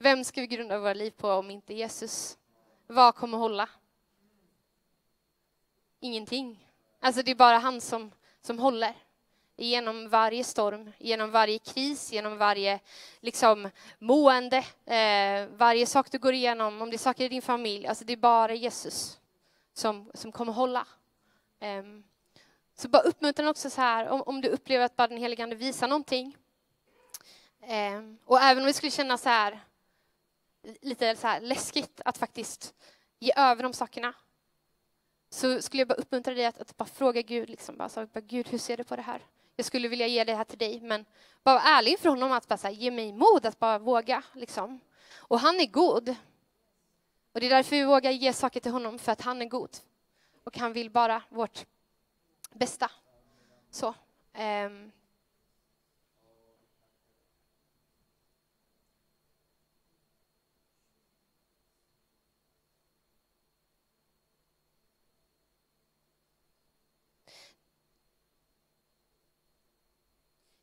Vem 0.00 0.24
ska 0.24 0.40
vi 0.40 0.46
grunda 0.46 0.78
våra 0.78 0.94
liv 0.94 1.10
på 1.10 1.30
om 1.30 1.50
inte 1.50 1.74
Jesus? 1.74 2.38
Vad 2.86 3.14
kommer 3.14 3.38
hålla? 3.38 3.68
Ingenting. 6.00 6.68
Alltså 7.00 7.22
det 7.22 7.30
är 7.30 7.34
bara 7.34 7.58
han 7.58 7.80
som, 7.80 8.10
som 8.40 8.58
håller. 8.58 8.94
Genom 9.56 10.08
varje 10.08 10.44
storm, 10.44 10.92
genom 10.98 11.30
varje 11.30 11.58
kris, 11.58 12.12
genom 12.12 12.38
varje 12.38 12.80
liksom, 13.20 13.70
mående, 13.98 14.64
eh, 14.84 15.46
varje 15.56 15.86
sak 15.86 16.10
du 16.10 16.18
går 16.18 16.34
igenom, 16.34 16.82
om 16.82 16.90
det 16.90 16.96
är 16.96 16.98
saker 16.98 17.24
i 17.24 17.28
din 17.28 17.42
familj. 17.42 17.86
Alltså 17.86 18.04
det 18.04 18.12
är 18.12 18.16
bara 18.16 18.54
Jesus 18.54 19.18
som, 19.72 20.10
som 20.14 20.32
kommer 20.32 20.52
hålla. 20.52 20.86
Eh, 21.60 21.82
så 22.74 22.88
bara 22.88 23.02
uppmuntran 23.02 23.48
också 23.48 23.70
så 23.70 23.80
här, 23.80 24.08
om, 24.08 24.22
om 24.22 24.40
du 24.40 24.48
upplever 24.48 24.84
att 24.84 24.96
bara 24.96 25.08
den 25.08 25.18
helige 25.18 25.42
Ande 25.42 25.56
visar 25.56 25.88
någonting. 25.88 26.36
Eh, 27.60 28.02
och 28.24 28.40
även 28.40 28.62
om 28.62 28.66
vi 28.66 28.72
skulle 28.72 28.90
känna 28.90 29.18
så 29.18 29.28
här, 29.28 29.60
lite 30.82 31.16
så 31.16 31.26
här 31.26 31.40
läskigt 31.40 32.00
att 32.04 32.18
faktiskt 32.18 32.74
ge 33.18 33.32
över 33.36 33.62
de 33.62 33.72
sakerna. 33.72 34.14
Så 35.30 35.62
skulle 35.62 35.80
jag 35.80 35.88
bara 35.88 35.94
uppmuntra 35.94 36.34
dig 36.34 36.46
att, 36.46 36.60
att 36.60 36.76
bara 36.76 36.88
fråga 36.88 37.22
Gud, 37.22 37.50
liksom, 37.50 37.76
bara, 37.76 37.88
så, 37.88 38.06
bara, 38.06 38.20
Gud 38.20 38.48
hur 38.48 38.58
ser 38.58 38.76
du 38.76 38.84
på 38.84 38.96
det 38.96 39.02
här? 39.02 39.22
Jag 39.56 39.66
skulle 39.66 39.88
vilja 39.88 40.06
ge 40.06 40.24
det 40.24 40.34
här 40.34 40.44
till 40.44 40.58
dig, 40.58 40.80
men 40.80 41.04
bara 41.42 41.54
vara 41.54 41.64
ärlig 41.64 41.90
inför 41.90 42.08
honom 42.08 42.32
att 42.32 42.48
bara, 42.48 42.56
så 42.56 42.66
här, 42.66 42.74
ge 42.74 42.90
mig 42.90 43.12
mod 43.12 43.46
att 43.46 43.58
bara 43.58 43.78
våga. 43.78 44.22
Liksom. 44.32 44.80
Och 45.16 45.40
han 45.40 45.60
är 45.60 45.66
god. 45.66 46.16
Och 47.32 47.40
det 47.40 47.46
är 47.46 47.50
därför 47.50 47.76
vi 47.76 47.84
vågar 47.84 48.10
ge 48.10 48.32
saker 48.32 48.60
till 48.60 48.72
honom, 48.72 48.98
för 48.98 49.12
att 49.12 49.20
han 49.20 49.42
är 49.42 49.46
god. 49.46 49.76
Och 50.44 50.58
han 50.58 50.72
vill 50.72 50.90
bara 50.90 51.22
vårt 51.28 51.66
bästa. 52.52 52.90
Så. 53.70 53.94
Um, 54.66 54.92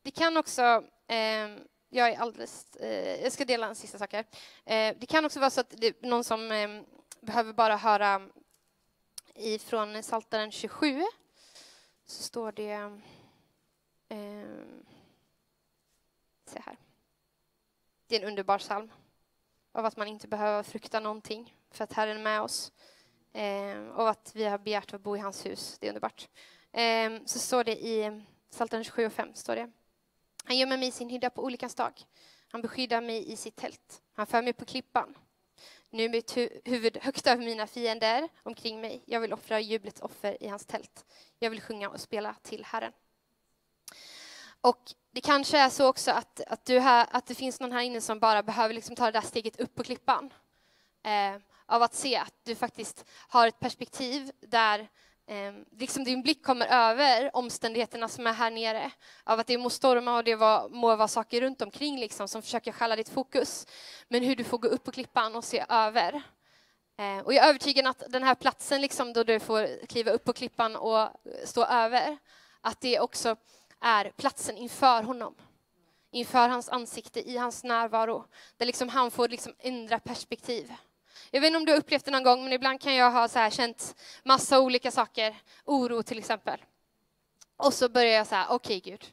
Det 0.05 0.11
kan 0.11 0.37
också, 0.37 0.61
eh, 1.07 1.49
jag 1.89 2.09
är 2.09 2.17
alldeles, 2.17 2.75
eh, 2.75 3.23
jag 3.23 3.31
ska 3.31 3.45
dela 3.45 3.67
en 3.67 3.75
sista 3.75 3.97
sak 3.97 4.13
här. 4.13 4.25
Eh, 4.65 4.95
det 4.99 5.05
kan 5.05 5.25
också 5.25 5.39
vara 5.39 5.49
så 5.49 5.61
att 5.61 5.69
det 5.69 5.87
är 5.87 6.07
någon 6.07 6.23
som 6.23 6.51
eh, 6.51 6.81
behöver 7.21 7.53
bara 7.53 7.75
höra 7.75 8.29
ifrån 9.35 10.03
Saltaren 10.03 10.51
27 10.51 11.01
så 12.05 12.23
står 12.23 12.51
det 12.51 12.71
eh, 14.09 14.45
se 16.45 16.59
här. 16.65 16.77
Det 18.07 18.15
är 18.15 18.21
en 18.21 18.27
underbar 18.27 18.57
psalm 18.57 18.91
av 19.71 19.85
att 19.85 19.97
man 19.97 20.07
inte 20.07 20.27
behöver 20.27 20.63
frukta 20.63 20.99
någonting 20.99 21.55
för 21.71 21.83
att 21.83 21.93
Herren 21.93 22.17
är 22.17 22.23
med 22.23 22.41
oss 22.41 22.71
eh, 23.33 23.87
och 23.87 24.09
att 24.09 24.31
vi 24.35 24.45
har 24.45 24.57
begärt 24.57 24.93
att 24.93 25.01
bo 25.01 25.15
i 25.15 25.19
hans 25.19 25.45
hus. 25.45 25.77
Det 25.79 25.87
är 25.87 25.89
underbart. 25.89 26.29
Eh, 26.71 27.25
så 27.25 27.39
står 27.39 27.63
det 27.63 27.85
i 27.85 28.21
Psaltaren 28.51 28.83
27 28.83 29.05
och 29.05 29.13
5 29.13 29.33
står 29.33 29.55
det 29.55 29.71
han 30.45 30.57
gömmer 30.57 30.77
mig 30.77 30.87
i 30.87 30.91
sin 30.91 31.09
hydda 31.09 31.29
på 31.29 31.43
olyckans 31.43 31.75
dag. 31.75 31.93
Han 32.51 32.61
beskyddar 32.61 33.01
mig 33.01 33.31
i 33.31 33.35
sitt 33.35 33.55
tält. 33.55 34.01
Han 34.13 34.27
för 34.27 34.41
mig 34.41 34.53
på 34.53 34.65
klippan. 34.65 35.17
Nu 35.89 36.03
är 36.03 36.09
mitt 36.09 36.37
huvud 36.65 36.97
högt 36.97 37.27
över 37.27 37.45
mina 37.45 37.67
fiender 37.67 38.29
omkring 38.43 38.81
mig. 38.81 39.03
Jag 39.05 39.19
vill 39.19 39.33
offra 39.33 39.59
jublets 39.59 40.01
offer 40.01 40.43
i 40.43 40.47
hans 40.47 40.65
tält. 40.65 41.05
Jag 41.39 41.49
vill 41.49 41.61
sjunga 41.61 41.89
och 41.89 41.99
spela 41.99 42.35
till 42.43 42.65
Herren. 42.65 42.91
Och 44.61 44.93
det 45.11 45.21
kanske 45.21 45.59
är 45.59 45.69
så 45.69 45.87
också 45.87 46.11
att, 46.11 46.41
att, 46.41 46.65
du 46.65 46.79
här, 46.79 47.07
att 47.11 47.25
det 47.25 47.35
finns 47.35 47.59
någon 47.59 47.71
här 47.71 47.81
inne 47.81 48.01
som 48.01 48.19
bara 48.19 48.43
behöver 48.43 48.73
liksom 48.73 48.95
ta 48.95 49.05
det 49.05 49.11
där 49.11 49.21
steget 49.21 49.59
upp 49.59 49.75
på 49.75 49.83
klippan. 49.83 50.33
Eh, 51.03 51.35
av 51.65 51.81
att 51.81 51.93
se 51.93 52.15
att 52.15 52.33
du 52.43 52.55
faktiskt 52.55 53.05
har 53.09 53.47
ett 53.47 53.59
perspektiv 53.59 54.31
där 54.39 54.87
eh, 55.27 55.53
liksom 55.77 56.03
din 56.03 56.21
blick 56.21 56.43
kommer 56.45 56.67
över 56.67 57.35
omständigheterna 57.35 58.07
som 58.07 58.27
är 58.27 58.33
här 58.33 58.51
nere. 58.51 58.91
Av 59.23 59.39
att 59.39 59.47
det 59.47 59.57
må 59.57 59.69
storma 59.69 60.17
och 60.17 60.23
det 60.23 60.35
var, 60.35 60.69
må 60.69 60.95
vara 60.95 61.07
saker 61.07 61.41
runt 61.41 61.61
omkring 61.61 61.99
liksom, 61.99 62.27
som 62.27 62.41
försöker 62.41 62.71
stjäla 62.71 62.95
ditt 62.95 63.09
fokus. 63.09 63.67
Men 64.07 64.23
hur 64.23 64.35
du 64.35 64.43
får 64.43 64.57
gå 64.57 64.67
upp 64.67 64.83
på 64.83 64.91
klippan 64.91 65.35
och 65.35 65.43
se 65.43 65.65
över. 65.69 66.21
Eh, 66.97 67.19
och 67.19 67.33
jag 67.33 67.45
är 67.45 67.49
övertygad 67.49 67.87
att 67.87 68.03
den 68.09 68.23
här 68.23 68.35
platsen 68.35 68.81
liksom, 68.81 69.13
då 69.13 69.23
du 69.23 69.39
får 69.39 69.85
kliva 69.87 70.11
upp 70.11 70.23
på 70.23 70.33
klippan 70.33 70.75
och 70.75 71.09
stå 71.43 71.65
över, 71.65 72.17
att 72.61 72.81
det 72.81 72.99
också 72.99 73.35
är 73.81 74.11
platsen 74.17 74.57
inför 74.57 75.03
honom 75.03 75.35
inför 76.15 76.49
hans 76.49 76.69
ansikte, 76.69 77.29
i 77.29 77.37
hans 77.37 77.63
närvaro, 77.63 78.25
där 78.57 78.65
liksom 78.65 78.89
han 78.89 79.11
får 79.11 79.29
liksom 79.29 79.53
ändra 79.59 79.99
perspektiv. 79.99 80.73
Jag 81.35 81.41
vet 81.41 81.47
inte 81.47 81.57
om 81.57 81.65
du 81.65 81.71
har 81.71 81.79
upplevt 81.79 82.05
det 82.05 82.11
någon 82.11 82.23
gång, 82.23 82.43
men 82.43 82.53
ibland 82.53 82.81
kan 82.81 82.95
jag 82.95 83.11
ha 83.11 83.27
så 83.27 83.39
här 83.39 83.49
känt 83.49 83.95
massa 84.23 84.59
olika 84.59 84.91
saker, 84.91 85.35
oro 85.65 86.03
till 86.03 86.17
exempel. 86.17 86.59
Och 87.57 87.73
så 87.73 87.89
börjar 87.89 88.11
jag 88.11 88.27
så 88.27 88.35
här, 88.35 88.45
okej 88.49 88.77
okay, 88.77 88.91
Gud, 88.91 89.05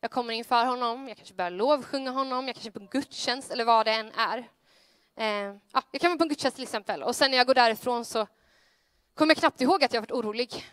jag 0.00 0.10
kommer 0.10 0.34
inför 0.34 0.64
honom, 0.64 1.08
jag 1.08 1.16
kanske 1.16 1.34
börjar 1.34 1.50
lovsjunga 1.50 2.10
honom, 2.10 2.46
jag 2.46 2.56
kanske 2.56 2.68
är 2.68 2.72
på 2.72 2.78
en 2.78 2.86
gudstjänst 2.86 3.50
eller 3.50 3.64
vad 3.64 3.86
det 3.86 3.92
än 3.92 4.12
är. 4.12 4.38
Eh, 5.16 5.56
ja, 5.72 5.82
jag 5.90 6.00
kan 6.00 6.10
vara 6.10 6.18
på 6.18 6.24
en 6.24 6.28
gudstjänst 6.28 6.54
till 6.54 6.62
exempel, 6.62 7.02
och 7.02 7.16
sen 7.16 7.30
när 7.30 7.38
jag 7.38 7.46
går 7.46 7.54
därifrån 7.54 8.04
så 8.04 8.26
kommer 9.14 9.30
jag 9.30 9.38
knappt 9.38 9.60
ihåg 9.60 9.84
att 9.84 9.92
jag 9.92 10.00
varit 10.00 10.12
orolig. 10.12 10.64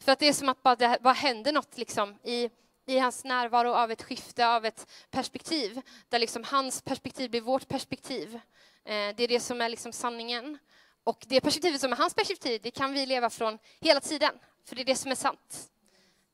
För 0.00 0.12
att 0.12 0.18
det 0.18 0.28
är 0.28 0.32
som 0.32 0.48
att 0.48 0.62
bara, 0.62 0.76
det 0.76 0.98
bara 1.00 1.14
händer 1.14 1.52
något 1.52 1.78
liksom 1.78 2.18
i, 2.22 2.50
i 2.86 2.98
hans 2.98 3.24
närvaro 3.24 3.72
av 3.72 3.90
ett 3.90 4.02
skifte 4.02 4.48
av 4.48 4.64
ett 4.64 4.90
perspektiv, 5.10 5.80
där 6.08 6.18
liksom 6.18 6.44
hans 6.44 6.82
perspektiv 6.82 7.30
blir 7.30 7.40
vårt 7.40 7.68
perspektiv. 7.68 8.40
Eh, 8.84 9.14
det 9.16 9.24
är 9.24 9.28
det 9.28 9.40
som 9.40 9.60
är 9.60 9.68
liksom 9.68 9.92
sanningen. 9.92 10.58
Och 11.04 11.24
det 11.28 11.40
perspektivet 11.40 11.80
som 11.80 11.92
är 11.92 11.96
hans 11.96 12.14
perspektiv, 12.14 12.60
det 12.62 12.70
kan 12.70 12.92
vi 12.92 13.06
leva 13.06 13.30
från 13.30 13.58
hela 13.80 14.00
tiden, 14.00 14.38
för 14.64 14.76
det 14.76 14.82
är 14.82 14.84
det 14.84 14.96
som 14.96 15.10
är 15.10 15.14
sant. 15.14 15.70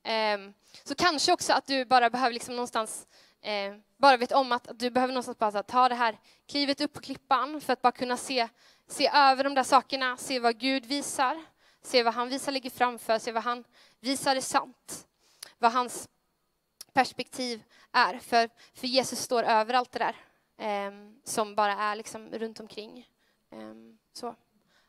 Ehm, 0.02 0.54
så 0.84 0.94
kanske 0.94 1.32
också 1.32 1.52
att 1.52 1.66
du 1.66 1.84
bara 1.84 2.10
behöver 2.10 2.32
liksom 2.32 2.56
någonstans 2.56 3.06
eh, 3.40 3.74
bara 3.96 4.16
vet 4.16 4.32
om 4.32 4.52
att 4.52 4.68
du 4.74 4.90
behöver 4.90 5.14
någonstans 5.14 5.38
bara 5.38 5.62
ta 5.62 5.88
det 5.88 5.94
här 5.94 6.18
klivet 6.48 6.80
upp 6.80 6.92
på 6.92 7.00
klippan 7.00 7.60
för 7.60 7.72
att 7.72 7.82
bara 7.82 7.92
kunna 7.92 8.16
se, 8.16 8.48
se 8.88 9.10
över 9.14 9.44
de 9.44 9.54
där 9.54 9.62
sakerna, 9.62 10.16
se 10.16 10.38
vad 10.38 10.58
Gud 10.58 10.86
visar, 10.86 11.44
se 11.82 12.02
vad 12.02 12.14
han 12.14 12.28
visar 12.28 12.52
ligger 12.52 12.70
framför, 12.70 13.18
se 13.18 13.32
vad 13.32 13.42
han 13.42 13.64
visar 14.00 14.36
är 14.36 14.40
sant, 14.40 15.06
vad 15.58 15.72
hans 15.72 16.08
perspektiv 16.92 17.62
är. 17.92 18.18
För, 18.18 18.50
för 18.74 18.86
Jesus 18.86 19.20
står 19.20 19.42
över 19.42 19.74
allt 19.74 19.92
det 19.92 19.98
där 19.98 20.16
Ehm, 20.58 21.20
som 21.24 21.54
bara 21.54 21.72
är 21.72 21.96
liksom 21.96 22.30
runt 22.30 22.60
omkring. 22.60 23.08
Ehm, 23.50 23.98
så. 24.12 24.34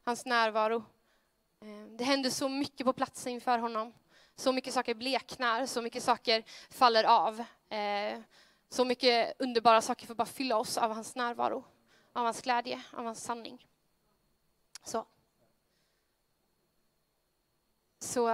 Hans 0.03 0.25
närvaro. 0.25 0.83
Ehm, 1.61 1.97
det 1.97 2.03
händer 2.03 2.29
så 2.29 2.49
mycket 2.49 2.85
på 2.85 2.93
platsen 2.93 3.31
inför 3.31 3.59
honom. 3.59 3.93
Så 4.35 4.51
mycket 4.51 4.73
saker 4.73 4.95
bleknar, 4.95 5.65
så 5.65 5.81
mycket 5.81 6.03
saker 6.03 6.43
faller 6.69 7.03
av. 7.03 7.43
Så 8.69 8.85
mycket 8.85 9.41
underbara 9.41 9.81
saker 9.81 10.07
får 10.07 10.15
bara 10.15 10.25
fylla 10.25 10.57
oss 10.57 10.77
av 10.77 10.91
hans 10.93 11.15
närvaro, 11.15 11.65
av 12.13 12.23
hans 12.25 12.41
glädje, 12.41 12.83
av 12.91 13.05
hans 13.05 13.23
sanning. 13.23 13.67
Så. 14.83 15.05
Så 17.99 18.29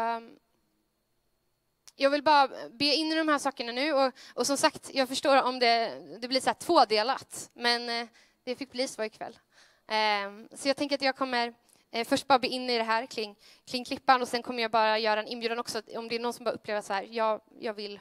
jag 1.96 2.10
vill 2.10 2.24
bara 2.24 2.48
be 2.70 2.86
in 2.86 3.12
i 3.12 3.16
de 3.16 3.28
här 3.28 3.38
sakerna 3.38 3.72
nu. 3.72 3.94
Och, 3.94 4.14
och 4.34 4.48
som 4.48 4.58
sagt, 4.58 4.90
jag 4.94 5.10
förstår 5.10 5.44
om 5.44 5.60
det, 5.60 6.02
det 6.22 6.28
blir 6.28 6.42
så 6.42 6.50
här 6.50 6.54
tvådelat, 6.54 7.50
men 7.54 7.90
eh, 7.90 8.08
det 8.44 8.56
fick 8.56 8.72
bli 8.72 8.88
så 8.88 9.04
ikväll. 9.04 9.40
Ehm, 9.88 10.50
så 10.52 10.68
jag 10.68 10.78
tänker 10.78 10.96
att 10.96 11.02
jag 11.02 11.16
kommer 11.16 11.54
eh, 11.92 12.08
först 12.08 12.28
bara 12.28 12.40
be 12.40 12.48
in 12.48 12.70
i 12.70 12.78
det 12.78 12.84
här 12.84 13.06
kring, 13.06 13.36
kring 13.66 13.86
klippan 13.86 14.22
och 14.22 14.28
sen 14.28 14.44
kommer 14.44 14.62
jag 14.62 14.72
bara 14.72 15.00
göra 15.00 15.20
en 15.20 15.28
inbjudan 15.28 15.60
också. 15.60 15.82
Om 15.96 16.08
det 16.08 16.16
är 16.16 16.20
någon 16.20 16.34
som 16.34 16.44
bara 16.44 16.56
upplever 16.56 16.82
så 16.82 16.94
här, 16.94 17.08
jag, 17.10 17.42
jag 17.60 17.74
vill 17.74 18.00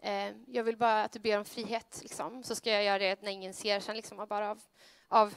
eh, 0.00 0.30
jag 0.46 0.64
vill 0.64 0.76
bara 0.76 1.04
att 1.04 1.12
du 1.12 1.18
ber 1.18 1.38
om 1.38 1.44
frihet, 1.44 1.98
liksom. 2.02 2.44
så 2.44 2.54
ska 2.54 2.70
jag 2.70 2.84
göra 2.84 2.98
det 2.98 3.22
när 3.22 3.32
ingen 3.32 3.54
ser, 3.54 3.80
sen 3.80 3.96
liksom 3.96 4.26
bara 4.28 4.50
av, 4.50 4.60
av, 5.08 5.34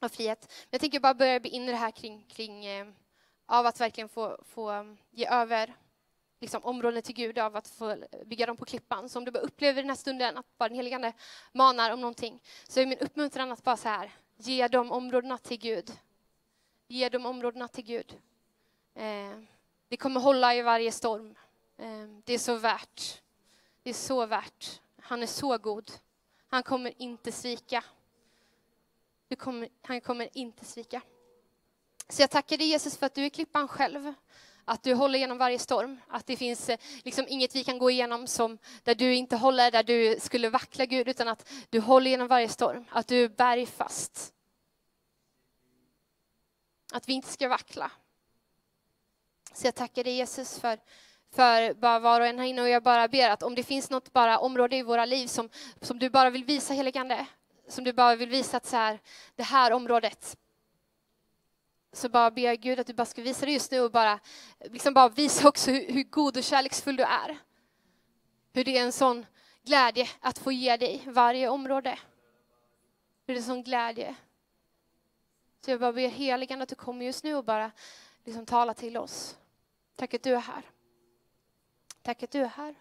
av 0.00 0.08
frihet. 0.08 0.46
Men 0.48 0.68
jag 0.70 0.80
tänker 0.80 1.00
bara 1.00 1.14
börja 1.14 1.40
be 1.40 1.48
in 1.48 1.68
i 1.68 1.70
det 1.70 1.76
här 1.76 1.90
kring, 1.90 2.24
kring 2.28 2.66
av 3.46 3.66
att 3.66 3.80
verkligen 3.80 4.08
få, 4.08 4.38
få 4.44 4.96
ge 5.10 5.26
över 5.26 5.74
liksom, 6.40 6.64
områden 6.64 7.02
till 7.02 7.14
Gud 7.14 7.38
av 7.38 7.56
att 7.56 7.68
få 7.68 7.96
bygga 8.26 8.46
dem 8.46 8.56
på 8.56 8.64
klippan. 8.64 9.08
Så 9.08 9.18
om 9.18 9.24
du 9.24 9.30
bara 9.30 9.42
upplever 9.42 9.82
den 9.82 9.88
här 9.88 9.96
stunden 9.96 10.38
att 10.38 10.58
bara 10.58 10.68
den 10.68 10.76
helige 10.76 10.96
Ande 10.96 11.12
manar 11.52 11.90
om 11.90 12.00
någonting, 12.00 12.42
så 12.68 12.80
är 12.80 12.86
min 12.86 12.98
uppmuntran 12.98 13.52
att 13.52 13.62
bara 13.62 13.76
så 13.76 13.88
här, 13.88 14.12
ge 14.36 14.68
de 14.68 14.92
områdena 14.92 15.38
till 15.38 15.58
Gud. 15.58 15.92
Ge 16.88 17.08
de 17.08 17.26
områdena 17.26 17.68
till 17.68 17.84
Gud. 17.84 18.18
Eh, 18.94 19.38
det 19.88 19.96
kommer 19.96 20.20
hålla 20.20 20.54
i 20.54 20.62
varje 20.62 20.92
storm. 20.92 21.34
Eh, 21.76 22.06
det 22.24 22.32
är 22.32 22.38
så 22.38 22.56
värt. 22.56 23.22
Det 23.82 23.90
är 23.90 23.94
så 23.94 24.26
värt. 24.26 24.80
Han 25.00 25.22
är 25.22 25.26
så 25.26 25.58
god. 25.58 25.90
Han 26.48 26.62
kommer 26.62 26.92
inte 27.02 27.32
svika. 27.32 27.84
Kommer, 29.38 29.68
han 29.82 30.00
kommer 30.00 30.28
inte 30.32 30.64
svika. 30.64 31.02
Så 32.08 32.22
jag 32.22 32.30
tackar 32.30 32.56
dig 32.56 32.66
Jesus 32.66 32.96
för 32.96 33.06
att 33.06 33.14
du 33.14 33.24
är 33.24 33.28
klippan 33.28 33.68
själv 33.68 34.14
att 34.70 34.82
du 34.82 34.94
håller 34.94 35.18
genom 35.18 35.38
varje 35.38 35.58
storm, 35.58 36.00
att 36.08 36.26
det 36.26 36.36
finns 36.36 36.68
eh, 36.68 36.78
liksom 37.04 37.26
inget 37.28 37.56
vi 37.56 37.64
kan 37.64 37.78
gå 37.78 37.90
igenom 37.90 38.26
som, 38.26 38.58
där 38.82 38.94
du 38.94 39.14
inte 39.14 39.36
håller, 39.36 39.70
där 39.70 39.82
du 39.82 40.16
skulle 40.20 40.48
vackla 40.48 40.86
Gud, 40.86 41.08
utan 41.08 41.28
att 41.28 41.52
du 41.70 41.80
håller 41.80 42.10
genom 42.10 42.28
varje 42.28 42.48
storm, 42.48 42.84
att 42.90 43.08
du 43.08 43.24
är 43.24 43.28
bergfast. 43.28 44.34
Att 46.92 47.08
vi 47.08 47.12
inte 47.12 47.28
ska 47.28 47.48
vackla. 47.48 47.90
Så 49.52 49.66
jag 49.66 49.74
tackar 49.74 50.04
dig 50.04 50.12
Jesus 50.12 50.58
för, 50.58 50.78
för 51.34 51.74
bara 51.74 51.98
var 51.98 52.20
och 52.20 52.26
en 52.26 52.38
här 52.38 52.46
inne 52.46 52.62
och 52.62 52.68
jag 52.68 52.82
bara 52.82 53.08
ber 53.08 53.30
att 53.30 53.42
om 53.42 53.54
det 53.54 53.62
finns 53.62 53.90
något 53.90 54.12
bara 54.12 54.38
område 54.38 54.76
i 54.76 54.82
våra 54.82 55.04
liv 55.04 55.26
som, 55.26 55.48
som 55.80 55.98
du 55.98 56.10
bara 56.10 56.30
vill 56.30 56.44
visa 56.44 56.74
heligande, 56.74 57.26
som 57.68 57.84
du 57.84 57.92
bara 57.92 58.16
vill 58.16 58.28
visa 58.28 58.56
att 58.56 58.66
så 58.66 58.76
här, 58.76 59.00
det 59.36 59.42
här 59.42 59.72
området 59.72 60.36
så 61.92 62.08
bara 62.08 62.30
ber 62.30 62.42
jag 62.42 62.60
Gud 62.60 62.80
att 62.80 62.86
du 62.86 62.92
bara 62.92 63.06
ska 63.06 63.22
visa 63.22 63.44
dig 63.44 63.54
just 63.54 63.70
nu 63.70 63.80
och 63.80 63.90
bara, 63.90 64.20
liksom 64.60 64.94
bara 64.94 65.08
visa 65.08 65.48
också 65.48 65.70
hur, 65.70 65.92
hur 65.92 66.02
god 66.02 66.36
och 66.36 66.44
kärleksfull 66.44 66.96
du 66.96 67.02
är. 67.02 67.38
Hur 68.52 68.64
det 68.64 68.78
är 68.78 68.82
en 68.82 68.92
sån 68.92 69.26
glädje 69.62 70.08
att 70.20 70.38
få 70.38 70.52
ge 70.52 70.76
dig 70.76 71.02
varje 71.06 71.48
område. 71.48 71.98
Hur 73.26 73.34
det 73.34 73.38
är 73.38 73.42
en 73.42 73.42
sån 73.42 73.62
glädje. 73.62 74.14
Så 75.64 75.70
jag 75.70 75.80
bara 75.80 75.92
ber 75.92 76.08
heligen 76.08 76.62
att 76.62 76.68
du 76.68 76.74
kommer 76.74 77.04
just 77.04 77.24
nu 77.24 77.34
och 77.34 77.44
bara 77.44 77.70
liksom 78.24 78.46
tala 78.46 78.74
till 78.74 78.96
oss. 78.96 79.38
Tack 79.96 80.14
att 80.14 80.22
du 80.22 80.34
är 80.34 80.40
här. 80.40 80.62
Tack 82.02 82.22
att 82.22 82.30
du 82.30 82.40
är 82.40 82.46
här. 82.46 82.74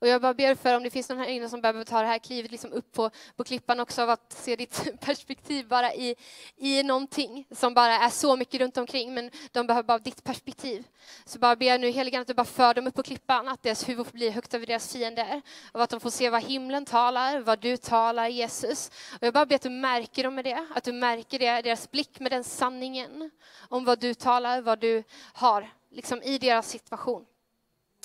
Och 0.00 0.08
jag 0.08 0.22
bara 0.22 0.34
ber 0.34 0.54
för 0.54 0.76
om 0.76 0.82
det 0.82 0.90
finns 0.90 1.08
någon 1.08 1.18
här 1.18 1.28
inne 1.28 1.48
som 1.48 1.60
behöver 1.60 1.84
ta 1.84 2.00
det 2.00 2.06
här 2.06 2.18
klivet 2.18 2.50
liksom 2.50 2.72
upp 2.72 2.92
på, 2.92 3.10
på 3.36 3.44
klippan 3.44 3.80
också 3.80 4.02
av 4.02 4.10
att 4.10 4.32
se 4.32 4.56
ditt 4.56 5.00
perspektiv 5.00 5.68
bara 5.68 5.94
i, 5.94 6.16
i 6.56 6.82
någonting 6.82 7.46
som 7.50 7.74
bara 7.74 7.98
är 7.98 8.10
så 8.10 8.36
mycket 8.36 8.60
runt 8.60 8.76
omkring 8.76 9.14
men 9.14 9.30
de 9.52 9.66
behöver 9.66 9.86
bara 9.86 9.98
ditt 9.98 10.24
perspektiv. 10.24 10.84
Så 11.24 11.38
bara 11.38 11.56
ber 11.56 11.66
jag 11.66 11.80
nu 11.80 11.90
heliga 11.90 12.20
att 12.20 12.26
du 12.26 12.34
bara 12.34 12.44
för 12.44 12.74
dem 12.74 12.86
upp 12.86 12.94
på 12.94 13.02
klippan, 13.02 13.48
att 13.48 13.62
deras 13.62 13.88
huvud 13.88 14.06
får 14.06 14.12
bli 14.12 14.30
högt 14.30 14.54
över 14.54 14.66
deras 14.66 14.92
fiender 14.92 15.42
och 15.72 15.82
att 15.82 15.90
de 15.90 16.00
får 16.00 16.10
se 16.10 16.30
vad 16.30 16.42
himlen 16.42 16.84
talar, 16.84 17.40
vad 17.40 17.60
du 17.60 17.76
talar 17.76 18.28
Jesus. 18.28 18.90
Och 19.20 19.26
jag 19.26 19.34
bara 19.34 19.46
ber 19.46 19.56
att 19.56 19.62
du 19.62 19.70
märker 19.70 20.24
dem 20.24 20.34
med 20.34 20.44
det, 20.44 20.66
att 20.74 20.84
du 20.84 20.92
märker 20.92 21.38
det, 21.38 21.62
deras 21.62 21.90
blick 21.90 22.20
med 22.20 22.32
den 22.32 22.44
sanningen 22.44 23.30
om 23.68 23.84
vad 23.84 24.00
du 24.00 24.14
talar, 24.14 24.60
vad 24.60 24.80
du 24.80 25.04
har 25.32 25.70
liksom 25.90 26.22
i 26.22 26.38
deras 26.38 26.68
situation 26.68 27.26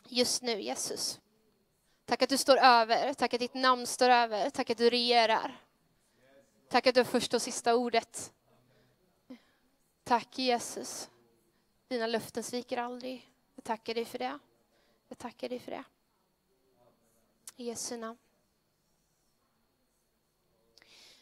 just 0.09 0.41
nu 0.41 0.61
Jesus. 0.61 1.19
Tack 2.05 2.21
att 2.21 2.29
du 2.29 2.37
står 2.37 2.57
över, 2.57 3.13
tack 3.13 3.33
att 3.33 3.39
ditt 3.39 3.53
namn 3.53 3.87
står 3.87 4.09
över, 4.09 4.49
tack 4.49 4.69
att 4.69 4.77
du 4.77 4.89
regerar. 4.89 5.61
Tack 6.69 6.87
att 6.87 6.95
du 6.95 6.99
har 6.99 7.05
första 7.05 7.37
och 7.37 7.41
sista 7.41 7.75
ordet. 7.75 8.33
Tack 10.03 10.37
Jesus. 10.37 11.09
Dina 11.87 12.07
löften 12.07 12.43
sviker 12.43 12.77
aldrig. 12.77 13.31
Jag 13.55 13.63
tackar 13.63 13.93
dig 13.93 14.05
för 14.05 14.19
det. 14.19 14.39
Jag 15.07 15.17
tackar 15.17 15.49
dig 15.49 15.59
för 15.59 15.71
det. 15.71 15.83
I 17.55 17.63
Jesu 17.63 17.97
namn. 17.97 18.17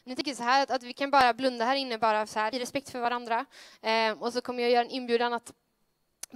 Nu 0.04 0.14
tänker 0.14 0.30
jag 0.30 0.36
så 0.36 0.42
här 0.42 0.62
att, 0.62 0.70
att, 0.70 0.82
vi 0.82 0.92
kan 0.92 1.10
bara 1.10 1.34
blunda 1.34 1.64
här 1.64 1.76
inne 1.76 1.98
bara 1.98 2.26
så 2.26 2.38
här 2.38 2.54
i 2.54 2.58
respekt 2.58 2.90
för 2.90 3.00
varandra. 3.00 3.46
Eh, 3.80 4.22
och 4.22 4.32
så 4.32 4.40
kommer 4.40 4.62
jag 4.62 4.72
göra 4.72 4.84
en 4.84 4.90
inbjudan 4.90 5.32
att 5.32 5.52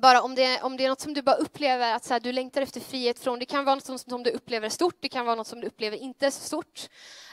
bara 0.01 0.23
om 0.23 0.35
det, 0.35 0.63
om 0.63 0.77
det 0.77 0.85
är 0.85 0.89
något 0.89 1.01
som 1.01 1.15
du 1.15 1.23
bara 1.23 1.37
upplever 1.37 1.93
att 1.93 2.05
så 2.05 2.15
här, 2.15 2.21
du 2.21 2.33
längtar 2.33 2.63
efter 2.63 2.81
frihet 2.81 3.19
från, 3.19 3.39
det 3.39 3.45
kan 3.45 3.65
vara 3.65 3.75
något 3.75 3.85
som, 3.85 3.99
som, 3.99 4.23
du 4.23 4.31
upplever 4.31 4.69
stort, 4.69 4.97
det 5.01 5.09
kan 5.09 5.27
vara 5.27 5.37
något 5.37 5.47
som 5.47 5.61
du 5.61 5.67
upplever 5.67 5.97
inte 5.97 6.31
så 6.31 6.41
stort. 6.41 6.89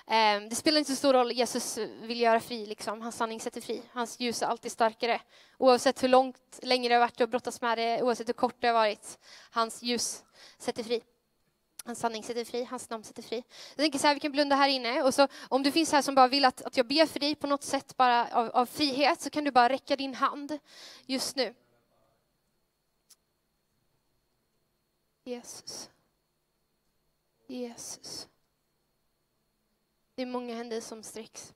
Eh, 0.07 0.41
det 0.49 0.55
spelar 0.55 0.79
inte 0.79 0.91
så 0.91 0.97
stor 0.97 1.13
roll, 1.13 1.31
Jesus 1.31 1.77
vill 2.01 2.21
göra 2.21 2.39
fri, 2.39 2.65
liksom. 2.65 3.01
hans 3.01 3.15
sanning 3.15 3.39
sätter 3.39 3.61
fri, 3.61 3.81
hans 3.91 4.19
ljus 4.19 4.41
är 4.41 4.47
alltid 4.47 4.71
starkare. 4.71 5.21
Oavsett 5.57 6.03
hur 6.03 6.09
långt, 6.09 6.59
länge 6.61 6.89
det 6.89 6.95
har 6.95 6.99
varit 6.99 7.21
att 7.21 7.29
brottas 7.29 7.61
med 7.61 7.77
det, 7.77 8.01
oavsett 8.01 8.27
hur 8.27 8.33
kort 8.33 8.55
det 8.59 8.67
har 8.67 8.73
varit, 8.73 9.19
hans 9.51 9.83
ljus 9.83 10.23
sätter 10.57 10.83
fri. 10.83 11.01
Hans 11.85 11.99
sanning 11.99 12.23
sätter 12.23 12.45
fri, 12.45 12.63
hans 12.63 12.89
namn 12.89 13.03
sätter 13.03 13.23
fri. 13.23 13.43
Jag 13.69 13.77
tänker 13.77 13.99
så 13.99 14.07
här, 14.07 14.13
vi 14.13 14.19
kan 14.19 14.31
blunda 14.31 14.55
här 14.55 14.69
inne. 14.69 15.03
Och 15.03 15.13
så, 15.13 15.27
om 15.49 15.63
du 15.63 15.71
finns 15.71 15.91
här 15.91 16.01
som 16.01 16.15
bara 16.15 16.27
vill 16.27 16.45
att, 16.45 16.61
att 16.61 16.77
jag 16.77 16.87
ber 16.87 17.05
för 17.05 17.19
dig 17.19 17.35
på 17.35 17.47
något 17.47 17.63
sätt 17.63 17.97
bara 17.97 18.27
av, 18.31 18.49
av 18.49 18.65
frihet, 18.65 19.21
så 19.21 19.29
kan 19.29 19.43
du 19.43 19.51
bara 19.51 19.69
räcka 19.69 19.95
din 19.95 20.15
hand 20.15 20.59
just 21.05 21.35
nu. 21.35 21.53
Jesus. 25.25 25.89
Jesus. 27.47 28.27
Det 30.15 30.21
är 30.21 30.25
många 30.25 30.55
händer 30.55 30.81
som 30.81 31.03
sträcks. 31.03 31.53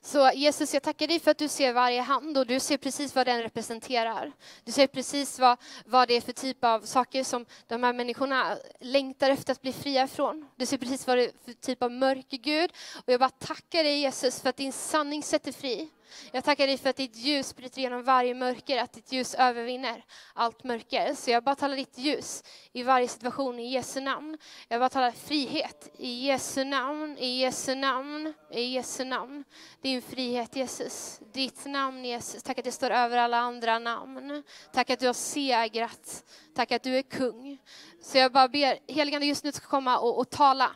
Så 0.00 0.30
Jesus, 0.34 0.74
jag 0.74 0.82
tackar 0.82 1.06
dig 1.06 1.20
för 1.20 1.30
att 1.30 1.38
du 1.38 1.48
ser 1.48 1.72
varje 1.72 2.00
hand 2.00 2.38
och 2.38 2.46
du 2.46 2.60
ser 2.60 2.76
precis 2.76 3.14
vad 3.14 3.26
den 3.26 3.42
representerar. 3.42 4.32
Du 4.64 4.72
ser 4.72 4.86
precis 4.86 5.38
vad, 5.38 5.58
vad 5.86 6.08
det 6.08 6.14
är 6.14 6.20
för 6.20 6.32
typ 6.32 6.64
av 6.64 6.80
saker 6.80 7.24
som 7.24 7.46
de 7.66 7.82
här 7.82 7.92
människorna 7.92 8.58
längtar 8.80 9.30
efter 9.30 9.52
att 9.52 9.62
bli 9.62 9.72
fria 9.72 10.06
från. 10.06 10.48
Du 10.56 10.66
ser 10.66 10.78
precis 10.78 11.06
vad 11.06 11.18
det 11.18 11.24
är 11.24 11.32
för 11.44 11.52
typ 11.52 11.82
av 11.82 11.90
mörker, 11.90 12.36
Gud. 12.36 12.72
Och 13.06 13.12
jag 13.12 13.20
bara 13.20 13.30
tackar 13.30 13.84
dig 13.84 13.98
Jesus 13.98 14.40
för 14.40 14.48
att 14.48 14.56
din 14.56 14.72
sanning 14.72 15.22
sätter 15.22 15.52
fri. 15.52 15.90
Jag 16.32 16.44
tackar 16.44 16.66
dig 16.66 16.78
för 16.78 16.90
att 16.90 16.96
ditt 16.96 17.16
ljus 17.16 17.56
bryter 17.56 17.78
igenom 17.78 18.02
varje 18.02 18.34
mörker, 18.34 18.78
att 18.78 18.92
ditt 18.92 19.12
ljus 19.12 19.34
övervinner 19.34 20.04
allt 20.34 20.64
mörker. 20.64 21.14
Så 21.14 21.30
jag 21.30 21.44
bara 21.44 21.54
talar 21.54 21.76
ditt 21.76 21.98
ljus 21.98 22.44
i 22.72 22.82
varje 22.82 23.08
situation 23.08 23.58
i 23.58 23.72
Jesu 23.72 24.00
namn. 24.00 24.38
Jag 24.68 24.80
bara 24.80 24.88
talar 24.88 25.10
frihet 25.10 25.90
i 25.98 26.26
Jesu 26.26 26.64
namn, 26.64 27.18
i 27.18 27.40
Jesu 27.40 27.74
namn, 27.74 28.34
i 28.50 28.62
Jesu 28.62 29.04
namn. 29.04 29.44
Din 29.82 30.02
frihet 30.02 30.56
Jesus, 30.56 31.20
ditt 31.32 31.64
namn 31.64 32.04
Jesus. 32.04 32.42
Tack 32.42 32.58
att 32.58 32.64
det 32.64 32.72
står 32.72 32.90
över 32.90 33.16
alla 33.16 33.38
andra 33.38 33.78
namn. 33.78 34.42
Tack 34.72 34.90
att 34.90 35.00
du 35.00 35.06
har 35.06 35.14
segrat. 35.14 36.24
Tack 36.54 36.72
att 36.72 36.82
du 36.82 36.98
är 36.98 37.02
kung. 37.02 37.58
Så 38.02 38.18
jag 38.18 38.32
bara 38.32 38.48
ber 38.48 38.78
heligande 38.92 39.26
just 39.26 39.44
nu 39.44 39.52
ska 39.52 39.66
komma 39.66 39.98
och, 39.98 40.18
och 40.18 40.30
tala 40.30 40.70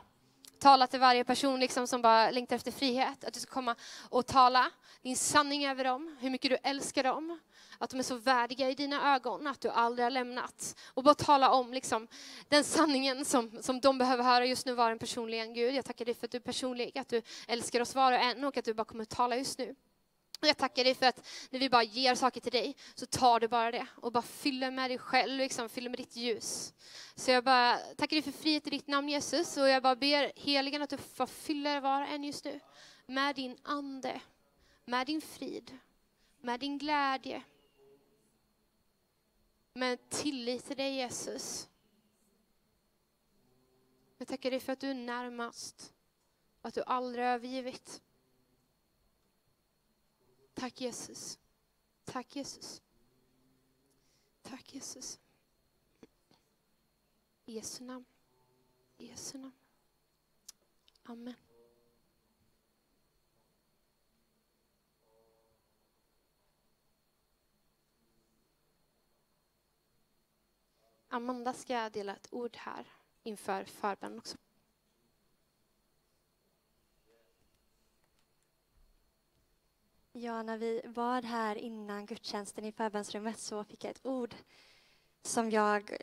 Tala 0.60 0.86
till 0.86 1.00
varje 1.00 1.24
person 1.24 1.60
liksom 1.60 1.86
som 1.86 2.02
bara 2.02 2.30
längtar 2.30 2.56
efter 2.56 2.72
frihet. 2.72 3.24
Att 3.24 3.34
du 3.34 3.40
ska 3.40 3.52
komma 3.52 3.74
och 4.10 4.26
tala 4.26 4.70
din 5.02 5.16
sanning 5.16 5.66
över 5.66 5.84
dem, 5.84 6.16
hur 6.20 6.30
mycket 6.30 6.50
du 6.50 6.56
älskar 6.62 7.02
dem. 7.02 7.38
Att 7.78 7.90
de 7.90 7.98
är 7.98 8.02
så 8.02 8.16
värdiga 8.16 8.70
i 8.70 8.74
dina 8.74 9.14
ögon, 9.14 9.46
att 9.46 9.60
du 9.60 9.68
aldrig 9.68 10.06
har 10.06 10.10
lämnat. 10.10 10.76
Och 10.94 11.02
bara 11.02 11.14
tala 11.14 11.50
om 11.50 11.72
liksom, 11.72 12.08
den 12.48 12.64
sanningen 12.64 13.24
som, 13.24 13.62
som 13.62 13.80
de 13.80 13.98
behöver 13.98 14.24
höra 14.24 14.46
just 14.46 14.66
nu 14.66 14.74
var 14.74 14.90
en 14.90 14.98
personlig 14.98 15.54
Gud. 15.54 15.74
Jag 15.74 15.84
tackar 15.84 16.04
dig 16.04 16.14
för 16.14 16.24
att 16.24 16.30
du 16.30 16.38
är 16.38 16.42
personlig, 16.42 16.98
att 16.98 17.08
du 17.08 17.22
älskar 17.48 17.80
oss 17.80 17.94
var 17.94 18.12
och 18.12 18.18
en 18.18 18.44
och 18.44 18.56
att 18.56 18.64
du 18.64 18.74
bara 18.74 18.84
kommer 18.84 19.02
att 19.02 19.08
tala 19.08 19.36
just 19.36 19.58
nu. 19.58 19.74
Och 20.40 20.46
Jag 20.46 20.56
tackar 20.56 20.84
dig 20.84 20.94
för 20.94 21.06
att 21.06 21.26
när 21.50 21.60
vi 21.60 21.70
bara 21.70 21.82
ger 21.82 22.14
saker 22.14 22.40
till 22.40 22.52
dig 22.52 22.76
så 22.94 23.06
tar 23.06 23.40
du 23.40 23.48
bara 23.48 23.70
det 23.70 23.86
och 23.94 24.12
bara 24.12 24.22
fyller 24.22 24.70
med 24.70 24.90
dig 24.90 24.98
själv, 24.98 25.38
liksom, 25.38 25.68
fyller 25.68 25.90
med 25.90 25.98
ditt 25.98 26.16
ljus. 26.16 26.72
Så 27.14 27.30
jag 27.30 27.44
bara 27.44 27.76
tackar 27.76 28.16
dig 28.16 28.22
för 28.22 28.32
frihet 28.32 28.66
i 28.66 28.70
ditt 28.70 28.86
namn 28.86 29.08
Jesus 29.08 29.56
och 29.56 29.68
jag 29.68 29.82
bara 29.82 29.96
ber 29.96 30.32
heligen 30.36 30.82
att 30.82 30.90
du 30.90 30.96
får 30.96 31.26
fylla 31.26 31.80
var 31.80 32.00
och 32.00 32.08
en 32.08 32.24
just 32.24 32.44
nu 32.44 32.60
med 33.06 33.36
din 33.36 33.56
ande, 33.62 34.20
med 34.88 35.06
din 35.06 35.20
frid, 35.20 35.78
med 36.40 36.60
din 36.60 36.78
glädje, 36.78 37.44
med 39.72 40.08
tillit 40.08 40.64
till 40.64 40.76
dig 40.76 40.94
Jesus. 40.94 41.68
Jag 44.18 44.28
tackar 44.28 44.50
dig 44.50 44.60
för 44.60 44.72
att 44.72 44.80
du 44.80 44.90
är 44.90 44.94
närmast, 44.94 45.94
att 46.62 46.74
du 46.74 46.82
aldrig 46.82 47.24
har 47.24 47.32
övergivit. 47.32 48.02
Tack 50.54 50.80
Jesus. 50.80 51.38
Tack 52.04 52.36
Jesus. 52.36 52.82
Tack 54.42 54.74
Jesus. 54.74 55.20
I 57.44 57.52
Jesu 57.52 57.84
namn. 57.84 58.04
I 58.98 59.06
Jesu 59.06 59.38
namn. 59.38 59.56
Amen. 61.02 61.47
Amanda 71.08 71.52
ska 71.52 71.88
dela 71.88 72.16
ett 72.16 72.28
ord 72.30 72.56
här 72.56 72.86
inför 73.22 73.64
förbön 73.64 74.18
också. 74.18 74.36
Ja, 80.12 80.42
när 80.42 80.58
vi 80.58 80.82
var 80.84 81.22
här 81.22 81.56
innan 81.56 82.06
gudstjänsten 82.06 82.64
i 82.64 82.72
förbönsrummet 82.72 83.38
så 83.38 83.64
fick 83.64 83.84
jag 83.84 83.90
ett 83.90 84.06
ord 84.06 84.34
som 85.22 85.50
jag 85.50 85.96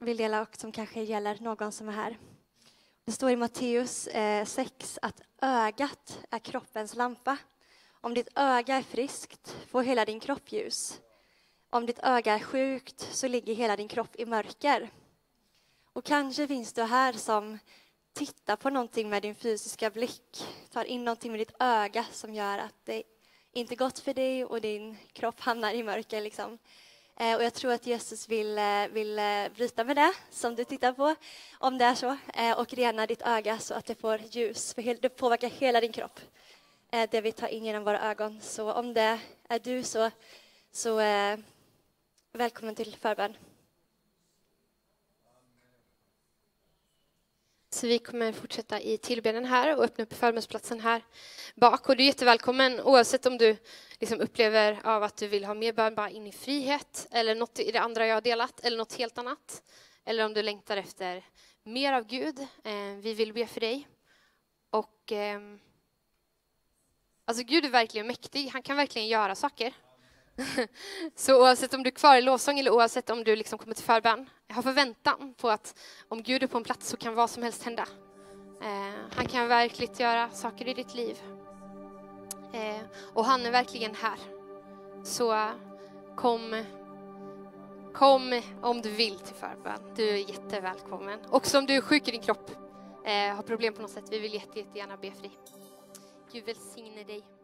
vill 0.00 0.16
dela 0.16 0.42
och 0.42 0.56
som 0.56 0.72
kanske 0.72 1.02
gäller 1.02 1.38
någon 1.40 1.72
som 1.72 1.88
är 1.88 1.92
här. 1.92 2.18
Det 3.04 3.12
står 3.12 3.30
i 3.30 3.36
Matteus 3.36 4.06
eh, 4.06 4.44
6 4.44 4.98
att 5.02 5.22
ögat 5.42 6.20
är 6.30 6.38
kroppens 6.38 6.94
lampa. 6.94 7.38
Om 7.90 8.14
ditt 8.14 8.28
öga 8.34 8.76
är 8.76 8.82
friskt 8.82 9.56
får 9.68 9.82
hela 9.82 10.04
din 10.04 10.20
kropp 10.20 10.52
ljus. 10.52 11.00
Om 11.70 11.86
ditt 11.86 11.98
öga 12.02 12.34
är 12.34 12.38
sjukt 12.38 13.08
så 13.12 13.28
ligger 13.28 13.54
hela 13.54 13.76
din 13.76 13.88
kropp 13.88 14.16
i 14.16 14.26
mörker. 14.26 14.90
Och 15.92 16.04
kanske 16.04 16.48
finns 16.48 16.72
du 16.72 16.82
här 16.82 17.12
som 17.12 17.58
tittar 18.12 18.56
på 18.56 18.70
någonting 18.70 19.08
med 19.08 19.22
din 19.22 19.34
fysiska 19.34 19.90
blick, 19.90 20.44
tar 20.72 20.84
in 20.84 21.04
någonting 21.04 21.30
med 21.30 21.40
ditt 21.40 21.56
öga 21.58 22.04
som 22.12 22.34
gör 22.34 22.58
att 22.58 22.74
det 22.84 23.02
inte 23.52 23.74
är 23.74 23.76
gott 23.76 23.98
för 23.98 24.14
dig 24.14 24.44
och 24.44 24.60
din 24.60 24.96
kropp 25.12 25.40
hamnar 25.40 25.72
i 25.72 25.82
mörker. 25.82 26.20
Liksom. 26.20 26.58
Eh, 27.16 27.36
och 27.36 27.44
jag 27.44 27.54
tror 27.54 27.72
att 27.72 27.86
Jesus 27.86 28.28
vill, 28.28 28.58
eh, 28.58 28.88
vill 28.92 29.18
eh, 29.18 29.48
bryta 29.54 29.84
med 29.84 29.96
det 29.96 30.12
som 30.30 30.54
du 30.54 30.64
tittar 30.64 30.92
på, 30.92 31.14
om 31.58 31.78
det 31.78 31.84
är 31.84 31.94
så, 31.94 32.16
och 32.56 32.74
rena 32.74 33.06
ditt 33.06 33.22
öga 33.22 33.58
så 33.58 33.74
att 33.74 33.86
det 33.86 33.94
får 33.94 34.20
ljus, 34.30 34.74
för 34.74 35.00
det 35.00 35.08
påverkar 35.08 35.48
hela 35.48 35.80
din 35.80 35.92
kropp, 35.92 36.20
det 37.10 37.20
vi 37.20 37.32
tar 37.32 37.48
in 37.48 37.64
genom 37.64 37.84
våra 37.84 38.10
ögon. 38.10 38.40
Så 38.40 38.72
om 38.72 38.94
det 38.94 39.18
är 39.48 39.58
du 39.58 39.82
så, 39.82 40.10
så 40.72 41.00
välkommen 42.32 42.74
till 42.74 42.94
förbön. 42.94 43.36
Så 47.70 47.86
vi 47.86 47.98
kommer 47.98 48.32
fortsätta 48.32 48.80
i 48.80 48.98
tillbedjan 48.98 49.44
här 49.44 49.76
och 49.76 49.84
öppna 49.84 50.04
upp 50.04 50.14
förbönsplatsen 50.14 50.80
här 50.80 51.04
bak. 51.54 51.88
Och 51.88 51.96
du 51.96 52.02
är 52.02 52.06
jättevälkommen 52.06 52.80
oavsett 52.80 53.26
om 53.26 53.38
du 53.38 53.56
liksom 53.98 54.20
upplever 54.20 54.80
av 54.84 55.02
att 55.02 55.16
du 55.16 55.28
vill 55.28 55.44
ha 55.44 55.54
mer 55.54 55.72
bön 55.72 55.94
bara 55.94 56.10
in 56.10 56.26
i 56.26 56.32
frihet 56.32 57.06
eller 57.10 57.34
något 57.34 57.58
i 57.58 57.72
det 57.72 57.80
andra 57.80 58.06
jag 58.06 58.16
har 58.16 58.20
delat 58.20 58.60
eller 58.60 58.76
något 58.76 58.92
helt 58.92 59.18
annat. 59.18 59.62
Eller 60.04 60.24
om 60.24 60.34
du 60.34 60.42
längtar 60.42 60.76
efter 60.76 61.24
mer 61.62 61.92
av 61.92 62.06
Gud. 62.06 62.38
Eh, 62.64 62.94
vi 63.00 63.14
vill 63.14 63.32
be 63.32 63.46
för 63.46 63.60
dig. 63.60 63.88
Och 64.70 65.12
eh, 65.12 65.40
Alltså 67.24 67.42
Gud 67.44 67.64
är 67.64 67.70
verkligen 67.70 68.06
mäktig, 68.06 68.48
han 68.48 68.62
kan 68.62 68.76
verkligen 68.76 69.08
göra 69.08 69.34
saker. 69.34 69.74
Så 71.14 71.40
oavsett 71.40 71.74
om 71.74 71.82
du 71.82 71.88
är 71.88 71.94
kvar 71.94 72.16
i 72.16 72.22
lovsång 72.22 72.58
eller 72.58 72.70
oavsett 72.70 73.10
om 73.10 73.24
du 73.24 73.36
liksom 73.36 73.58
kommer 73.58 73.74
till 73.74 73.84
förbön, 73.84 74.30
ha 74.54 74.62
förväntan 74.62 75.34
på 75.40 75.50
att 75.50 75.78
om 76.08 76.22
Gud 76.22 76.42
är 76.42 76.46
på 76.46 76.58
en 76.58 76.64
plats 76.64 76.88
så 76.88 76.96
kan 76.96 77.14
vad 77.14 77.30
som 77.30 77.42
helst 77.42 77.62
hända. 77.62 77.86
Eh, 78.62 79.14
han 79.16 79.26
kan 79.26 79.48
verkligen 79.48 79.94
göra 79.94 80.30
saker 80.30 80.68
i 80.68 80.74
ditt 80.74 80.94
liv. 80.94 81.18
Eh, 82.52 82.80
och 83.14 83.24
han 83.24 83.46
är 83.46 83.50
verkligen 83.50 83.94
här. 83.94 84.18
Så 85.04 85.50
kom, 86.16 86.64
kom 87.94 88.42
om 88.62 88.82
du 88.82 88.90
vill 88.90 89.18
till 89.18 89.34
förbön. 89.34 89.94
Du 89.96 90.08
är 90.08 90.30
jättevälkommen. 90.30 91.20
Också 91.30 91.58
om 91.58 91.66
du 91.66 91.74
är 91.74 91.80
sjuk 91.80 92.08
i 92.08 92.10
din 92.10 92.22
kropp, 92.22 92.50
eh, 93.04 93.34
har 93.36 93.42
problem 93.42 93.74
på 93.74 93.82
något 93.82 93.90
sätt. 93.90 94.04
Vi 94.10 94.18
vill 94.18 94.34
jätte, 94.34 94.58
jättegärna 94.58 94.96
be 94.96 95.10
för 95.10 95.22
dig. 95.22 95.38
Gud 96.32 96.44
välsigne 96.44 97.04
dig. 97.04 97.37